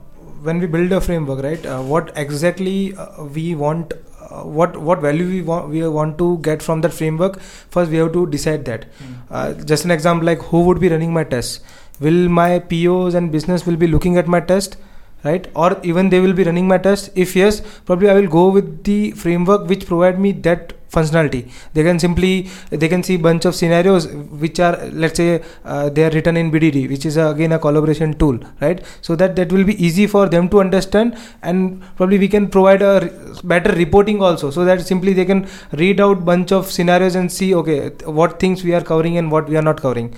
when 0.49 0.59
we 0.65 0.67
build 0.75 0.93
a 0.93 1.01
framework 1.01 1.43
right 1.43 1.65
uh, 1.67 1.81
what 1.83 2.13
exactly 2.25 2.95
uh, 2.97 3.25
we 3.39 3.55
want 3.55 3.95
what 4.43 4.77
what 4.77 5.01
value 5.01 5.27
we 5.27 5.43
want 5.43 5.69
we 5.69 5.87
want 5.89 6.17
to 6.19 6.39
get 6.39 6.63
from 6.63 6.81
that 6.81 6.93
framework 6.93 7.41
first 7.41 7.91
we 7.91 7.97
have 7.97 8.13
to 8.13 8.27
decide 8.27 8.65
that. 8.65 8.87
Uh, 9.31 9.53
just 9.53 9.85
an 9.85 9.91
example 9.91 10.27
like 10.27 10.39
who 10.39 10.63
would 10.65 10.81
be 10.81 10.89
running 10.89 11.13
my 11.13 11.25
tests 11.25 11.61
will 12.01 12.29
my 12.29 12.59
pos 12.59 13.15
and 13.15 13.31
business 13.33 13.67
will 13.67 13.77
be 13.77 13.87
looking 13.87 14.17
at 14.17 14.27
my 14.27 14.41
test 14.41 14.77
right? 15.25 15.51
Or 15.55 15.81
even 15.83 16.11
they 16.11 16.21
will 16.21 16.33
be 16.33 16.45
running 16.45 16.69
my 16.69 16.79
test. 16.79 17.11
If 17.15 17.35
yes 17.37 17.61
probably 17.87 18.11
i 18.11 18.15
will 18.15 18.29
go 18.29 18.49
with 18.49 18.85
the 18.85 19.13
framework 19.13 19.69
which 19.69 19.87
provide 19.87 20.19
me 20.19 20.33
that 20.49 20.73
functionality. 20.95 21.51
They 21.73 21.83
can 21.83 21.99
simply 21.99 22.49
they 22.71 22.89
can 22.89 23.03
see 23.03 23.17
bunch 23.17 23.45
of 23.45 23.55
scenarios 23.55 24.07
which 24.45 24.61
are 24.61 24.77
let's 24.93 25.17
say 25.17 25.43
uh, 25.65 25.89
they 25.91 26.05
are 26.05 26.11
written 26.11 26.37
in 26.37 26.53
bdd 26.53 26.89
which 26.89 27.07
is 27.07 27.19
uh, 27.19 27.31
again 27.35 27.53
a 27.53 27.59
collaboration 27.59 28.15
tool 28.15 28.39
right? 28.61 28.85
So 29.01 29.17
that 29.17 29.35
that 29.37 29.53
will 29.53 29.65
be 29.65 29.77
easy 29.85 30.07
for 30.07 30.29
them 30.29 30.49
to 30.51 30.61
understand 30.61 31.19
and 31.43 31.83
probably 31.97 32.19
we 32.19 32.29
can 32.29 32.49
provide 32.49 32.83
a 32.83 32.95
re- 33.01 33.41
better 33.43 33.73
reporting 33.73 34.23
also. 34.23 34.51
So 34.51 34.65
that 34.65 34.87
simply 34.93 35.13
they 35.13 35.25
can 35.25 35.49
read 35.73 36.01
out 36.01 36.25
bunch 36.25 36.53
of 36.53 36.71
scenarios 36.71 37.15
and 37.17 37.31
see 37.41 37.55
okay 37.63 37.91
what 38.21 38.41
things 38.41 38.65
we 38.65 38.75
are 38.75 38.83
covering 38.93 39.19
and 39.19 39.31
what 39.31 39.49
we 39.49 39.57
are 39.57 39.67
not 39.71 39.81
covering 39.81 40.15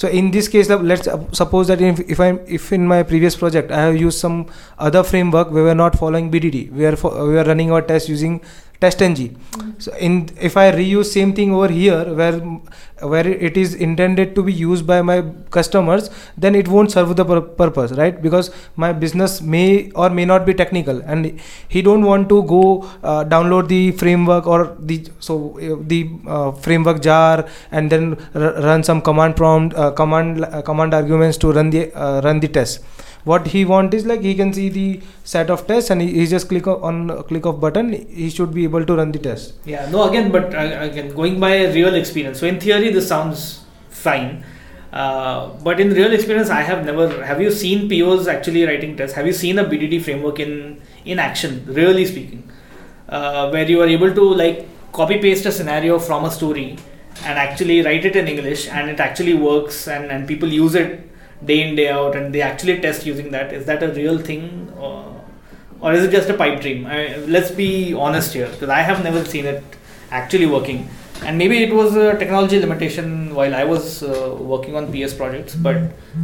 so 0.00 0.08
in 0.08 0.30
this 0.34 0.48
case 0.48 0.68
let's 0.70 1.06
uh, 1.06 1.18
suppose 1.38 1.66
that 1.70 1.80
if, 1.86 1.98
if 2.14 2.20
i'm 2.26 2.38
if 2.58 2.72
in 2.72 2.86
my 2.92 3.02
previous 3.02 3.36
project 3.36 3.70
i 3.70 3.80
have 3.86 3.96
used 4.02 4.18
some 4.18 4.46
other 4.78 5.02
framework 5.02 5.50
we 5.50 5.60
were 5.60 5.74
not 5.74 5.98
following 6.02 6.30
bdd 6.34 6.72
we 6.72 6.86
are 6.90 6.96
we 7.30 7.38
are 7.38 7.44
running 7.44 7.70
our 7.70 7.82
test 7.82 8.08
using 8.08 8.40
testng 8.80 9.36
so 9.78 9.92
in 10.06 10.14
if 10.48 10.56
i 10.56 10.70
reuse 10.72 11.06
same 11.18 11.32
thing 11.38 11.52
over 11.52 11.68
here 11.68 12.02
where 12.20 12.38
where 13.12 13.26
it 13.26 13.56
is 13.56 13.74
intended 13.74 14.34
to 14.34 14.42
be 14.42 14.52
used 14.52 14.86
by 14.86 15.00
my 15.02 15.22
customers 15.50 16.10
then 16.36 16.54
it 16.54 16.68
won't 16.68 16.90
serve 16.90 17.14
the 17.16 17.24
pur- 17.24 17.40
purpose 17.40 17.92
right? 17.92 18.20
Because 18.20 18.50
my 18.76 18.92
business 18.92 19.40
may 19.40 19.90
or 19.92 20.10
may 20.10 20.24
not 20.24 20.44
be 20.44 20.52
technical 20.54 21.00
and 21.02 21.40
he 21.68 21.82
don't 21.82 22.04
want 22.04 22.28
to 22.28 22.42
go 22.44 22.82
uh, 23.02 23.24
download 23.24 23.68
the 23.68 23.92
framework 23.92 24.46
or 24.46 24.76
the 24.78 25.06
so 25.18 25.58
uh, 25.58 25.76
the 25.86 26.10
uh, 26.26 26.52
framework 26.52 27.00
jar 27.00 27.46
and 27.70 27.90
then 27.90 28.16
r- 28.34 28.52
run 28.62 28.82
some 28.82 29.00
command 29.00 29.36
prompt 29.36 29.74
uh, 29.76 29.90
command 29.92 30.44
uh, 30.44 30.60
command 30.62 30.92
arguments 30.92 31.38
to 31.38 31.52
run 31.52 31.70
the 31.70 31.90
uh, 31.94 32.20
run 32.22 32.40
the 32.40 32.48
test 32.48 32.84
what 33.24 33.46
he 33.48 33.64
want 33.64 33.92
is 33.92 34.06
like 34.06 34.20
he 34.20 34.34
can 34.34 34.52
see 34.52 34.68
the 34.68 35.00
set 35.24 35.50
of 35.50 35.66
tests 35.66 35.90
and 35.90 36.00
he, 36.00 36.12
he 36.12 36.26
just 36.26 36.48
click 36.48 36.66
on 36.66 37.22
click 37.24 37.44
of 37.44 37.60
button 37.60 37.92
he 37.92 38.30
should 38.30 38.54
be 38.54 38.64
able 38.64 38.84
to 38.84 38.96
run 38.96 39.12
the 39.12 39.18
test 39.18 39.54
Yeah, 39.64 39.88
no, 39.90 40.08
again, 40.08 40.30
but 40.30 40.54
uh, 40.54 40.78
again, 40.80 41.14
going 41.14 41.38
by 41.38 41.66
real 41.72 41.94
experience. 41.94 42.40
So, 42.40 42.46
in 42.46 42.58
theory, 42.60 42.90
this 42.90 43.08
sounds 43.08 43.62
fine. 43.88 44.44
Uh, 44.92 45.50
but 45.62 45.78
in 45.78 45.92
real 45.92 46.12
experience, 46.12 46.50
I 46.50 46.62
have 46.62 46.84
never. 46.84 47.24
Have 47.24 47.40
you 47.40 47.50
seen 47.52 47.88
POs 47.88 48.26
actually 48.26 48.64
writing 48.64 48.96
tests? 48.96 49.14
Have 49.14 49.26
you 49.26 49.32
seen 49.32 49.58
a 49.58 49.64
BDD 49.64 50.02
framework 50.02 50.40
in 50.40 50.80
in 51.04 51.18
action? 51.18 51.64
Really 51.66 52.06
speaking, 52.06 52.50
uh, 53.08 53.50
where 53.50 53.68
you 53.68 53.80
are 53.82 53.86
able 53.86 54.12
to 54.14 54.24
like 54.42 54.66
copy 54.92 55.18
paste 55.18 55.46
a 55.46 55.52
scenario 55.52 55.98
from 55.98 56.24
a 56.24 56.30
story 56.30 56.76
and 57.24 57.38
actually 57.38 57.82
write 57.82 58.04
it 58.04 58.16
in 58.16 58.26
English, 58.26 58.68
and 58.68 58.90
it 58.90 58.98
actually 58.98 59.34
works, 59.34 59.86
and 59.86 60.10
and 60.10 60.26
people 60.26 60.48
use 60.48 60.74
it 60.74 61.09
day 61.44 61.68
in 61.68 61.74
day 61.76 61.88
out, 61.88 62.16
and 62.16 62.34
they 62.34 62.42
actually 62.42 62.80
test 62.80 63.06
using 63.06 63.30
that. 63.30 63.52
Is 63.52 63.66
that 63.66 63.82
a 63.82 63.88
real 63.88 64.18
thing? 64.18 64.72
Or, 64.78 65.24
or 65.80 65.92
is 65.92 66.04
it 66.04 66.10
just 66.10 66.28
a 66.28 66.34
pipe 66.34 66.60
dream? 66.60 66.86
I, 66.86 67.16
let's 67.16 67.50
be 67.50 67.94
honest 67.94 68.34
here, 68.34 68.48
because 68.48 68.68
I 68.68 68.80
have 68.80 69.02
never 69.02 69.24
seen 69.24 69.46
it 69.46 69.62
actually 70.10 70.46
working. 70.46 70.88
And 71.24 71.36
maybe 71.36 71.62
it 71.62 71.72
was 71.72 71.96
a 71.96 72.18
technology 72.18 72.58
limitation 72.58 73.34
while 73.34 73.54
I 73.54 73.64
was 73.64 74.02
uh, 74.02 74.36
working 74.38 74.74
on 74.74 74.90
PS 74.92 75.12
projects, 75.12 75.54
but 75.54 75.76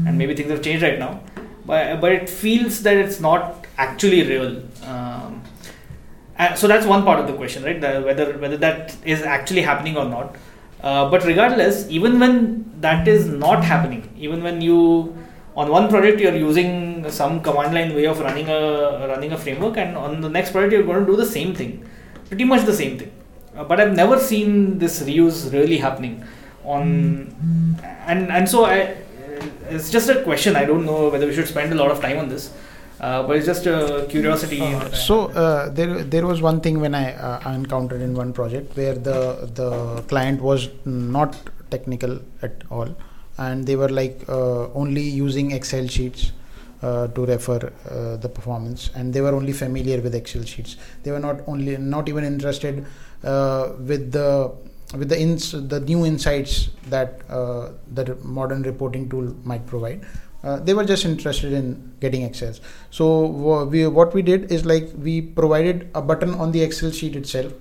and 0.07 0.17
maybe 0.17 0.35
things 0.35 0.51
have 0.51 0.63
changed 0.63 0.83
right 0.83 0.99
now. 0.99 1.21
But 1.67 2.01
but 2.01 2.13
it 2.13 2.31
feels 2.31 2.83
that 2.83 2.97
it's 2.97 3.21
not 3.21 3.67
actually 3.77 4.23
real. 4.23 4.63
Um, 4.85 5.43
and 6.39 6.59
so 6.59 6.67
that's 6.67 6.87
one 6.87 7.05
part 7.05 7.21
of 7.21 7.27
the 7.27 7.35
question, 7.35 7.63
right? 7.63 7.81
The, 7.81 8.01
whether 8.03 8.39
whether 8.39 8.57
that 8.59 8.97
is 9.05 9.23
actually 9.23 9.63
happening 9.63 9.97
or 9.97 10.05
not. 10.05 10.37
Uh, 10.83 11.11
but 11.11 11.25
regardless, 11.25 11.89
even 11.89 12.19
when 12.19 12.65
that 12.81 13.09
is 13.09 13.27
not 13.27 13.65
happening, 13.65 14.09
even 14.19 14.43
when 14.43 14.61
you 14.61 15.17
on 15.57 15.71
one 15.71 15.89
project 15.89 16.21
you're 16.21 16.37
using 16.37 17.09
some 17.11 17.41
command 17.41 17.73
line 17.75 17.95
way 17.95 18.05
of 18.07 18.21
running 18.21 18.49
a 18.49 19.07
running 19.09 19.33
a 19.33 19.39
framework, 19.39 19.79
and 19.79 19.97
on 19.97 20.21
the 20.21 20.29
next 20.29 20.51
project 20.51 20.73
you're 20.73 20.83
going 20.83 21.01
to 21.01 21.07
do 21.07 21.17
the 21.17 21.27
same 21.27 21.55
thing, 21.55 21.89
pretty 22.29 22.45
much 22.45 22.65
the 22.67 22.75
same 22.75 22.99
thing. 22.99 23.11
Uh, 23.57 23.65
but 23.65 23.81
I've 23.81 23.97
never 23.97 24.19
seen 24.19 24.79
this 24.79 25.03
reuse 25.03 25.51
really 25.53 25.79
happening 25.79 26.23
on, 26.63 27.35
and 28.07 28.31
and 28.31 28.49
so 28.49 28.67
I, 28.67 28.97
it's 29.71 29.91
just 29.91 30.11
a 30.11 30.23
question. 30.23 30.57
I 30.57 30.67
don't 30.67 30.85
know 30.85 31.09
whether 31.09 31.27
we 31.27 31.35
should 31.35 31.49
spend 31.49 31.73
a 31.73 31.77
lot 31.77 31.91
of 31.91 32.01
time 32.03 32.19
on 32.19 32.29
this, 32.29 32.53
uh, 33.01 33.23
but 33.27 33.37
it's 33.37 33.47
just 33.47 33.67
a 33.67 34.07
curiosity. 34.09 34.59
that 34.61 34.93
I- 34.93 34.97
So 34.97 35.27
uh, 35.29 35.69
there, 35.71 36.03
there 36.05 36.27
was 36.27 36.41
one 36.43 36.61
thing 36.61 36.81
when 36.81 36.95
I, 36.95 37.15
uh, 37.15 37.41
I 37.45 37.55
encountered 37.55 38.01
in 38.03 38.15
one 38.15 38.33
project 38.33 38.77
where 38.77 38.95
the 38.95 39.19
the 39.55 40.03
client 40.09 40.41
was 40.41 40.69
not 40.85 41.37
technical 41.71 42.19
at 42.43 42.63
all, 42.71 42.89
and 43.39 43.67
they 43.67 43.77
were 43.77 43.89
like 44.01 44.25
uh, 44.29 44.69
only 44.83 45.03
using 45.03 45.51
Excel 45.53 45.87
sheets 45.89 46.33
uh, 46.83 47.09
to 47.09 47.27
refer 47.27 47.59
uh, 47.91 48.17
the 48.17 48.29
performance, 48.29 48.91
and 48.95 49.13
they 49.13 49.21
were 49.21 49.35
only 49.35 49.53
familiar 49.53 50.01
with 50.01 50.15
Excel 50.15 50.45
sheets. 50.45 50.77
They 51.03 51.11
were 51.11 51.21
not 51.29 51.41
only 51.47 51.77
not 51.77 52.09
even 52.09 52.25
interested 52.25 52.85
uh, 53.25 53.73
with 53.91 54.13
the 54.13 54.53
with 55.01 55.09
the 55.09 55.19
ins 55.21 55.51
the 55.53 55.81
new 55.81 56.07
insights 56.07 56.69
that 56.91 57.21
uh, 57.29 57.71
the 57.93 58.17
modern 58.23 58.63
reporting 58.63 59.09
tool 59.09 59.35
might 59.45 59.67
provide. 59.67 60.01
Uh, 60.43 60.59
they 60.61 60.75
were 60.75 60.85
just 60.85 61.05
interested 61.05 61.53
in 61.53 61.93
getting 62.01 62.25
access. 62.25 62.61
So 62.91 63.27
we, 63.65 63.87
what 63.87 64.15
we 64.15 64.23
did 64.23 64.53
is 64.53 64.65
like 64.65 64.89
we 64.97 65.21
provided 65.21 65.89
a 65.95 66.03
button 66.03 66.35
on 66.35 66.53
the 66.53 66.63
Excel 66.63 66.91
sheet 66.91 67.17
itself 67.17 67.53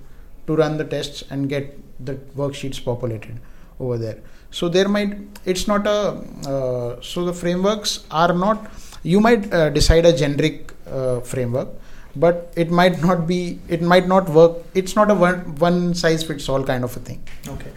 to 0.46 0.56
run 0.56 0.76
the 0.76 0.84
tests 0.84 1.24
and 1.30 1.48
get 1.48 1.78
the 2.04 2.14
worksheets 2.36 2.82
populated 2.84 3.40
over 3.80 3.98
there. 3.98 4.18
So 4.50 4.68
there 4.68 4.88
might 4.88 5.16
it's 5.44 5.66
not 5.66 5.86
a 5.86 6.22
uh, 6.48 7.00
so 7.00 7.24
the 7.24 7.32
frameworks 7.32 8.04
are 8.10 8.32
not 8.32 8.70
you 9.02 9.20
might 9.20 9.52
uh, 9.52 9.70
decide 9.70 10.06
a 10.06 10.16
generic 10.16 10.72
uh, 10.86 11.20
framework 11.20 11.68
but 12.14 12.52
it 12.56 12.70
might 12.70 13.02
not 13.02 13.26
be 13.26 13.58
it 13.68 13.82
might 13.82 14.06
not 14.08 14.28
work 14.28 14.58
it's 14.74 14.96
not 14.96 15.10
a 15.10 15.14
one 15.14 15.54
one 15.56 15.94
size 15.94 16.22
fits 16.22 16.48
all 16.48 16.62
kind 16.64 16.84
of 16.84 16.96
a 16.96 17.00
thing 17.00 17.20
Okay. 17.48 17.70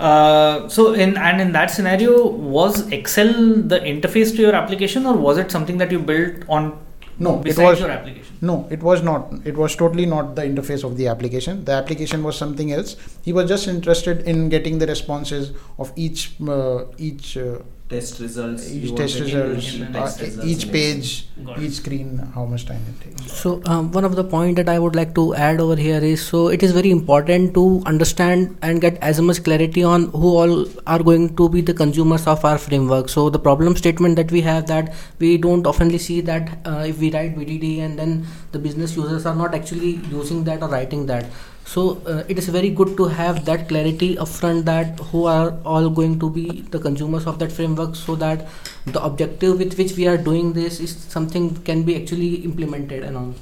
Uh, 0.00 0.66
so 0.68 0.94
in 0.94 1.16
and 1.18 1.40
in 1.40 1.52
that 1.52 1.70
scenario, 1.70 2.26
was 2.26 2.90
Excel 2.90 3.32
the 3.72 3.80
interface 3.80 4.34
to 4.34 4.40
your 4.40 4.54
application, 4.54 5.04
or 5.06 5.14
was 5.14 5.36
it 5.36 5.50
something 5.50 5.76
that 5.76 5.90
you 5.92 5.98
built 5.98 6.44
on 6.48 6.78
no 7.18 7.42
it 7.44 7.58
was 7.58 7.80
your 7.80 7.90
application? 7.90 8.34
No, 8.40 8.66
it 8.70 8.82
was 8.82 9.02
not. 9.02 9.30
It 9.44 9.56
was 9.56 9.76
totally 9.76 10.06
not 10.06 10.36
the 10.36 10.42
interface 10.42 10.84
of 10.84 10.96
the 10.96 11.08
application. 11.08 11.66
The 11.66 11.72
application 11.72 12.22
was 12.22 12.38
something 12.38 12.72
else. 12.72 12.96
He 13.22 13.34
was 13.34 13.48
just 13.50 13.68
interested 13.68 14.22
in 14.22 14.48
getting 14.48 14.78
the 14.78 14.86
responses 14.86 15.52
of 15.78 15.92
each 15.96 16.32
uh, 16.48 16.86
each 16.96 17.36
uh, 17.36 17.58
Test 17.90 18.20
results. 18.20 18.70
each 18.72 18.94
test 18.98 19.18
results, 19.20 19.74
in- 19.74 19.82
in 19.82 19.96
uh, 19.96 20.02
test 20.02 20.20
results 20.20 20.46
each 20.50 20.64
page, 20.74 21.26
each 21.58 21.72
screen, 21.78 22.18
how 22.34 22.44
much 22.44 22.64
time 22.66 22.82
it 22.90 23.00
takes. 23.04 23.32
So 23.40 23.60
um, 23.66 23.90
one 23.90 24.04
of 24.04 24.14
the 24.14 24.22
point 24.22 24.54
that 24.60 24.68
I 24.68 24.78
would 24.78 24.94
like 24.94 25.12
to 25.16 25.34
add 25.34 25.60
over 25.60 25.74
here 25.74 25.98
is 26.10 26.24
so 26.24 26.46
it 26.48 26.62
is 26.62 26.70
very 26.70 26.92
important 26.92 27.52
to 27.54 27.82
understand 27.86 28.56
and 28.62 28.80
get 28.80 28.96
as 29.02 29.20
much 29.20 29.42
clarity 29.42 29.82
on 29.82 30.04
who 30.10 30.36
all 30.42 30.54
are 30.86 31.02
going 31.02 31.34
to 31.42 31.48
be 31.48 31.62
the 31.62 31.74
consumers 31.74 32.28
of 32.28 32.44
our 32.44 32.58
framework. 32.58 33.08
So 33.08 33.28
the 33.28 33.40
problem 33.40 33.74
statement 33.74 34.14
that 34.22 34.30
we 34.30 34.40
have 34.42 34.66
that 34.68 34.94
we 35.18 35.36
don't 35.36 35.64
oftenly 35.64 35.98
see 35.98 36.20
that 36.20 36.58
uh, 36.64 36.84
if 36.86 36.98
we 37.00 37.10
write 37.10 37.36
BDD 37.36 37.80
and 37.80 37.98
then 37.98 38.24
the 38.52 38.60
business 38.60 38.96
users 38.96 39.26
are 39.26 39.34
not 39.34 39.52
actually 39.52 39.96
using 40.18 40.44
that 40.44 40.62
or 40.62 40.68
writing 40.68 41.06
that. 41.06 41.26
So 41.70 42.02
uh, 42.04 42.24
it 42.26 42.36
is 42.36 42.48
very 42.48 42.70
good 42.70 42.96
to 42.96 43.04
have 43.06 43.44
that 43.44 43.68
clarity 43.68 44.16
upfront 44.16 44.64
that 44.64 44.98
who 45.10 45.26
are 45.26 45.56
all 45.64 45.88
going 45.88 46.18
to 46.18 46.28
be 46.28 46.62
the 46.62 46.80
consumers 46.80 47.28
of 47.28 47.38
that 47.38 47.52
framework 47.52 47.94
so 47.94 48.16
that 48.16 48.48
the 48.86 49.00
objective 49.00 49.58
with 49.58 49.78
which 49.78 49.92
we 49.96 50.08
are 50.08 50.16
doing 50.16 50.52
this 50.52 50.80
is 50.80 50.96
something 50.96 51.54
can 51.68 51.84
be 51.84 51.94
actually 51.94 52.34
implemented 52.48 53.04
and 53.04 53.16
all. 53.16 53.34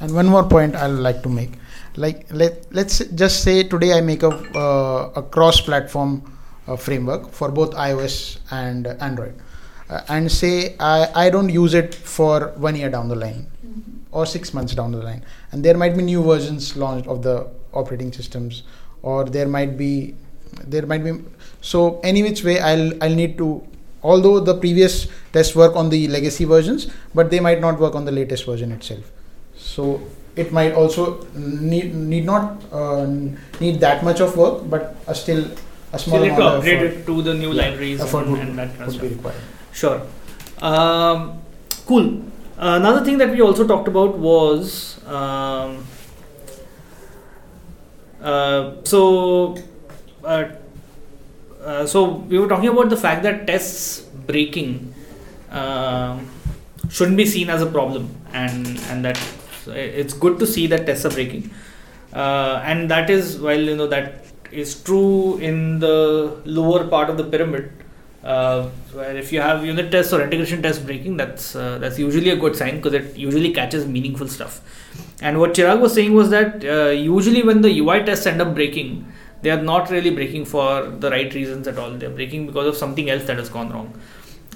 And 0.00 0.14
one 0.14 0.26
more 0.26 0.48
point 0.48 0.74
I'd 0.74 0.98
like 1.06 1.22
to 1.22 1.28
make, 1.28 1.52
like 1.94 2.26
let 2.30 2.66
let's 2.72 2.98
just 3.22 3.44
say 3.44 3.62
today 3.62 3.92
I 3.92 4.00
make 4.00 4.24
a 4.24 4.32
uh, 4.64 5.20
a 5.20 5.22
cross-platform 5.22 6.22
uh, 6.66 6.76
framework 6.76 7.30
for 7.30 7.52
both 7.52 7.70
iOS 7.74 8.38
and 8.50 8.86
Android, 8.86 9.34
uh, 9.90 10.02
and 10.08 10.30
say 10.30 10.74
I 10.80 11.26
I 11.26 11.30
don't 11.30 11.50
use 11.50 11.74
it 11.74 11.94
for 11.94 12.52
one 12.68 12.74
year 12.74 12.90
down 12.90 13.08
the 13.08 13.20
line, 13.24 13.46
or 14.10 14.26
six 14.26 14.54
months 14.54 14.74
down 14.74 14.92
the 14.92 14.98
line, 14.98 15.24
and 15.52 15.64
there 15.64 15.76
might 15.76 15.96
be 15.96 16.02
new 16.02 16.22
versions 16.22 16.76
launched 16.76 17.06
of 17.08 17.22
the 17.22 17.46
operating 17.72 18.12
systems, 18.12 18.62
or 19.02 19.24
there 19.24 19.48
might 19.48 19.76
be 19.76 20.14
there 20.66 20.86
might 20.86 21.04
be 21.04 21.12
so 21.60 22.00
any 22.02 22.22
which 22.22 22.42
way 22.44 22.58
I'll 22.58 22.92
I'll 23.02 23.14
need 23.14 23.36
to 23.38 23.62
although 24.02 24.40
the 24.40 24.54
previous 24.54 25.08
tests 25.32 25.54
work 25.54 25.76
on 25.76 25.90
the 25.90 26.08
legacy 26.08 26.44
versions 26.44 26.86
but 27.14 27.30
they 27.30 27.40
might 27.40 27.60
not 27.60 27.78
work 27.78 27.94
on 27.94 28.04
the 28.04 28.12
latest 28.12 28.46
version 28.46 28.72
itself 28.72 29.10
so 29.56 30.00
it 30.36 30.52
might 30.52 30.72
also 30.72 31.26
need 31.34 31.94
need 31.94 32.24
not 32.24 32.62
uh, 32.72 33.06
need 33.60 33.80
that 33.80 34.02
much 34.04 34.20
of 34.20 34.36
work 34.36 34.62
but 34.70 34.96
a 35.06 35.14
still 35.14 35.44
a 35.92 35.98
small 35.98 36.24
you 36.24 36.30
need 36.30 36.36
to 36.36 36.44
upgrade 36.44 36.78
effort, 36.82 36.98
it 37.00 37.06
to 37.06 37.22
the 37.22 37.34
new 37.34 37.52
Yeah, 37.52 37.62
libraries 37.62 38.00
and, 38.00 38.30
would, 38.32 38.40
and 38.40 38.58
that 38.58 38.76
kind 38.76 38.82
of 38.82 38.86
would 38.88 39.00
be 39.00 39.08
stuff. 39.08 39.16
required 39.16 39.42
Sure. 39.72 40.02
Um, 40.60 41.40
cool. 41.86 42.22
Another 42.58 43.04
thing 43.04 43.18
that 43.18 43.30
we 43.30 43.40
also 43.40 43.66
talked 43.66 43.88
about 43.88 44.18
was 44.18 45.04
um, 45.06 45.86
uh, 48.20 48.72
so 48.84 49.56
uh, 50.24 50.44
uh, 51.62 51.86
so 51.86 52.04
we 52.28 52.38
were 52.38 52.48
talking 52.48 52.68
about 52.68 52.88
the 52.90 52.96
fact 52.96 53.22
that 53.22 53.46
tests 53.46 54.00
breaking 54.26 54.94
um, 55.50 56.28
shouldn't 56.90 57.16
be 57.16 57.26
seen 57.26 57.50
as 57.50 57.62
a 57.62 57.66
problem, 57.66 58.14
and 58.32 58.66
and 58.90 59.04
that 59.04 59.18
it's 59.66 60.14
good 60.14 60.38
to 60.38 60.46
see 60.46 60.66
that 60.66 60.86
tests 60.86 61.04
are 61.04 61.10
breaking, 61.10 61.50
uh, 62.12 62.62
and 62.64 62.90
that 62.90 63.10
is 63.10 63.38
while 63.38 63.60
you 63.60 63.76
know 63.76 63.86
that 63.86 64.24
is 64.50 64.82
true 64.82 65.38
in 65.38 65.78
the 65.78 66.40
lower 66.44 66.86
part 66.86 67.10
of 67.10 67.16
the 67.16 67.24
pyramid. 67.24 67.70
Uh, 68.22 68.68
where 68.92 69.16
if 69.16 69.32
you 69.32 69.40
have 69.40 69.64
unit 69.64 69.92
tests 69.92 70.12
or 70.12 70.20
integration 70.22 70.60
tests 70.60 70.82
breaking, 70.82 71.16
that's 71.16 71.54
uh, 71.54 71.78
that's 71.78 71.98
usually 72.00 72.30
a 72.30 72.36
good 72.36 72.56
sign 72.56 72.76
because 72.76 72.92
it 72.92 73.16
usually 73.16 73.52
catches 73.52 73.86
meaningful 73.86 74.26
stuff. 74.26 74.60
And 75.22 75.38
what 75.38 75.54
Chirag 75.54 75.80
was 75.80 75.94
saying 75.94 76.14
was 76.14 76.30
that 76.30 76.64
uh, 76.64 76.90
usually 76.90 77.44
when 77.44 77.60
the 77.60 77.78
UI 77.78 78.02
tests 78.02 78.26
end 78.26 78.42
up 78.42 78.54
breaking, 78.54 79.06
they 79.42 79.50
are 79.50 79.62
not 79.62 79.88
really 79.90 80.10
breaking 80.10 80.46
for 80.46 80.88
the 80.88 81.10
right 81.10 81.32
reasons 81.32 81.68
at 81.68 81.78
all. 81.78 81.92
They're 81.92 82.10
breaking 82.10 82.48
because 82.48 82.66
of 82.66 82.76
something 82.76 83.08
else 83.08 83.24
that 83.26 83.38
has 83.38 83.48
gone 83.48 83.70
wrong, 83.70 83.96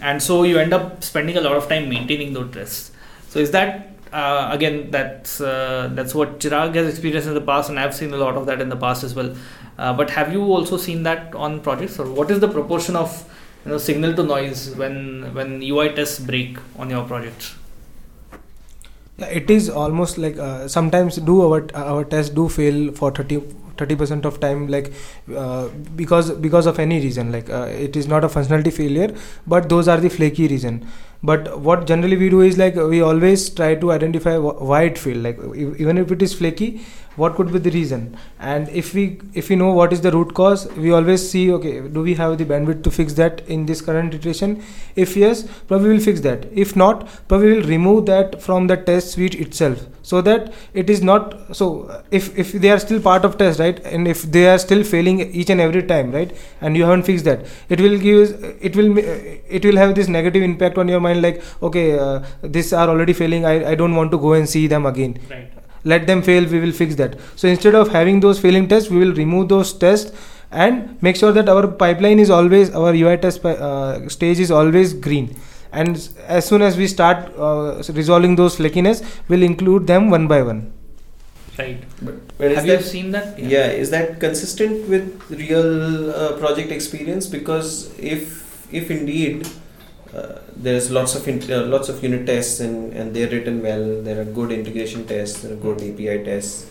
and 0.00 0.20
so 0.20 0.42
you 0.42 0.58
end 0.58 0.74
up 0.74 1.04
spending 1.04 1.36
a 1.36 1.40
lot 1.40 1.56
of 1.56 1.68
time 1.68 1.88
maintaining 1.88 2.32
those 2.32 2.52
tests. 2.52 2.90
So 3.28 3.38
is 3.38 3.52
that 3.52 3.92
uh, 4.12 4.48
again 4.50 4.90
that's 4.90 5.40
uh, 5.40 5.88
that's 5.94 6.16
what 6.16 6.40
Chirag 6.40 6.74
has 6.74 6.88
experienced 6.88 7.28
in 7.28 7.34
the 7.34 7.40
past, 7.40 7.70
and 7.70 7.78
I've 7.78 7.94
seen 7.94 8.12
a 8.12 8.16
lot 8.16 8.34
of 8.34 8.46
that 8.46 8.60
in 8.60 8.68
the 8.70 8.76
past 8.76 9.04
as 9.04 9.14
well. 9.14 9.36
Uh, 9.78 9.92
but 9.92 10.10
have 10.10 10.32
you 10.32 10.42
also 10.42 10.76
seen 10.76 11.04
that 11.04 11.32
on 11.36 11.60
projects, 11.60 12.00
or 12.00 12.10
what 12.10 12.28
is 12.28 12.40
the 12.40 12.48
proportion 12.48 12.96
of 12.96 13.24
you 13.64 13.70
know 13.72 13.78
signal 13.78 14.14
to 14.14 14.22
noise 14.22 14.70
when 14.76 15.32
when 15.34 15.62
UI 15.62 15.88
tests 15.88 16.18
break 16.20 16.58
on 16.78 16.90
your 16.90 17.04
projects? 17.04 17.54
It 19.18 19.50
is 19.50 19.68
almost 19.70 20.18
like 20.18 20.38
uh, 20.38 20.66
sometimes 20.66 21.16
do 21.16 21.42
our 21.42 21.66
our 21.74 22.04
tests 22.04 22.34
do 22.34 22.48
fail 22.48 22.92
for 22.92 23.10
30 23.12 23.94
percent 23.94 24.24
of 24.24 24.40
time 24.40 24.66
like 24.68 24.92
uh, 25.36 25.68
because 25.96 26.30
because 26.46 26.66
of 26.66 26.78
any 26.78 26.98
reason 27.00 27.30
like 27.30 27.48
uh, 27.50 27.66
it 27.86 27.94
is 27.94 28.08
not 28.08 28.24
a 28.24 28.28
functionality 28.28 28.72
failure 28.72 29.14
but 29.46 29.68
those 29.68 29.86
are 29.86 29.98
the 29.98 30.08
flaky 30.10 30.48
reason 30.48 30.86
but 31.22 31.60
what 31.60 31.86
generally 31.86 32.16
we 32.16 32.30
do 32.30 32.40
is 32.40 32.58
like 32.58 32.74
we 32.74 33.00
always 33.00 33.48
try 33.50 33.74
to 33.74 33.92
identify 33.92 34.36
wh- 34.38 34.60
why 34.62 34.82
it 34.84 34.98
failed 34.98 35.22
like 35.22 35.38
e- 35.54 35.72
even 35.78 35.98
if 35.98 36.10
it 36.10 36.22
is 36.22 36.34
flaky 36.34 36.80
what 37.16 37.34
could 37.36 37.52
be 37.52 37.58
the 37.58 37.70
reason? 37.70 38.16
And 38.38 38.68
if 38.68 38.94
we 38.94 39.20
if 39.34 39.48
we 39.48 39.56
know 39.56 39.72
what 39.72 39.92
is 39.92 40.00
the 40.00 40.12
root 40.12 40.34
cause 40.34 40.66
we 40.72 40.90
always 40.92 41.28
see 41.28 41.52
okay 41.52 41.80
do 41.80 42.02
we 42.02 42.14
have 42.14 42.38
the 42.38 42.44
bandwidth 42.44 42.82
to 42.84 42.90
fix 42.90 43.14
that 43.14 43.42
in 43.48 43.66
this 43.66 43.80
current 43.80 44.14
iteration? 44.14 44.62
If 44.96 45.16
yes 45.16 45.42
probably 45.68 45.90
we'll 45.90 46.00
fix 46.00 46.20
that. 46.20 46.46
If 46.52 46.76
not 46.76 47.08
probably 47.28 47.52
we'll 47.52 47.68
remove 47.68 48.06
that 48.06 48.42
from 48.42 48.66
the 48.66 48.76
test 48.76 49.12
suite 49.12 49.34
itself 49.34 49.86
so 50.02 50.20
that 50.20 50.52
it 50.74 50.90
is 50.90 51.02
not 51.02 51.56
so 51.56 51.84
uh, 51.84 52.02
if 52.10 52.36
if 52.36 52.52
they 52.52 52.70
are 52.70 52.78
still 52.78 53.00
part 53.00 53.24
of 53.24 53.38
test 53.38 53.60
right 53.60 53.78
and 53.84 54.08
if 54.08 54.22
they 54.36 54.48
are 54.48 54.58
still 54.58 54.82
failing 54.82 55.20
each 55.20 55.50
and 55.50 55.60
every 55.60 55.82
time 55.82 56.10
right 56.12 56.36
and 56.60 56.76
you 56.76 56.84
haven't 56.84 57.04
fixed 57.04 57.24
that 57.24 57.46
it 57.68 57.80
will 57.80 57.98
give 57.98 58.44
uh, 58.44 58.52
it 58.60 58.76
will 58.76 58.98
uh, 58.98 59.18
it 59.58 59.64
will 59.64 59.76
have 59.76 59.94
this 59.94 60.08
negative 60.08 60.42
impact 60.42 60.78
on 60.78 60.88
your 60.88 61.00
mind 61.00 61.22
like 61.22 61.42
okay 61.62 61.98
uh, 61.98 62.20
these 62.42 62.72
are 62.72 62.88
already 62.88 63.12
failing 63.12 63.44
I, 63.44 63.70
I 63.72 63.74
don't 63.74 63.94
want 63.94 64.10
to 64.12 64.18
go 64.18 64.32
and 64.32 64.48
see 64.48 64.66
them 64.66 64.86
again. 64.86 65.18
Right. 65.30 65.61
Let 65.84 66.06
them 66.06 66.22
fail 66.22 66.44
we 66.46 66.60
will 66.60 66.72
fix 66.72 66.94
that 66.96 67.18
so 67.36 67.48
instead 67.48 67.74
of 67.74 67.88
having 67.88 68.20
those 68.20 68.38
failing 68.40 68.68
tests 68.68 68.90
we 68.90 68.98
will 68.98 69.14
remove 69.14 69.48
those 69.48 69.72
tests 69.72 70.12
and 70.50 71.00
make 71.02 71.16
sure 71.16 71.32
that 71.32 71.48
our 71.48 71.66
pipeline 71.66 72.18
is 72.18 72.30
always 72.30 72.70
our 72.74 72.92
ui 72.94 73.16
test 73.16 73.44
uh, 73.44 74.08
stage 74.08 74.38
is 74.38 74.50
always 74.50 74.92
green 74.92 75.34
and 75.72 76.08
as 76.26 76.46
soon 76.46 76.62
as 76.62 76.76
we 76.76 76.86
start 76.86 77.32
uh, 77.38 77.82
resolving 77.94 78.36
those 78.36 78.56
flakiness 78.56 79.02
we'll 79.28 79.42
include 79.42 79.86
them 79.86 80.10
one 80.10 80.28
by 80.28 80.42
one 80.42 80.72
Right. 81.58 81.84
But, 82.00 82.38
but 82.38 82.50
Have 82.52 82.66
you 82.66 82.76
that, 82.78 82.84
seen 82.84 83.10
that? 83.10 83.38
yeah. 83.38 83.66
is 83.66 83.90
that 83.90 84.18
consistent 84.20 84.88
with 84.88 85.22
real 85.30 86.10
uh, 86.10 86.38
project 86.38 86.70
experience? 86.72 87.26
Because 87.26 87.92
if 87.98 88.40
if 88.72 88.90
indeed 88.90 89.46
uh, 90.14 90.38
there's 90.62 90.90
lots 90.90 91.14
of 91.14 91.26
int- 91.28 91.50
uh, 91.50 91.64
lots 91.64 91.88
of 91.88 92.02
unit 92.02 92.26
tests 92.26 92.60
and, 92.60 92.92
and 92.92 93.14
they're 93.14 93.28
written 93.28 93.62
well, 93.62 94.02
there 94.02 94.20
are 94.20 94.24
good 94.24 94.52
integration 94.52 95.06
tests, 95.06 95.42
there 95.42 95.52
are 95.52 95.56
good 95.56 95.78
API 95.78 96.24
tests, 96.24 96.66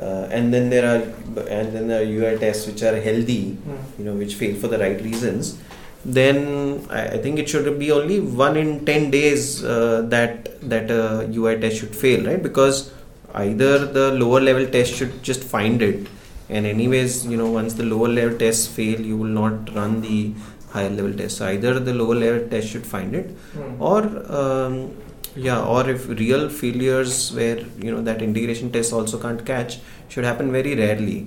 uh, 0.00 0.28
and 0.30 0.52
then 0.52 0.70
there 0.70 0.86
are 0.92 1.02
and 1.46 1.72
then 1.74 1.88
there 1.88 2.02
are 2.02 2.04
UI 2.04 2.38
tests 2.38 2.66
which 2.66 2.82
are 2.82 3.00
healthy, 3.00 3.58
you 3.98 4.04
know, 4.04 4.14
which 4.14 4.34
fail 4.34 4.54
for 4.56 4.68
the 4.68 4.78
right 4.78 5.00
reasons. 5.02 5.58
Then 6.04 6.86
I, 6.90 7.08
I 7.08 7.18
think 7.18 7.38
it 7.38 7.48
should 7.48 7.78
be 7.78 7.90
only 7.92 8.20
one 8.20 8.56
in 8.56 8.84
ten 8.84 9.10
days 9.10 9.64
uh, 9.64 10.02
that 10.08 10.60
that 10.68 10.90
a 10.90 11.28
UI 11.32 11.60
test 11.60 11.78
should 11.78 11.94
fail, 11.94 12.24
right? 12.24 12.42
Because 12.42 12.92
either 13.34 13.84
the 13.84 14.12
lower 14.12 14.40
level 14.40 14.66
test 14.66 14.94
should 14.94 15.22
just 15.22 15.44
find 15.44 15.82
it 15.82 16.06
and 16.48 16.66
anyways 16.66 17.26
you 17.26 17.36
know 17.36 17.50
once 17.50 17.74
the 17.74 17.82
lower 17.82 18.08
level 18.08 18.36
tests 18.38 18.66
fail 18.66 19.00
you 19.00 19.16
will 19.16 19.34
not 19.42 19.74
run 19.74 20.00
the 20.00 20.32
higher 20.70 20.90
level 20.90 21.12
test. 21.14 21.38
So 21.38 21.46
either 21.46 21.78
the 21.78 21.94
lower 21.94 22.14
level 22.14 22.48
test 22.48 22.68
should 22.68 22.86
find 22.86 23.14
it. 23.14 23.36
Or 23.78 24.02
um, 24.32 24.96
yeah 25.36 25.62
or 25.64 25.88
if 25.88 26.08
real 26.08 26.48
failures 26.48 27.32
where 27.32 27.58
you 27.78 27.90
know 27.92 28.02
that 28.02 28.22
integration 28.22 28.72
test 28.72 28.92
also 28.92 29.18
can't 29.18 29.44
catch 29.44 29.78
should 30.08 30.24
happen 30.24 30.50
very 30.52 30.74
rarely. 30.74 31.26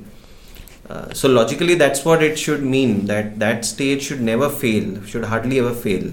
Uh, 0.90 1.14
so 1.14 1.30
logically 1.30 1.76
that's 1.76 2.04
what 2.04 2.22
it 2.22 2.38
should 2.38 2.64
mean 2.64 3.06
that 3.06 3.40
that 3.40 3.64
stage 3.64 4.02
should 4.04 4.20
never 4.20 4.50
fail 4.50 5.02
should 5.06 5.24
hardly 5.24 5.60
ever 5.60 5.74
fail 5.74 6.12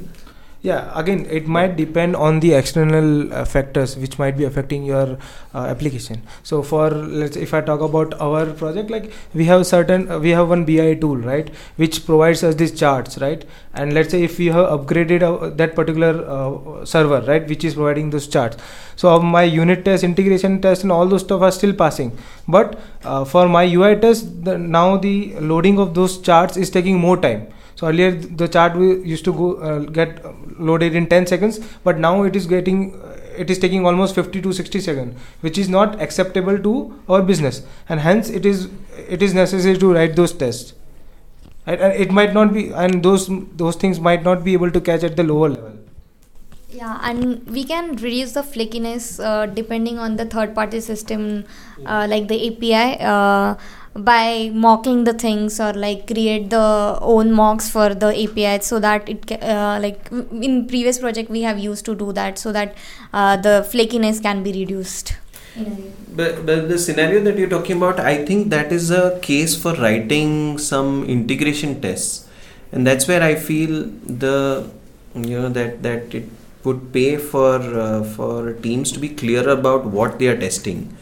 yeah 0.61 0.91
again 1.01 1.25
it 1.31 1.47
might 1.47 1.77
depend 1.77 2.17
on 2.17 2.41
the 2.41 2.53
external 2.53 3.33
uh, 3.33 3.45
factors 3.45 3.97
which 3.97 4.19
might 4.19 4.37
be 4.37 4.43
affecting 4.43 4.85
your 4.85 5.17
uh, 5.55 5.67
application. 5.67 6.21
So 6.43 6.63
for 6.63 6.91
let's 6.91 7.37
if 7.37 7.55
i 7.55 7.61
talk 7.61 7.81
about 7.81 8.15
our 8.21 8.47
project 8.47 8.91
like 8.91 9.13
we 9.35 9.45
have 9.45 9.67
certain 9.67 10.11
uh, 10.11 10.19
we 10.19 10.31
have 10.31 10.49
one 10.49 10.65
bi 10.65 10.95
tool 10.95 11.17
right 11.17 11.49
which 11.77 12.05
provides 12.05 12.43
us 12.43 12.57
these 12.57 12.77
charts 12.79 13.19
right? 13.19 13.45
And 13.75 13.93
let's 13.93 14.11
say 14.11 14.25
if 14.25 14.39
we 14.39 14.47
have 14.47 14.67
upgraded 14.67 15.57
that 15.57 15.77
particular 15.77 16.25
uh, 16.27 16.85
server 16.85 17.21
right 17.21 17.47
which 17.49 17.65
is 17.65 17.75
providing 17.75 18.11
those 18.11 18.27
charts. 18.27 18.57
So 18.97 19.21
my 19.21 19.45
unit 19.45 19.85
test 19.85 20.03
integration 20.03 20.61
test 20.61 20.83
and 20.83 20.91
all 20.91 21.07
those 21.07 21.23
stuff 21.23 21.41
are 21.43 21.53
still 21.53 21.73
passing. 21.73 22.19
But 22.49 22.81
uh, 23.05 23.25
for 23.25 23.49
my 23.49 23.63
ui 23.63 23.95
test 24.01 24.45
the, 24.45 24.59
now 24.59 24.97
the 24.97 25.35
loading 25.39 25.79
of 25.79 25.95
those 25.95 26.19
charts 26.19 26.57
is 26.57 26.69
taking 26.69 26.99
more 26.99 27.17
time 27.17 27.47
so 27.79 27.87
earlier 27.87 28.11
the 28.11 28.49
chart 28.49 28.77
we 28.77 28.87
used 29.09 29.25
to 29.25 29.33
go 29.33 29.49
uh, 29.67 29.79
get 29.99 30.17
loaded 30.59 30.97
in 30.97 31.07
10 31.07 31.29
seconds, 31.29 31.61
but 31.85 32.01
now 32.01 32.25
it 32.25 32.35
is 32.35 32.47
getting 32.53 32.81
uh, 33.01 33.17
it 33.37 33.51
is 33.51 33.61
taking 33.61 33.87
almost 33.87 34.17
50 34.17 34.43
to 34.43 34.53
60 34.53 34.81
seconds, 34.81 35.21
which 35.43 35.59
is 35.59 35.69
not 35.69 36.03
acceptable 36.03 36.59
to 36.59 36.73
our 37.09 37.23
business, 37.23 37.63
and 37.89 38.01
hence 38.01 38.31
it 38.31 38.45
is 38.45 38.69
it 39.17 39.23
is 39.23 39.33
necessary 39.33 39.79
to 39.79 39.93
write 39.93 40.17
those 40.17 40.33
tests. 40.33 40.75
Right? 41.69 41.81
And 41.81 41.93
it 42.07 42.11
might 42.11 42.35
not 42.35 42.53
be, 42.53 42.71
and 42.73 43.01
those 43.05 43.31
those 43.63 43.77
things 43.77 44.01
might 44.01 44.25
not 44.25 44.43
be 44.43 44.55
able 44.55 44.73
to 44.73 44.81
catch 44.81 45.05
at 45.05 45.17
the 45.17 45.23
lower 45.23 45.51
level. 45.51 45.79
Yeah, 46.71 46.99
and 47.03 47.49
we 47.49 47.65
can 47.65 47.95
reduce 47.97 48.33
the 48.33 48.43
flakiness 48.43 49.25
uh, 49.25 49.47
depending 49.47 49.99
on 49.99 50.17
the 50.17 50.27
third 50.27 50.55
party 50.55 50.81
system, 50.81 51.45
uh, 51.87 52.07
like 52.11 52.27
the 52.29 52.41
API, 52.49 53.01
uh, 53.01 53.55
by 53.99 54.51
mocking 54.53 55.05
the 55.05 55.13
things 55.13 55.61
or 55.61 55.73
like 55.73 56.07
create 56.07 56.51
the 56.51 56.99
own 57.01 57.33
mocks 57.33 57.69
for 57.69 57.95
the 57.95 58.09
API 58.25 58.63
so 58.63 58.79
that 58.79 59.09
it 59.09 59.27
ca- 59.27 59.41
uh, 59.43 59.79
like 59.81 60.11
in 60.11 60.67
previous 60.67 60.99
project 60.99 61.31
we 61.31 61.43
have 61.43 61.59
used 61.59 61.85
to 61.85 61.95
do 61.95 62.13
that 62.13 62.39
so 62.39 62.53
that 62.53 62.75
uh, 63.13 63.37
the 63.37 63.67
flakiness 63.73 64.23
can 64.23 64.43
be 64.43 64.53
reduced. 64.53 65.17
But, 66.15 66.47
but 66.47 66.69
the 66.69 66.79
scenario 66.79 67.23
that 67.25 67.37
you're 67.37 67.49
talking 67.49 67.79
about, 67.79 67.99
I 67.99 68.25
think 68.25 68.51
that 68.51 68.73
is 68.73 68.91
a 68.91 69.19
case 69.21 69.61
for 69.61 69.75
writing 69.75 70.59
some 70.59 71.05
integration 71.05 71.81
tests, 71.81 72.29
and 72.71 72.87
that's 72.87 73.09
where 73.09 73.23
I 73.23 73.35
feel 73.35 73.85
the 74.07 74.71
you 75.15 75.41
know 75.41 75.49
that 75.49 75.83
that 75.83 76.15
it 76.15 76.29
would 76.65 76.93
pay 76.93 77.17
for 77.17 77.57
uh, 77.57 78.05
for 78.05 78.53
teams 78.55 78.93
to 78.93 79.01
be 79.01 79.09
clear 79.09 79.49
about 79.49 79.87
what 79.87 80.19
they 80.19 80.29
are 80.29 80.39
testing. 80.39 80.97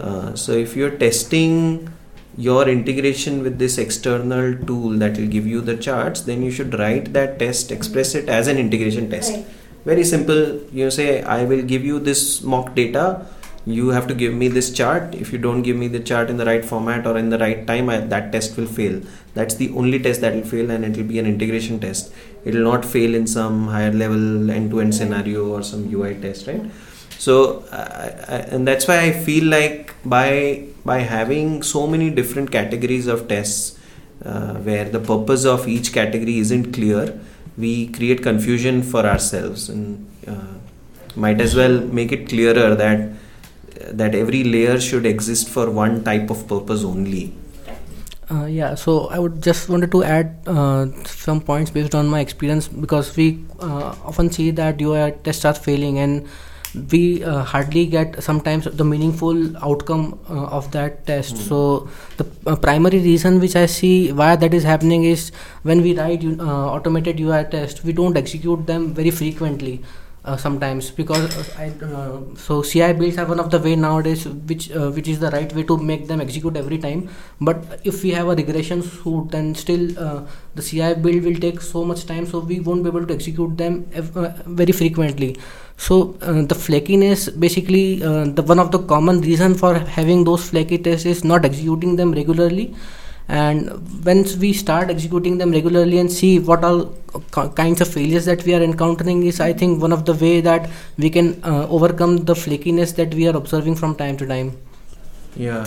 Uh, 0.00 0.34
so 0.34 0.52
if 0.52 0.76
you're 0.76 0.90
testing 0.90 1.88
your 2.36 2.68
integration 2.68 3.42
with 3.42 3.58
this 3.58 3.78
external 3.78 4.54
tool 4.66 4.90
that 4.98 5.16
will 5.16 5.26
give 5.26 5.46
you 5.46 5.60
the 5.60 5.76
charts, 5.76 6.20
then 6.22 6.42
you 6.42 6.50
should 6.50 6.78
write 6.78 7.12
that 7.14 7.38
test, 7.38 7.72
express 7.72 8.14
it 8.14 8.28
as 8.28 8.46
an 8.46 8.58
integration 8.58 9.10
test. 9.10 9.38
Very 9.84 10.04
simple. 10.04 10.60
You 10.72 10.90
say, 10.90 11.22
I 11.22 11.44
will 11.44 11.62
give 11.62 11.84
you 11.84 11.98
this 11.98 12.42
mock 12.42 12.74
data. 12.74 13.26
You 13.64 13.88
have 13.88 14.06
to 14.08 14.14
give 14.14 14.34
me 14.34 14.48
this 14.48 14.72
chart. 14.72 15.14
If 15.14 15.32
you 15.32 15.38
don't 15.38 15.62
give 15.62 15.76
me 15.76 15.88
the 15.88 16.00
chart 16.00 16.28
in 16.28 16.36
the 16.36 16.44
right 16.44 16.64
format 16.64 17.06
or 17.06 17.16
in 17.16 17.30
the 17.30 17.38
right 17.38 17.66
time, 17.66 17.88
I, 17.88 17.98
that 17.98 18.32
test 18.32 18.56
will 18.56 18.66
fail. 18.66 19.00
That's 19.34 19.54
the 19.54 19.70
only 19.70 19.98
test 19.98 20.20
that 20.20 20.34
will 20.34 20.44
fail, 20.44 20.70
and 20.70 20.84
it 20.84 20.96
will 20.96 21.04
be 21.04 21.18
an 21.18 21.26
integration 21.26 21.80
test. 21.80 22.12
It 22.44 22.54
will 22.54 22.64
not 22.64 22.84
fail 22.84 23.14
in 23.14 23.26
some 23.26 23.68
higher 23.68 23.92
level 23.92 24.50
end-to-end 24.50 24.94
scenario 24.94 25.48
or 25.48 25.62
some 25.62 25.92
UI 25.92 26.14
test, 26.14 26.46
right? 26.46 26.62
So, 27.18 27.64
uh, 27.70 28.46
and 28.50 28.66
that's 28.66 28.86
why 28.86 29.00
I 29.00 29.12
feel 29.12 29.44
like 29.44 29.94
by 30.04 30.66
by 30.84 31.00
having 31.00 31.62
so 31.62 31.86
many 31.86 32.10
different 32.10 32.52
categories 32.52 33.06
of 33.06 33.28
tests, 33.28 33.78
uh, 34.24 34.54
where 34.56 34.88
the 34.88 35.00
purpose 35.00 35.44
of 35.44 35.66
each 35.66 35.92
category 35.92 36.38
isn't 36.38 36.72
clear, 36.72 37.18
we 37.56 37.88
create 37.88 38.22
confusion 38.22 38.82
for 38.82 39.06
ourselves, 39.06 39.68
and 39.68 40.06
uh, 40.26 40.54
might 41.14 41.40
as 41.40 41.54
well 41.54 41.80
make 41.80 42.12
it 42.12 42.28
clearer 42.28 42.74
that 42.74 43.10
that 43.92 44.14
every 44.14 44.44
layer 44.44 44.80
should 44.80 45.06
exist 45.06 45.48
for 45.48 45.70
one 45.70 46.02
type 46.04 46.30
of 46.30 46.46
purpose 46.48 46.84
only. 46.84 47.34
Uh, 48.28 48.44
yeah, 48.46 48.74
so 48.74 49.06
I 49.06 49.20
would 49.20 49.40
just 49.40 49.68
wanted 49.68 49.92
to 49.92 50.02
add 50.02 50.36
uh, 50.46 50.86
some 51.04 51.40
points 51.40 51.70
based 51.70 51.94
on 51.94 52.08
my 52.08 52.18
experience 52.20 52.66
because 52.66 53.16
we 53.16 53.44
uh, 53.60 53.94
often 54.04 54.32
see 54.32 54.50
that 54.50 54.80
UI 54.80 55.12
tests 55.22 55.44
are 55.44 55.54
failing 55.54 55.98
and 56.00 56.26
we 56.90 57.24
uh, 57.24 57.42
hardly 57.42 57.86
get 57.86 58.22
sometimes 58.22 58.64
the 58.64 58.84
meaningful 58.84 59.56
outcome 59.64 60.18
uh, 60.28 60.46
of 60.58 60.70
that 60.72 61.06
test. 61.06 61.36
Mm. 61.36 61.48
So 61.48 61.88
the 62.16 62.26
uh, 62.46 62.56
primary 62.56 62.98
reason 62.98 63.40
which 63.40 63.56
I 63.56 63.66
see 63.66 64.12
why 64.12 64.36
that 64.36 64.54
is 64.54 64.62
happening 64.62 65.04
is 65.04 65.30
when 65.62 65.82
we 65.82 65.96
write 65.96 66.24
uh, 66.24 66.72
automated 66.76 67.18
UI 67.20 67.44
tests, 67.44 67.82
we 67.84 67.92
don't 67.92 68.16
execute 68.16 68.66
them 68.66 68.94
very 68.94 69.10
frequently 69.10 69.82
uh, 70.26 70.36
sometimes 70.36 70.90
because 70.90 71.24
uh, 71.38 71.44
I, 71.62 71.68
uh, 71.84 72.20
so 72.36 72.62
CI 72.62 72.92
builds 72.92 73.16
are 73.18 73.26
one 73.26 73.38
of 73.38 73.50
the 73.50 73.58
way 73.58 73.76
nowadays 73.76 74.26
which 74.26 74.70
uh, 74.72 74.90
which 74.90 75.08
is 75.08 75.20
the 75.20 75.30
right 75.30 75.52
way 75.52 75.62
to 75.62 75.76
make 75.78 76.08
them 76.08 76.20
execute 76.20 76.56
every 76.56 76.78
time. 76.78 77.08
But 77.40 77.80
if 77.84 78.02
we 78.02 78.10
have 78.10 78.28
a 78.28 78.34
regression 78.34 78.82
suite, 78.82 79.30
then 79.30 79.54
still 79.54 79.98
uh, 79.98 80.22
the 80.54 80.62
CI 80.62 80.94
build 80.94 81.22
will 81.22 81.36
take 81.36 81.60
so 81.60 81.84
much 81.84 82.06
time, 82.06 82.26
so 82.26 82.40
we 82.40 82.60
won't 82.60 82.82
be 82.82 82.88
able 82.88 83.06
to 83.06 83.14
execute 83.14 83.56
them 83.56 83.88
ev- 83.94 84.16
uh, 84.16 84.32
very 84.46 84.72
frequently. 84.72 85.36
So 85.78 86.16
uh, 86.22 86.42
the 86.42 86.54
flakiness, 86.54 87.38
basically, 87.38 88.02
uh, 88.02 88.24
the 88.24 88.42
one 88.42 88.58
of 88.58 88.72
the 88.72 88.78
common 88.78 89.20
reason 89.20 89.54
for 89.54 89.74
having 89.78 90.24
those 90.24 90.48
flaky 90.50 90.78
tests 90.78 91.06
is 91.06 91.24
not 91.24 91.44
executing 91.44 91.96
them 91.96 92.12
regularly 92.12 92.74
and 93.28 94.04
once 94.04 94.36
we 94.36 94.52
start 94.52 94.88
executing 94.88 95.36
them 95.36 95.50
regularly 95.50 95.98
and 95.98 96.10
see 96.10 96.38
what 96.38 96.62
all 96.62 96.94
kinds 97.56 97.80
of 97.80 97.88
failures 97.88 98.24
that 98.24 98.44
we 98.44 98.54
are 98.54 98.62
encountering 98.62 99.24
is 99.24 99.40
i 99.40 99.52
think 99.52 99.82
one 99.82 99.92
of 99.92 100.04
the 100.04 100.14
way 100.14 100.40
that 100.40 100.70
we 100.96 101.10
can 101.10 101.34
uh, 101.42 101.66
overcome 101.68 102.18
the 102.18 102.34
flakiness 102.34 102.94
that 102.94 103.12
we 103.14 103.26
are 103.26 103.36
observing 103.36 103.74
from 103.74 103.96
time 103.96 104.16
to 104.16 104.24
time 104.28 104.56
Yeah, 105.36 105.66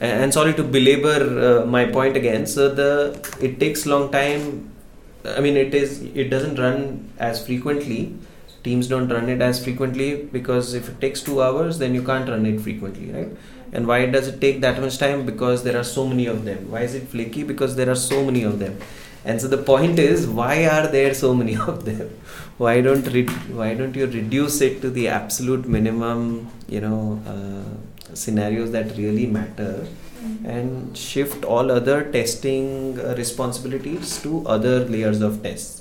and 0.00 0.32
sorry 0.32 0.54
to 0.54 0.62
belabor 0.64 1.60
uh, 1.62 1.66
my 1.66 1.84
point 1.84 2.16
again. 2.16 2.46
So 2.46 2.74
the 2.74 3.20
it 3.40 3.60
takes 3.60 3.84
long 3.84 4.10
time. 4.10 4.70
I 5.24 5.40
mean, 5.40 5.56
it 5.56 5.74
is 5.74 6.00
it 6.14 6.30
doesn't 6.30 6.58
run 6.58 7.10
as 7.18 7.44
frequently. 7.44 8.14
Teams 8.62 8.88
don't 8.88 9.08
run 9.08 9.28
it 9.28 9.40
as 9.40 9.62
frequently 9.62 10.24
because 10.24 10.74
if 10.74 10.88
it 10.88 11.00
takes 11.00 11.22
two 11.22 11.42
hours, 11.42 11.78
then 11.78 11.94
you 11.94 12.02
can't 12.02 12.28
run 12.28 12.44
it 12.44 12.60
frequently, 12.60 13.10
right? 13.10 13.28
And 13.72 13.86
why 13.86 14.06
does 14.06 14.28
it 14.28 14.40
take 14.40 14.60
that 14.60 14.80
much 14.80 14.98
time? 14.98 15.24
Because 15.24 15.62
there 15.62 15.78
are 15.78 15.84
so 15.84 16.06
many 16.06 16.26
of 16.26 16.44
them. 16.44 16.70
Why 16.70 16.80
is 16.80 16.94
it 16.94 17.08
flaky? 17.08 17.42
Because 17.42 17.76
there 17.76 17.88
are 17.88 17.94
so 17.94 18.24
many 18.24 18.42
of 18.42 18.58
them. 18.58 18.78
And 19.24 19.40
so 19.40 19.48
the 19.48 19.58
point 19.58 19.98
is, 19.98 20.26
why 20.26 20.66
are 20.66 20.88
there 20.88 21.14
so 21.14 21.34
many 21.34 21.56
of 21.56 21.84
them? 21.84 22.10
Why 22.58 22.82
don't 22.82 23.06
re- 23.06 23.26
why 23.58 23.72
don't 23.72 23.94
you 23.96 24.06
reduce 24.06 24.60
it 24.60 24.82
to 24.82 24.90
the 24.90 25.08
absolute 25.08 25.66
minimum? 25.66 26.50
You 26.68 26.82
know, 26.82 27.22
uh, 27.26 28.14
scenarios 28.14 28.70
that 28.72 28.98
really 28.98 29.24
matter, 29.26 29.86
and 30.44 30.94
shift 30.96 31.44
all 31.44 31.70
other 31.70 32.02
testing 32.12 33.00
uh, 33.00 33.14
responsibilities 33.16 34.22
to 34.22 34.46
other 34.46 34.84
layers 34.84 35.22
of 35.22 35.42
tests. 35.42 35.79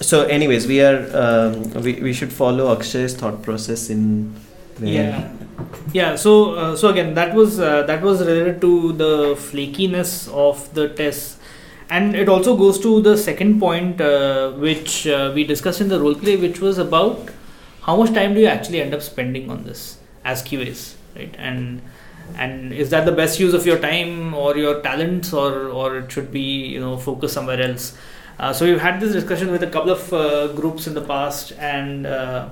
So, 0.00 0.24
anyways, 0.26 0.66
we 0.66 0.80
are 0.80 0.98
um, 1.16 1.70
we, 1.82 1.94
we 2.00 2.12
should 2.12 2.32
follow 2.32 2.74
Akshay's 2.74 3.14
thought 3.14 3.42
process 3.42 3.90
in 3.90 4.34
Yeah, 4.80 5.32
yeah. 5.92 6.14
So, 6.14 6.54
uh, 6.54 6.76
so 6.76 6.88
again, 6.88 7.14
that 7.14 7.34
was 7.34 7.58
uh, 7.58 7.82
that 7.82 8.02
was 8.02 8.20
related 8.20 8.60
to 8.60 8.92
the 8.92 9.34
flakiness 9.34 10.32
of 10.32 10.72
the 10.74 10.88
tests, 10.90 11.38
and 11.90 12.14
it 12.14 12.28
also 12.28 12.56
goes 12.56 12.78
to 12.80 13.02
the 13.02 13.16
second 13.16 13.58
point, 13.58 14.00
uh, 14.00 14.52
which 14.52 15.08
uh, 15.08 15.32
we 15.34 15.42
discussed 15.42 15.80
in 15.80 15.88
the 15.88 15.98
role 16.00 16.14
play, 16.14 16.36
which 16.36 16.60
was 16.60 16.78
about 16.78 17.30
how 17.82 17.96
much 17.96 18.14
time 18.14 18.34
do 18.34 18.40
you 18.40 18.46
actually 18.46 18.80
end 18.80 18.94
up 18.94 19.02
spending 19.02 19.50
on 19.50 19.64
this 19.64 19.98
as 20.24 20.44
QAs, 20.44 20.94
right? 21.16 21.34
And 21.38 21.82
and 22.36 22.72
is 22.72 22.90
that 22.90 23.04
the 23.04 23.12
best 23.12 23.40
use 23.40 23.52
of 23.52 23.66
your 23.66 23.78
time 23.80 24.32
or 24.34 24.56
your 24.56 24.80
talents, 24.80 25.32
or 25.32 25.66
or 25.70 25.98
it 25.98 26.12
should 26.12 26.30
be 26.30 26.46
you 26.74 26.78
know 26.78 26.96
focus 26.96 27.32
somewhere 27.32 27.60
else? 27.60 27.96
Uh, 28.38 28.52
so 28.52 28.64
we've 28.64 28.80
had 28.80 29.00
this 29.00 29.12
discussion 29.12 29.50
with 29.50 29.62
a 29.64 29.66
couple 29.66 29.90
of 29.90 30.12
uh, 30.12 30.48
groups 30.48 30.86
in 30.86 30.94
the 30.94 31.00
past, 31.00 31.52
and 31.58 32.06
uh, 32.06 32.48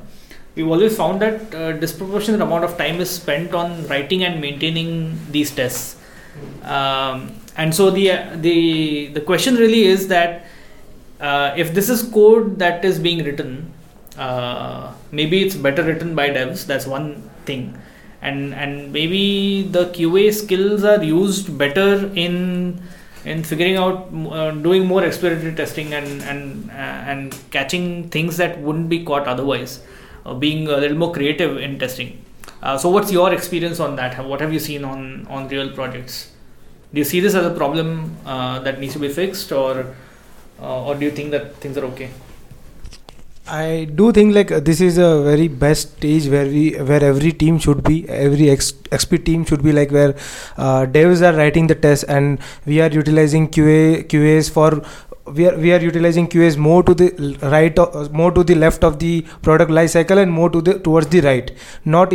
we've 0.57 0.66
always 0.66 0.97
found 0.97 1.22
that 1.22 1.55
uh, 1.55 1.72
disproportionate 1.72 2.41
amount 2.41 2.64
of 2.64 2.76
time 2.76 3.01
is 3.01 3.09
spent 3.09 3.55
on 3.55 3.87
writing 3.87 4.24
and 4.24 4.41
maintaining 4.41 5.16
these 5.30 5.55
tests. 5.55 5.97
Um, 6.64 7.37
and 7.57 7.74
so 7.74 7.91
the 7.91 8.09
the 8.34 9.07
the 9.14 9.20
question 9.20 9.55
really 9.55 9.84
is 9.84 10.09
that 10.09 10.47
uh, 11.20 11.55
if 11.57 11.72
this 11.72 11.89
is 11.89 12.03
code 12.03 12.59
that 12.59 12.84
is 12.84 12.99
being 12.99 13.24
written, 13.24 13.72
maybe 15.12 15.43
it's 15.45 15.55
better 15.55 15.84
written 15.84 16.16
by 16.16 16.30
devs. 16.30 16.66
That's 16.66 16.87
one 16.87 17.30
thing, 17.45 17.78
and 18.20 18.53
and 18.55 18.93
maybe 18.93 19.62
the 19.62 19.87
QA 19.87 20.34
skills 20.34 20.82
are 20.82 21.03
used 21.03 21.57
better 21.57 22.11
in 22.14 22.82
in 23.33 23.43
figuring 23.43 23.77
out 23.77 24.09
uh, 24.31 24.51
doing 24.66 24.87
more 24.87 25.05
exploratory 25.05 25.55
testing 25.61 25.93
and 25.93 26.22
and 26.22 26.70
uh, 26.70 27.12
and 27.12 27.39
catching 27.51 27.87
things 28.16 28.37
that 28.43 28.59
wouldn't 28.61 28.89
be 28.89 29.05
caught 29.05 29.27
otherwise 29.35 29.81
uh, 30.24 30.35
being 30.35 30.68
a 30.68 30.77
little 30.77 30.97
more 30.97 31.12
creative 31.12 31.57
in 31.57 31.79
testing. 31.79 32.11
Uh, 32.62 32.79
so 32.79 32.89
what's 32.89 33.12
your 33.12 33.33
experience 33.33 33.81
on 33.81 33.97
that? 33.97 34.24
What 34.24 34.41
have 34.41 34.53
you 34.53 34.62
seen 34.68 34.85
on 34.85 35.27
on 35.29 35.49
real 35.49 35.72
projects? 35.81 36.31
Do 36.93 36.99
you 36.99 37.09
see 37.12 37.20
this 37.20 37.35
as 37.35 37.45
a 37.45 37.55
problem 37.62 38.16
uh, 38.24 38.61
that 38.61 38.81
needs 38.81 38.95
to 38.95 39.01
be 39.01 39.09
fixed 39.09 39.51
or 39.53 39.95
uh, 40.61 40.87
or 40.87 40.95
do 40.95 41.05
you 41.05 41.11
think 41.11 41.33
that 41.33 41.57
things 41.57 41.77
are 41.77 41.85
okay 41.93 42.11
I 43.49 43.86
do 43.94 44.11
think 44.11 44.34
like 44.34 44.51
uh, 44.51 44.59
this 44.59 44.80
is 44.80 44.99
a 44.99 45.22
very 45.22 45.47
best 45.47 45.99
stage 45.99 46.26
where 46.26 46.47
we 46.47 46.70
where 46.72 47.03
every 47.05 47.30
team 47.30 47.61
should 47.61 47.84
be 47.84 48.09
every 48.09 48.51
ex, 48.51 48.72
XP 48.72 49.24
team 49.24 49.44
should 49.44 49.62
be 49.62 49.70
like 49.70 49.92
where 49.92 50.16
uh, 50.57 50.84
devs 50.86 51.22
are 51.22 51.36
writing 51.36 51.68
the 51.68 51.76
test 51.76 52.05
and 52.09 52.40
we 52.64 52.80
are 52.80 52.88
utilizing 52.88 53.49
QA 53.49 54.03
QAs 54.09 54.51
for 54.51 54.82
we 55.35 55.47
are 55.49 55.57
we 55.57 55.72
are 55.72 55.81
utilizing 55.81 56.27
QAs 56.29 56.57
more 56.57 56.83
to 56.85 56.95
the 56.95 57.37
right 57.43 57.79
o- 57.79 58.09
more 58.12 58.31
to 58.33 58.45
the 58.45 58.55
left 58.55 58.85
of 58.85 58.99
the 58.99 59.22
product 59.43 59.70
life 59.70 59.91
cycle 59.91 60.18
and 60.18 60.31
more 60.31 60.49
to 60.51 60.61
the 60.61 60.79
towards 60.79 61.09
the 61.09 61.20
right 61.20 61.51
not 61.85 62.12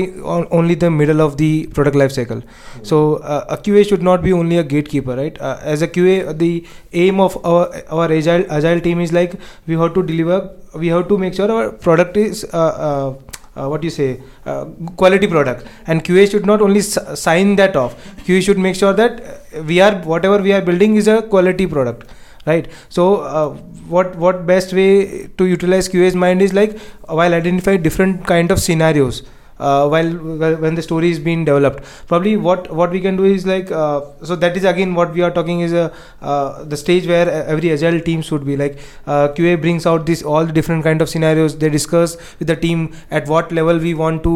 only 0.60 0.76
the 0.76 0.90
middle 0.90 1.22
of 1.22 1.38
the 1.38 1.68
product 1.68 1.96
life 1.96 2.12
cycle. 2.12 2.42
So 2.84 3.18
uh, 3.18 3.46
a 3.50 3.58
QA 3.58 3.84
should 3.84 4.02
not 4.02 4.22
be 4.24 4.32
only 4.34 4.58
a 4.58 4.64
gatekeeper 4.64 5.16
right? 5.16 5.40
Uh, 5.42 5.58
as 5.62 5.82
a 5.82 5.88
QA 5.88 6.32
the 6.38 6.66
aim 6.94 7.20
of 7.20 7.38
our 7.46 7.70
our 7.90 8.12
agile 8.12 8.46
agile 8.50 8.80
team 8.80 9.02
is 9.02 9.12
like 9.12 9.34
we 9.68 9.76
have 9.76 9.94
to 9.94 10.04
deliver 10.04 10.40
we 10.76 10.88
have 10.88 11.08
to 11.10 11.18
make 11.18 11.34
sure 11.34 11.52
our 11.52 11.72
product 11.72 12.16
is 12.18 12.46
uh, 12.54 12.58
uh, 12.88 13.14
uh, 13.60 13.68
what 13.68 13.82
do 13.82 13.88
you 13.88 13.92
say 13.92 14.22
uh, 14.46 14.66
quality 14.96 15.28
product. 15.28 15.68
And 15.88 16.04
qa 16.04 16.30
should 16.32 16.46
not 16.46 16.62
only 16.62 16.80
s- 16.80 16.98
sign 17.20 17.56
that 17.58 17.76
off. 17.76 17.96
Qa 18.26 18.42
should 18.42 18.58
make 18.58 18.76
sure 18.76 18.94
that 18.94 19.22
we 19.66 19.82
are 19.82 19.96
whatever 20.14 20.38
we 20.38 20.54
are 20.54 20.62
building 20.62 20.96
is 20.96 21.08
a 21.10 21.22
quality 21.24 21.68
product 21.68 22.08
right? 22.46 22.68
So 22.90 23.22
uh, 23.22 23.50
what 23.88 24.16
what 24.16 24.46
best 24.46 24.74
way 24.74 25.28
to 25.38 25.46
utilize 25.46 25.88
qa's 25.90 26.16
mind 26.16 26.42
is 26.42 26.54
like 26.54 26.80
while 27.08 27.34
identify 27.34 27.78
different 27.78 28.26
kind 28.26 28.52
of 28.52 28.60
scenarios 28.60 29.24
uh, 29.68 29.88
while, 29.88 30.12
when 30.66 30.76
the 30.76 30.82
story 30.82 31.12
is 31.12 31.20
being 31.20 31.46
developed. 31.46 31.84
Probably 32.08 32.36
what 32.38 32.70
what 32.82 32.92
we 32.92 33.02
can 33.02 33.16
do 33.22 33.26
is 33.26 33.46
like 33.46 33.72
uh, 33.72 34.02
so 34.24 34.36
that 34.36 34.58
is 34.58 34.64
again 34.74 34.96
what 34.96 35.14
we 35.14 35.22
are 35.22 35.32
talking 35.32 35.62
is 35.62 35.74
a 35.74 35.86
uh, 36.22 36.64
the 36.64 36.78
stage 36.78 37.08
where 37.08 37.28
uh, 37.30 37.54
every 37.56 37.72
agile 37.72 38.00
team 38.00 38.22
should 38.22 38.46
be. 38.46 38.58
Like 38.58 38.80
uh, 39.08 39.28
qa 39.40 39.56
brings 39.66 39.86
out 39.86 40.06
this 40.06 40.24
all 40.24 40.46
the 40.46 40.58
different 40.60 40.84
kind 40.84 41.02
of 41.02 41.10
scenarios. 41.10 41.58
They 41.58 41.70
discuss 41.70 42.18
with 42.40 42.48
the 42.48 42.56
team 42.56 42.88
at 43.10 43.28
what 43.28 43.52
level 43.52 43.78
we 43.88 43.94
want 43.94 44.24
to 44.24 44.36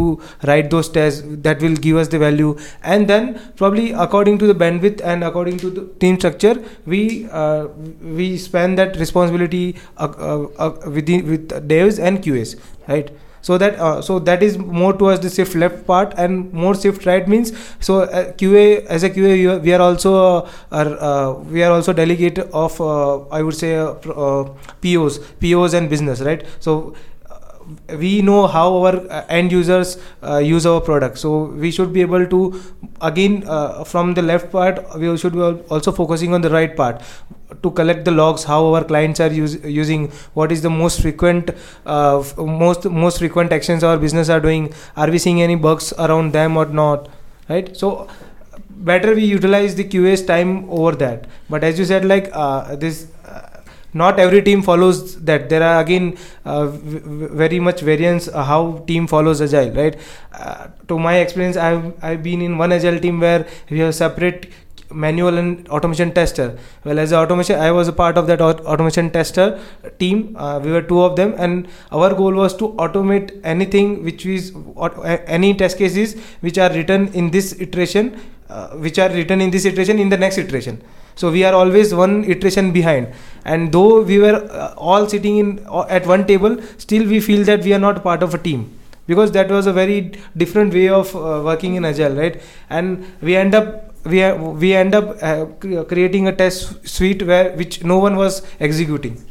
write 0.52 0.70
those 0.70 0.90
tests 0.90 1.24
that 1.50 1.62
will 1.62 1.76
give 1.88 1.98
us 1.98 2.08
the 2.10 2.20
value. 2.20 2.58
And 2.84 3.08
then 3.08 3.40
probably 3.56 3.92
according 3.92 4.38
to 4.40 4.48
the 4.48 4.56
bandwidth 4.66 5.02
and 5.04 5.24
according 5.24 5.58
to 5.60 5.70
the 5.70 5.86
team 6.06 6.20
structure 6.20 6.56
we 6.86 7.28
uh, 7.32 7.68
we 8.02 8.38
span 8.38 8.76
that 8.76 8.98
responsibility 8.98 9.76
uh, 9.98 10.12
uh, 10.18 10.48
uh, 10.66 10.90
with 10.98 11.10
with 11.34 11.50
devs 11.74 12.00
and 12.10 12.24
qas 12.26 12.56
right 12.88 13.12
so 13.48 13.58
that 13.64 13.80
uh, 13.88 14.02
so 14.08 14.18
that 14.30 14.44
is 14.48 14.58
more 14.58 14.92
towards 15.02 15.20
the 15.26 15.30
shift 15.38 15.56
left 15.64 15.86
part 15.92 16.14
and 16.26 16.52
more 16.64 16.74
shift 16.84 17.06
right 17.12 17.28
means 17.34 17.52
so 17.88 18.00
uh, 18.02 18.24
qa 18.42 18.64
as 18.98 19.04
a 19.04 19.10
qa 19.18 19.62
we 19.68 19.74
are- 19.78 19.82
also 19.88 20.14
uh, 20.26 20.50
are, 20.82 20.90
uh, 21.10 21.32
we 21.56 21.64
are 21.64 21.72
also 21.78 21.94
delegate 22.02 22.40
of 22.66 22.80
uh, 22.82 23.20
i 23.40 23.42
would 23.50 23.58
say 23.64 23.74
pos 24.82 25.20
pos 25.42 25.74
and 25.74 25.90
business 25.90 26.22
right? 26.22 26.46
So 26.60 26.96
we 27.90 28.22
know 28.22 28.48
how 28.48 28.78
our 28.78 28.96
uh, 29.10 29.26
end 29.30 29.52
users 29.52 29.98
uh, 30.24 30.38
use 30.38 30.66
our 30.66 30.82
product. 30.82 31.18
So 31.18 31.46
we 31.46 31.72
should 31.72 31.94
be 31.94 32.02
able 32.02 32.26
to 32.28 32.62
again 33.02 33.44
uh, 33.48 33.84
from 33.84 34.14
the 34.14 34.22
left 34.22 34.52
part 34.52 34.80
we 34.98 35.18
should 35.18 35.34
be 35.34 35.42
also 35.42 35.92
focusing 35.92 36.34
on 36.34 36.42
the 36.42 36.50
right 36.50 36.76
part 36.76 37.02
to 37.62 37.72
collect 37.72 38.06
the 38.06 38.12
logs 38.12 38.44
how 38.44 38.74
our 38.74 38.84
clients 38.84 39.20
are 39.20 39.32
use, 39.32 39.56
using 39.64 40.10
what 40.34 40.52
is 40.52 40.62
the 40.62 40.70
most 40.70 41.02
frequent 41.02 41.52
uh, 41.86 42.20
f- 42.20 42.38
most 42.38 42.86
most 42.86 43.20
frequent 43.20 43.52
actions 43.52 43.84
our 43.84 43.98
business 43.98 44.30
are 44.30 44.40
doing 44.40 44.74
are 44.96 45.10
we 45.10 45.18
seeing 45.18 45.42
any 45.42 45.56
bugs 45.56 45.94
around 46.00 46.32
them 46.32 46.58
or 46.58 46.66
not 46.66 47.10
right? 47.50 47.76
So 47.76 48.08
better 48.70 49.14
we 49.16 49.26
utilize 49.26 49.76
the 49.76 49.84
qa's 49.84 50.24
time 50.24 50.70
over 50.70 50.92
that. 50.94 51.28
But 51.50 51.64
as 51.64 51.80
you 51.80 51.86
said 51.86 52.06
like 52.06 52.30
uh, 52.34 52.76
this 52.76 53.08
not 54.02 54.20
every 54.20 54.42
team 54.42 54.62
follows 54.62 55.00
that. 55.30 55.50
There 55.50 55.64
are 55.64 55.82
again 55.82 56.18
uh, 56.44 56.68
v- 56.68 57.28
very 57.44 57.60
much 57.60 57.82
variance 57.82 58.28
uh, 58.28 58.44
how 58.44 58.84
team 58.88 59.08
follows 59.08 59.42
agile 59.42 59.72
right? 59.82 59.98
Uh, 60.34 60.68
to 60.90 61.00
my 61.00 61.16
experience 61.18 61.58
i've 61.58 61.86
i've 62.04 62.22
been 62.24 62.42
in 62.48 62.58
one 62.58 62.72
agile 62.78 63.00
team 63.00 63.20
where 63.20 63.48
we 63.70 63.80
have 63.80 63.96
separate 63.96 64.52
manual 64.92 65.38
and 65.38 65.68
automation 65.70 66.12
tester. 66.12 66.58
Well 66.84 67.00
as 67.00 67.14
automation 67.14 67.60
i 67.60 67.72
was 67.72 67.88
a 67.88 67.94
part 67.94 68.18
of 68.18 68.28
that 68.28 68.42
automation 68.42 69.10
tester 69.10 69.48
team. 70.00 70.36
Uh, 70.38 70.60
we 70.60 70.72
were 70.72 70.82
two 70.82 71.02
of 71.02 71.16
them. 71.16 71.34
And 71.38 71.68
our 71.92 72.14
goal 72.14 72.34
was 72.34 72.56
to 72.58 72.70
automate 72.86 73.40
anything 73.44 74.04
which 74.04 74.26
is 74.26 74.54
any 75.28 75.54
test 75.54 75.78
cases 75.78 76.16
which 76.42 76.58
are 76.58 76.72
written 76.74 77.08
in 77.14 77.32
this 77.32 77.60
iteration 77.60 78.20
uh, 78.50 78.70
which 78.86 79.00
are 79.00 79.10
written 79.10 79.42
in 79.42 79.50
this 79.50 79.66
iteration 79.66 80.00
in 80.00 80.10
the 80.10 80.18
next 80.18 80.38
iteration 80.38 80.82
so 81.16 81.32
we 81.32 81.44
are 81.44 81.54
always 81.54 81.94
one 81.94 82.24
iteration 82.26 82.72
behind. 82.72 83.14
And 83.46 83.72
though 83.72 84.02
we 84.02 84.20
were 84.20 84.36
uh, 84.52 84.74
all 84.78 85.08
sitting 85.08 85.38
in 85.38 85.66
uh, 85.68 85.86
at 85.90 86.06
one 86.06 86.26
table 86.28 86.58
still 86.78 87.08
we 87.08 87.20
feel 87.20 87.44
that 87.46 87.64
we 87.64 87.74
are 87.74 87.80
not 87.80 88.04
part 88.04 88.24
of 88.24 88.34
a 88.34 88.38
team. 88.38 88.78
Because 89.08 89.32
that 89.34 89.50
was 89.50 89.68
a 89.68 89.74
very 89.74 90.14
different 90.36 90.74
way 90.74 90.90
of 90.90 91.16
uh, 91.16 91.42
working 91.44 91.76
in 91.76 91.86
agile 91.86 92.16
right? 92.16 92.42
And 92.70 93.06
we 93.22 93.36
end 93.36 93.56
up 93.56 93.94
we, 94.06 94.22
are, 94.22 94.36
we 94.36 94.74
end 94.74 94.94
up 94.94 95.18
uh, 95.24 95.46
creating 95.86 96.28
a 96.28 96.36
test 96.36 96.88
suite 96.88 97.24
where 97.24 97.52
which 97.54 97.84
no 97.84 98.00
one 98.00 98.16
was 98.16 98.42
executing. 98.60 99.24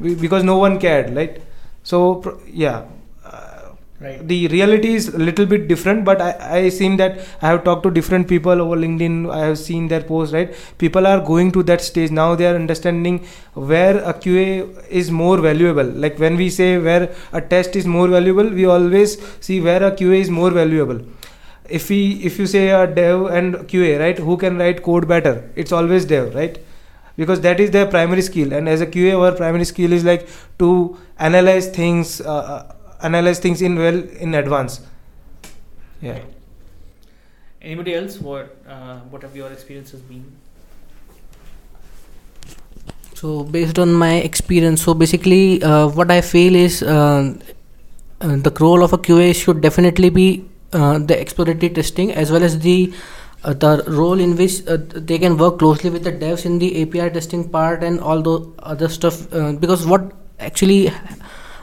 Because 0.00 0.42
no 0.42 0.58
one 0.58 0.80
cared 0.80 1.14
right? 1.14 1.42
So 1.82 2.40
yeah. 2.46 2.78
uh, 2.78 2.93
Right. 4.04 4.26
the 4.28 4.48
reality 4.48 4.94
is 4.94 5.06
a 5.08 5.18
little 5.18 5.46
bit 5.46 5.66
different 5.66 6.04
but 6.04 6.20
I, 6.20 6.56
I 6.56 6.68
seen 6.68 6.96
that 6.98 7.20
i 7.40 7.46
have 7.48 7.64
talked 7.64 7.84
to 7.84 7.90
different 7.90 8.28
people 8.28 8.60
over 8.60 8.76
linkedin. 8.76 9.32
I 9.32 9.38
have 9.46 9.58
seen 9.58 9.88
their 9.88 10.02
posts 10.02 10.34
right? 10.34 10.54
People 10.76 11.06
are 11.06 11.20
going 11.20 11.52
to 11.52 11.62
that 11.62 11.80
stage. 11.80 12.10
Now 12.10 12.34
they 12.34 12.46
are 12.46 12.54
understanding 12.54 13.24
where 13.54 13.96
a 13.98 14.12
qa 14.12 14.90
is 14.90 15.10
more 15.10 15.38
valuable. 15.38 15.84
Like 15.84 16.18
when 16.18 16.36
we 16.36 16.50
say 16.50 16.76
where 16.76 17.14
a 17.32 17.40
test 17.40 17.76
is 17.76 17.86
more 17.86 18.08
valuable 18.08 18.50
we 18.50 18.66
always 18.66 19.16
see 19.40 19.62
where 19.62 19.82
a 19.82 19.90
qa 19.92 20.20
is 20.20 20.28
more 20.28 20.50
valuable. 20.50 21.00
If 21.70 21.88
we 21.88 22.00
if 22.32 22.38
you 22.38 22.46
say 22.46 22.68
a 22.82 22.86
dev 22.86 23.26
and 23.26 23.54
qa 23.72 23.98
right? 24.00 24.18
Who 24.18 24.36
can 24.36 24.58
write 24.58 24.82
code 24.82 25.08
better? 25.08 25.50
It's 25.56 25.72
always 25.72 26.04
dev 26.04 26.34
right? 26.34 26.58
Because 27.16 27.40
that 27.40 27.58
is 27.58 27.70
their 27.70 27.86
primary 27.86 28.22
skill. 28.22 28.52
And 28.52 28.68
as 28.68 28.82
a 28.82 28.86
qa 28.86 29.18
our 29.18 29.32
primary 29.32 29.64
skill 29.64 29.92
is 29.94 30.04
like 30.04 30.28
to 30.58 30.98
analyze 31.18 31.68
things 31.68 32.20
uh, 32.20 32.34
uh, 32.34 32.73
analyze 33.02 33.38
things 33.38 33.62
in 33.62 33.76
well 33.76 34.00
in 34.26 34.34
advance 34.34 34.80
yeah 36.00 36.20
Anybody 37.64 37.94
else? 37.94 38.20
What 38.20 38.56
uh, 38.68 38.98
what 39.10 39.22
have 39.22 39.34
your 39.34 39.50
experiences 39.50 40.00
been? 40.02 40.24
So 43.14 43.42
based 43.44 43.78
on 43.78 43.94
my 43.94 44.16
experience, 44.16 44.82
so 44.82 44.92
basically, 44.92 45.62
uh, 45.62 45.88
what 45.88 46.10
I 46.10 46.20
feel 46.20 46.54
is 46.54 46.82
uh, 46.82 47.32
uh, 48.20 48.36
the 48.36 48.52
role 48.60 48.84
of 48.84 48.92
a 48.92 48.98
QA 48.98 49.34
should 49.34 49.62
definitely 49.62 50.10
be 50.10 50.44
uh, 50.74 50.98
the 50.98 51.18
exploratory 51.18 51.70
testing 51.70 52.12
as 52.12 52.30
well 52.30 52.44
as 52.44 52.58
the 52.58 52.92
uh, 53.44 53.54
the 53.54 53.82
role 53.86 54.20
in 54.20 54.36
which 54.36 54.60
uh, 54.66 54.76
they 55.10 55.18
can 55.18 55.38
work 55.38 55.58
closely 55.58 55.88
with 55.88 56.04
the 56.04 56.12
devs 56.12 56.44
in 56.44 56.58
the 56.58 56.70
API 56.82 57.08
testing 57.14 57.48
part 57.48 57.82
and 57.82 57.98
all 57.98 58.20
the 58.20 58.38
other 58.58 58.90
stuff. 58.90 59.32
Uh, 59.32 59.52
because 59.52 59.86
what 59.86 60.12
actually 60.38 60.92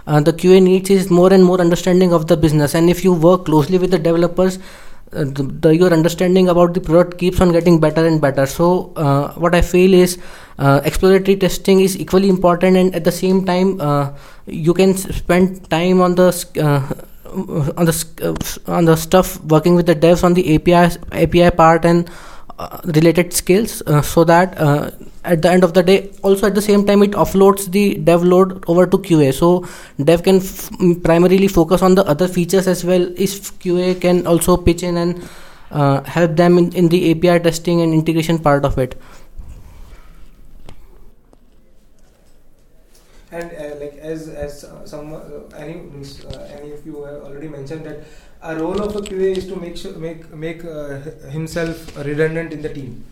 uh, 0.08 0.20
the 0.20 0.34
QA 0.34 0.62
needs 0.62 0.90
is 0.90 1.10
more 1.10 1.34
and 1.34 1.44
more 1.44 1.60
understanding 1.60 2.14
of 2.14 2.28
the 2.28 2.38
business, 2.38 2.74
and 2.76 2.90
if 2.90 3.04
you 3.04 3.14
work 3.14 3.46
closely 3.46 3.78
with 3.78 3.92
the 3.92 4.00
developers. 4.00 4.60
Uh, 5.14 5.26
the, 5.26 5.44
the 5.44 5.76
your 5.76 5.92
understanding 5.92 6.48
about 6.48 6.74
the 6.74 6.80
product 6.80 7.18
keeps 7.18 7.42
on 7.42 7.52
getting 7.52 7.82
better 7.82 8.06
and 8.08 8.22
better 8.22 8.46
so 8.46 8.94
uh, 8.96 9.34
what 9.34 9.54
i 9.54 9.62
feel 9.62 9.94
is 9.94 10.18
uh, 10.58 10.80
exploratory 10.86 11.36
testing 11.36 11.82
is 11.82 12.00
equally 12.00 12.30
important 12.30 12.78
and 12.78 12.96
at 12.96 13.04
the 13.04 13.12
same 13.12 13.44
time 13.44 13.82
uh, 13.82 14.10
you 14.46 14.74
can 14.74 14.96
spend 14.96 15.70
time 15.70 16.00
on 16.00 16.16
the 16.16 16.30
uh, 16.64 16.94
on 17.32 17.86
the 17.86 17.96
uh, 18.22 18.72
on 18.72 18.86
the 18.86 18.96
stuff 18.96 19.40
working 19.46 19.76
with 19.76 19.86
the 19.86 19.96
devs 19.96 20.24
on 20.24 20.34
the 20.34 20.56
API 20.56 20.98
API 21.12 21.52
part 21.52 21.86
and 21.86 22.10
related 22.86 23.34
skills 23.34 23.82
uh, 23.88 24.02
so 24.02 24.24
that 24.24 24.58
uh, 24.60 24.92
at 25.24 25.42
the 25.42 25.50
end 25.50 25.64
of 25.64 25.74
the 25.74 25.84
day 25.84 26.12
also 26.24 26.48
at 26.48 26.56
the 26.56 26.62
same 26.62 26.86
time 26.86 27.04
it 27.04 27.12
offloads 27.12 27.72
the 27.72 27.96
dev 27.96 28.24
load 28.24 28.64
over 28.68 28.86
to 28.86 28.98
QA 28.98 29.32
so 29.32 29.66
dev 30.04 30.24
can 30.24 30.38
f- 30.38 30.70
m- 30.80 31.00
primarily 31.02 31.48
focus 31.48 31.82
on 31.82 31.96
the 31.96 32.04
other 32.06 32.28
features 32.28 32.68
as 32.68 32.84
well. 32.84 33.08
If 33.18 33.58
QA 33.60 33.96
can 33.96 34.28
also 34.28 34.58
pitch 34.58 34.84
in 34.84 34.98
and 34.98 35.30
uh, 35.72 36.04
help 36.04 36.36
them 36.36 36.58
in, 36.58 36.74
in 36.76 36.90
the 36.90 37.12
API 37.12 37.40
testing 37.40 37.82
and 37.82 37.94
integration 37.94 38.40
part 38.40 38.66
of 38.66 38.78
it. 38.78 38.96
And 43.32 43.50
uh, 43.54 43.76
like 43.80 43.96
as 44.00 44.28
as 44.28 44.66
uh, 44.66 44.86
some 44.86 45.14
uh, 45.14 45.20
any 45.56 45.76
uh, 45.80 46.40
any 46.60 46.74
of 46.74 46.86
you 46.86 47.04
have 47.04 47.22
already 47.24 47.48
mentioned 47.48 47.86
that 47.86 48.04
a 48.44 48.56
role 48.56 48.82
of 48.82 48.96
a 48.96 49.02
QA 49.02 49.38
is 49.38 49.48
to 49.48 49.56
make 49.56 49.78
sure 49.78 49.94
make 49.94 50.34
make 50.34 50.66
uh, 50.66 51.00
himself 51.38 51.96
redundant 51.98 52.54
in 52.54 52.62
the 52.62 52.74
team. 52.74 53.04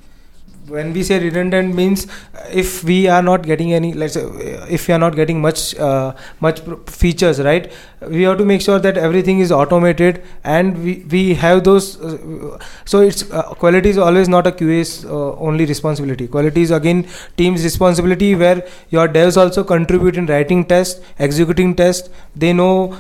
When 0.68 0.94
we 0.94 1.02
say 1.02 1.20
redundant 1.20 1.74
means 1.74 2.06
uh, 2.06 2.48
if 2.52 2.84
we 2.84 3.08
are 3.08 3.22
not 3.24 3.44
getting 3.44 3.74
any 3.74 3.94
let's 3.94 4.14
say 4.14 4.24
uh, 4.24 4.66
if 4.70 4.88
we 4.88 4.94
are 4.94 5.00
not 5.00 5.16
getting 5.16 5.40
much 5.42 5.76
uh, 5.76 6.14
much 6.42 6.62
features 6.88 7.40
right? 7.42 7.72
We 8.02 8.24
have 8.24 8.38
to 8.40 8.46
make 8.46 8.62
sure 8.62 8.80
that 8.80 8.98
everything 8.98 9.40
is 9.40 9.52
automated 9.52 10.22
and 10.44 10.84
we, 10.84 11.06
we 11.12 11.34
have 11.36 11.64
those 11.64 12.00
uh, 12.02 12.58
so 12.86 13.02
it's 13.02 13.32
uh, 13.32 13.44
quality 13.64 13.90
is 13.90 13.98
always 13.98 14.30
not 14.30 14.48
a 14.48 14.52
QA's 14.52 15.06
only 15.06 15.66
responsibility. 15.66 16.28
Quality 16.28 16.62
is 16.64 16.72
again 16.72 17.08
team's 17.38 17.64
responsibility 17.64 18.36
where 18.36 18.68
your 18.90 19.08
devs 19.08 19.38
also 19.38 19.64
contribute 19.64 20.18
in 20.18 20.26
writing 20.28 20.66
tests 20.66 21.02
executing 21.20 21.76
tests. 21.76 22.10
They 22.36 22.54
know 22.54 22.98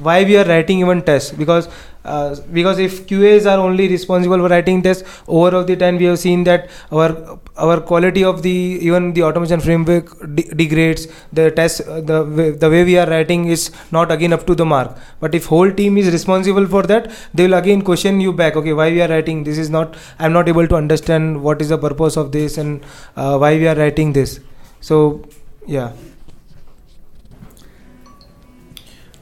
why 0.00 0.24
we 0.24 0.36
are 0.36 0.44
writing 0.44 0.80
even 0.80 1.02
tests? 1.02 1.30
Because 1.30 1.68
uh, 2.04 2.34
because 2.52 2.78
if 2.80 3.06
QAs 3.06 3.46
are 3.46 3.58
only 3.60 3.86
responsible 3.88 4.38
for 4.38 4.48
writing 4.48 4.82
tests 4.82 5.04
over 5.28 5.56
of 5.56 5.66
the 5.68 5.76
time 5.76 5.98
we 5.98 6.04
have 6.06 6.18
seen 6.18 6.42
that 6.44 6.68
our 6.90 7.38
our 7.56 7.80
quality 7.80 8.24
of 8.24 8.42
the 8.42 8.50
even 8.50 9.12
the 9.12 9.22
automation 9.22 9.60
framework 9.60 10.10
de- 10.34 10.48
degrades 10.54 11.06
the 11.32 11.50
test 11.52 11.82
uh, 11.82 12.00
the 12.00 12.24
way, 12.24 12.50
the 12.50 12.68
way 12.68 12.82
we 12.84 12.98
are 12.98 13.08
writing 13.08 13.46
is 13.46 13.70
not 13.92 14.10
again 14.10 14.32
up 14.32 14.46
to 14.46 14.54
the 14.54 14.64
mark. 14.64 14.96
But 15.20 15.34
if 15.34 15.46
whole 15.46 15.70
team 15.70 15.96
is 15.96 16.12
responsible 16.12 16.66
for 16.66 16.82
that 16.84 17.10
they 17.34 17.46
will 17.46 17.54
again 17.54 17.82
question 17.82 18.20
you 18.20 18.32
back 18.32 18.56
okay 18.56 18.72
why 18.72 18.90
we 18.90 19.00
are 19.00 19.08
writing 19.08 19.44
this 19.44 19.58
is 19.58 19.70
not 19.70 19.94
i'm 20.18 20.32
not 20.32 20.48
able 20.48 20.66
to 20.66 20.74
understand 20.74 21.42
what 21.42 21.60
is 21.60 21.68
the 21.68 21.78
purpose 21.78 22.16
of 22.16 22.32
this 22.32 22.58
and 22.58 22.84
uh, 23.16 23.36
why 23.38 23.54
we 23.56 23.68
are 23.68 23.76
writing 23.76 24.12
this. 24.12 24.40
So 24.80 25.24
yeah 25.66 25.92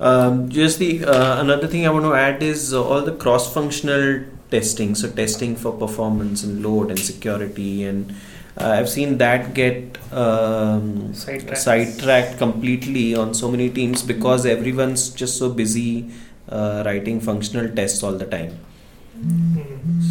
Um, 0.01 0.49
just 0.49 0.79
the 0.79 1.05
uh, 1.05 1.41
another 1.41 1.67
thing 1.67 1.87
I 1.87 1.91
want 1.91 2.07
to 2.07 2.15
add 2.15 2.43
is 2.43 2.73
uh, 2.73 2.83
all 2.83 3.03
the 3.03 3.13
cross-functional 3.13 4.25
testing. 4.51 4.95
So 4.95 5.11
testing 5.11 5.57
for 5.57 5.73
performance 5.73 6.43
and 6.43 6.63
load 6.63 6.89
and 6.89 6.99
security, 6.99 7.85
and 7.85 8.15
uh, 8.57 8.71
I've 8.71 8.89
seen 8.89 9.19
that 9.19 9.53
get 9.53 9.99
um, 10.13 11.13
Sidetracked. 11.13 11.59
sidetracked 11.59 12.39
completely 12.39 13.15
on 13.15 13.35
so 13.35 13.51
many 13.51 13.69
teams 13.69 14.03
because 14.03 14.47
everyone's 14.47 15.11
just 15.11 15.37
so 15.39 15.51
busy 15.51 16.11
uh, 16.49 16.83
writing 16.87 17.21
functional 17.21 17.69
tests 17.69 18.03
all 18.03 18.13
the 18.13 18.27
time. 18.27 18.59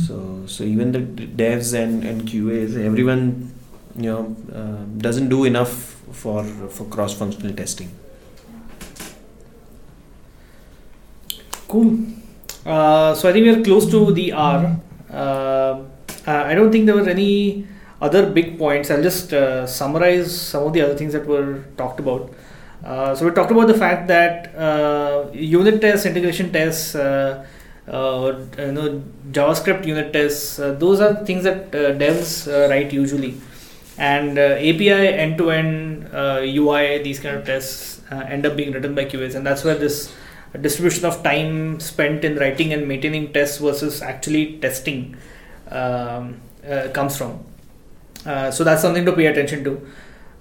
So 0.05 0.43
so 0.45 0.63
even 0.63 0.91
the 0.91 0.99
devs 0.99 1.73
and 1.73 2.03
and 2.03 2.27
QAs, 2.29 2.77
everyone 2.77 3.53
you 3.95 4.11
know 4.11 4.35
uh, 4.53 4.85
doesn't 5.01 5.29
do 5.29 5.45
enough 5.45 5.73
for 6.11 6.43
for 6.43 6.85
cross-functional 6.85 7.55
testing. 7.55 7.89
Cool. 11.69 11.99
Uh, 12.65 13.13
so 13.13 13.29
I 13.29 13.31
think 13.31 13.45
we 13.45 13.51
are 13.51 13.63
close 13.63 13.89
to 13.91 14.11
the 14.11 14.33
hour. 14.33 14.75
Uh, 15.09 15.83
I 16.25 16.53
don't 16.55 16.71
think 16.71 16.87
there 16.87 16.95
were 16.95 17.07
any 17.07 17.67
other 18.01 18.29
big 18.29 18.57
points. 18.57 18.89
I'll 18.89 19.03
just 19.03 19.33
uh, 19.33 19.67
summarize 19.67 20.35
some 20.35 20.63
of 20.63 20.73
the 20.73 20.81
other 20.81 20.97
things 20.97 21.13
that 21.13 21.25
were 21.27 21.63
talked 21.77 21.99
about. 21.99 22.33
Uh, 22.83 23.13
so 23.13 23.25
we 23.25 23.31
talked 23.31 23.51
about 23.51 23.67
the 23.67 23.77
fact 23.77 24.07
that 24.07 24.55
uh, 24.55 25.29
unit 25.31 25.79
tests, 25.79 26.05
integration 26.07 26.51
tests, 26.51 26.95
uh, 26.95 27.45
uh, 27.87 28.39
you 28.57 28.71
know, 28.71 29.03
JavaScript 29.31 29.85
unit 29.85 30.11
tests. 30.11 30.57
Uh, 30.59 30.73
those 30.73 30.99
are 30.99 31.23
things 31.25 31.43
that 31.43 31.75
uh, 31.75 31.93
devs 32.01 32.47
uh, 32.47 32.69
write 32.69 32.91
usually, 32.93 33.35
and 33.97 34.39
uh, 34.39 34.55
API 34.69 34.89
end-to-end 34.91 36.09
uh, 36.13 36.41
UI, 36.43 37.03
these 37.03 37.19
kind 37.19 37.35
of 37.35 37.45
tests 37.45 38.01
uh, 38.11 38.15
end 38.15 38.45
up 38.45 38.55
being 38.55 38.71
written 38.71 38.95
by 38.95 39.05
QAs, 39.05 39.35
and 39.35 39.45
that's 39.45 39.63
where 39.63 39.75
this 39.75 40.13
distribution 40.57 41.05
of 41.05 41.21
time 41.23 41.79
spent 41.79 42.25
in 42.25 42.37
writing 42.37 42.73
and 42.73 42.87
maintaining 42.87 43.31
tests 43.31 43.59
versus 43.59 44.01
actually 44.01 44.57
testing 44.59 45.15
um, 45.69 46.41
uh, 46.67 46.87
comes 46.93 47.17
from. 47.17 47.43
Uh, 48.25 48.51
so 48.51 48.63
that's 48.63 48.81
something 48.81 49.05
to 49.05 49.13
pay 49.13 49.27
attention 49.27 49.63
to. 49.63 49.71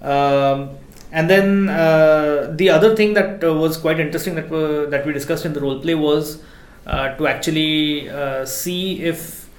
Um, 0.01 0.77
and 1.11 1.29
then 1.29 1.69
uh, 1.69 2.53
the 2.55 2.69
other 2.69 2.95
thing 2.95 3.13
that 3.13 3.43
uh, 3.43 3.53
was 3.53 3.77
quite 3.77 3.99
interesting 3.99 4.35
that 4.35 4.49
that 4.91 5.05
we 5.05 5.13
discussed 5.13 5.45
in 5.45 5.53
the 5.53 5.61
role 5.61 5.79
play 5.79 5.95
was 5.95 6.41
uh, 6.85 7.15
to 7.15 7.27
actually 7.27 8.09
uh, 8.09 8.45
see 8.45 9.03
if 9.03 9.49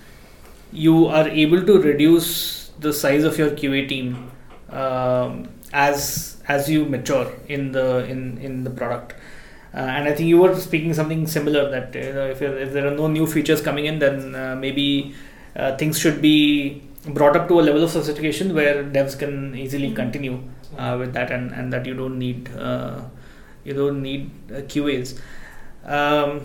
you 0.72 1.07
are 1.07 1.28
able 1.28 1.64
to 1.64 1.80
reduce 1.80 2.70
the 2.78 2.92
size 2.92 3.24
of 3.24 3.36
your 3.36 3.51
QA 3.51 3.88
team 3.88 4.30
um, 4.70 5.48
as 5.72 6.40
as 6.46 6.70
you 6.70 6.84
mature 6.84 7.32
in 7.48 7.72
the 7.72 8.05
in 8.07 8.38
in 8.38 8.64
the 8.64 8.70
product. 8.70 9.14
Uh, 9.72 9.78
and 9.78 10.08
I 10.08 10.14
think 10.14 10.28
you 10.28 10.38
were 10.38 10.58
speaking 10.58 10.92
something 10.94 11.26
similar 11.26 11.70
that 11.70 11.94
you 11.94 12.12
know, 12.12 12.26
if, 12.26 12.42
if 12.42 12.72
there 12.72 12.86
are 12.88 12.96
no 12.96 13.06
new 13.06 13.26
features 13.26 13.60
coming 13.60 13.86
in, 13.86 13.98
then 14.00 14.34
uh, 14.34 14.56
maybe 14.56 15.14
uh, 15.54 15.76
things 15.76 15.98
should 15.98 16.20
be 16.20 16.82
brought 17.06 17.36
up 17.36 17.48
to 17.48 17.60
a 17.60 17.62
level 17.62 17.82
of 17.84 17.90
sophistication 17.90 18.54
where 18.54 18.84
devs 18.84 19.18
can 19.18 19.54
easily 19.54 19.92
continue 19.92 20.42
uh, 20.76 20.96
with 20.98 21.12
that, 21.14 21.30
and, 21.30 21.52
and 21.52 21.72
that 21.72 21.86
you 21.86 21.94
don't 21.94 22.18
need 22.18 22.50
uh, 22.56 23.00
you 23.64 23.74
don't 23.74 24.02
need 24.02 24.30
uh, 24.50 24.56
QAs. 24.62 25.20
Um, 25.84 26.42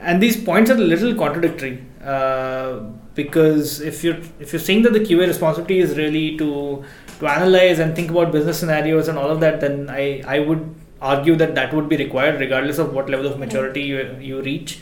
and 0.00 0.22
these 0.22 0.42
points 0.42 0.70
are 0.70 0.74
a 0.74 0.78
little 0.78 1.14
contradictory 1.14 1.84
uh, 2.04 2.80
because 3.14 3.80
if 3.80 4.04
you're 4.04 4.18
if 4.38 4.52
you're 4.52 4.60
saying 4.60 4.82
that 4.82 4.92
the 4.92 5.00
QA 5.00 5.26
responsibility 5.26 5.80
is 5.80 5.96
really 5.96 6.36
to 6.38 6.84
to 7.18 7.26
analyze 7.26 7.80
and 7.80 7.96
think 7.96 8.10
about 8.10 8.30
business 8.30 8.58
scenarios 8.58 9.08
and 9.08 9.18
all 9.18 9.30
of 9.30 9.40
that, 9.40 9.60
then 9.60 9.90
I 9.90 10.22
I 10.26 10.40
would 10.40 10.74
argue 11.00 11.36
that 11.36 11.54
that 11.54 11.72
would 11.72 11.88
be 11.88 11.96
required 11.96 12.40
regardless 12.40 12.78
of 12.78 12.92
what 12.92 13.08
level 13.08 13.26
of 13.26 13.38
maturity 13.38 13.82
you, 13.82 14.16
you 14.20 14.42
reach. 14.42 14.80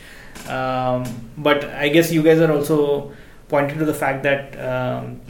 Um, 0.48 1.04
but 1.36 1.64
I 1.64 1.88
guess 1.88 2.12
you 2.12 2.22
guys 2.22 2.40
are 2.40 2.52
also 2.52 3.12
pointing 3.48 3.78
to 3.78 3.84
the 3.84 3.94
fact 3.94 4.22
that 4.22 4.58
um, 4.58 5.20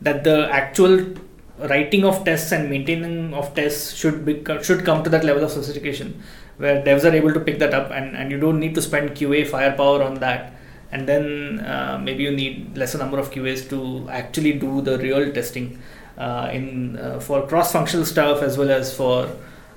that 0.00 0.24
the 0.24 0.48
actual 0.50 1.14
writing 1.58 2.04
of 2.04 2.24
tests 2.24 2.52
and 2.52 2.70
maintaining 2.70 3.34
of 3.34 3.54
tests 3.54 3.94
should 3.94 4.24
be 4.24 4.44
should 4.62 4.84
come 4.84 5.02
to 5.02 5.10
that 5.10 5.24
level 5.24 5.42
of 5.42 5.50
sophistication 5.50 6.22
where 6.58 6.82
devs 6.82 7.08
are 7.08 7.14
able 7.14 7.32
to 7.32 7.40
pick 7.40 7.58
that 7.58 7.74
up 7.74 7.90
and, 7.90 8.16
and 8.16 8.30
you 8.30 8.38
don't 8.38 8.60
need 8.60 8.74
to 8.74 8.82
spend 8.82 9.10
QA 9.10 9.46
firepower 9.46 10.02
on 10.02 10.14
that 10.16 10.52
and 10.92 11.08
then 11.08 11.60
uh, 11.60 11.98
maybe 12.02 12.22
you 12.22 12.30
need 12.30 12.76
lesser 12.76 12.98
number 12.98 13.18
of 13.18 13.30
QAs 13.30 13.68
to 13.70 14.08
actually 14.10 14.52
do 14.52 14.80
the 14.80 14.98
real 14.98 15.32
testing 15.32 15.80
uh, 16.16 16.48
in 16.52 16.96
uh, 16.96 17.20
for 17.20 17.46
cross-functional 17.46 18.06
stuff 18.06 18.42
as 18.42 18.56
well 18.56 18.70
as 18.70 18.94
for 18.94 19.28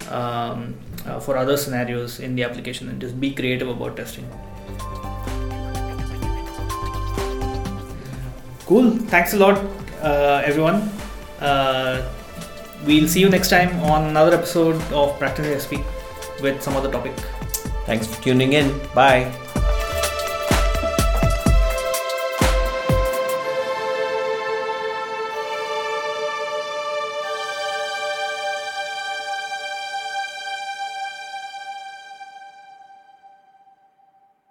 um, 0.10 0.76
uh, 1.06 1.20
for 1.20 1.38
other 1.38 1.58
scenarios 1.58 2.20
in 2.20 2.36
the 2.36 2.44
application 2.44 2.90
and 2.90 3.00
just 3.02 3.20
be 3.20 3.32
creative 3.34 3.68
about 3.68 3.98
testing. 3.98 4.28
Cool. 8.66 8.92
Thanks 9.14 9.34
a 9.34 9.38
lot, 9.38 9.58
uh, 10.02 10.42
everyone. 10.46 10.90
Uh, 11.40 12.10
we'll 12.86 13.08
see 13.08 13.20
you 13.20 13.30
next 13.30 13.50
time 13.50 13.78
on 13.82 14.10
another 14.10 14.36
episode 14.36 14.82
of 14.94 15.18
Practising 15.20 15.54
XP 15.54 15.84
with 16.42 16.62
some 16.62 16.76
other 16.76 16.92
topic. 16.92 17.14
Thanks 17.86 18.08
for 18.08 18.22
tuning 18.24 18.54
in. 18.54 18.80
Bye. 18.94 19.51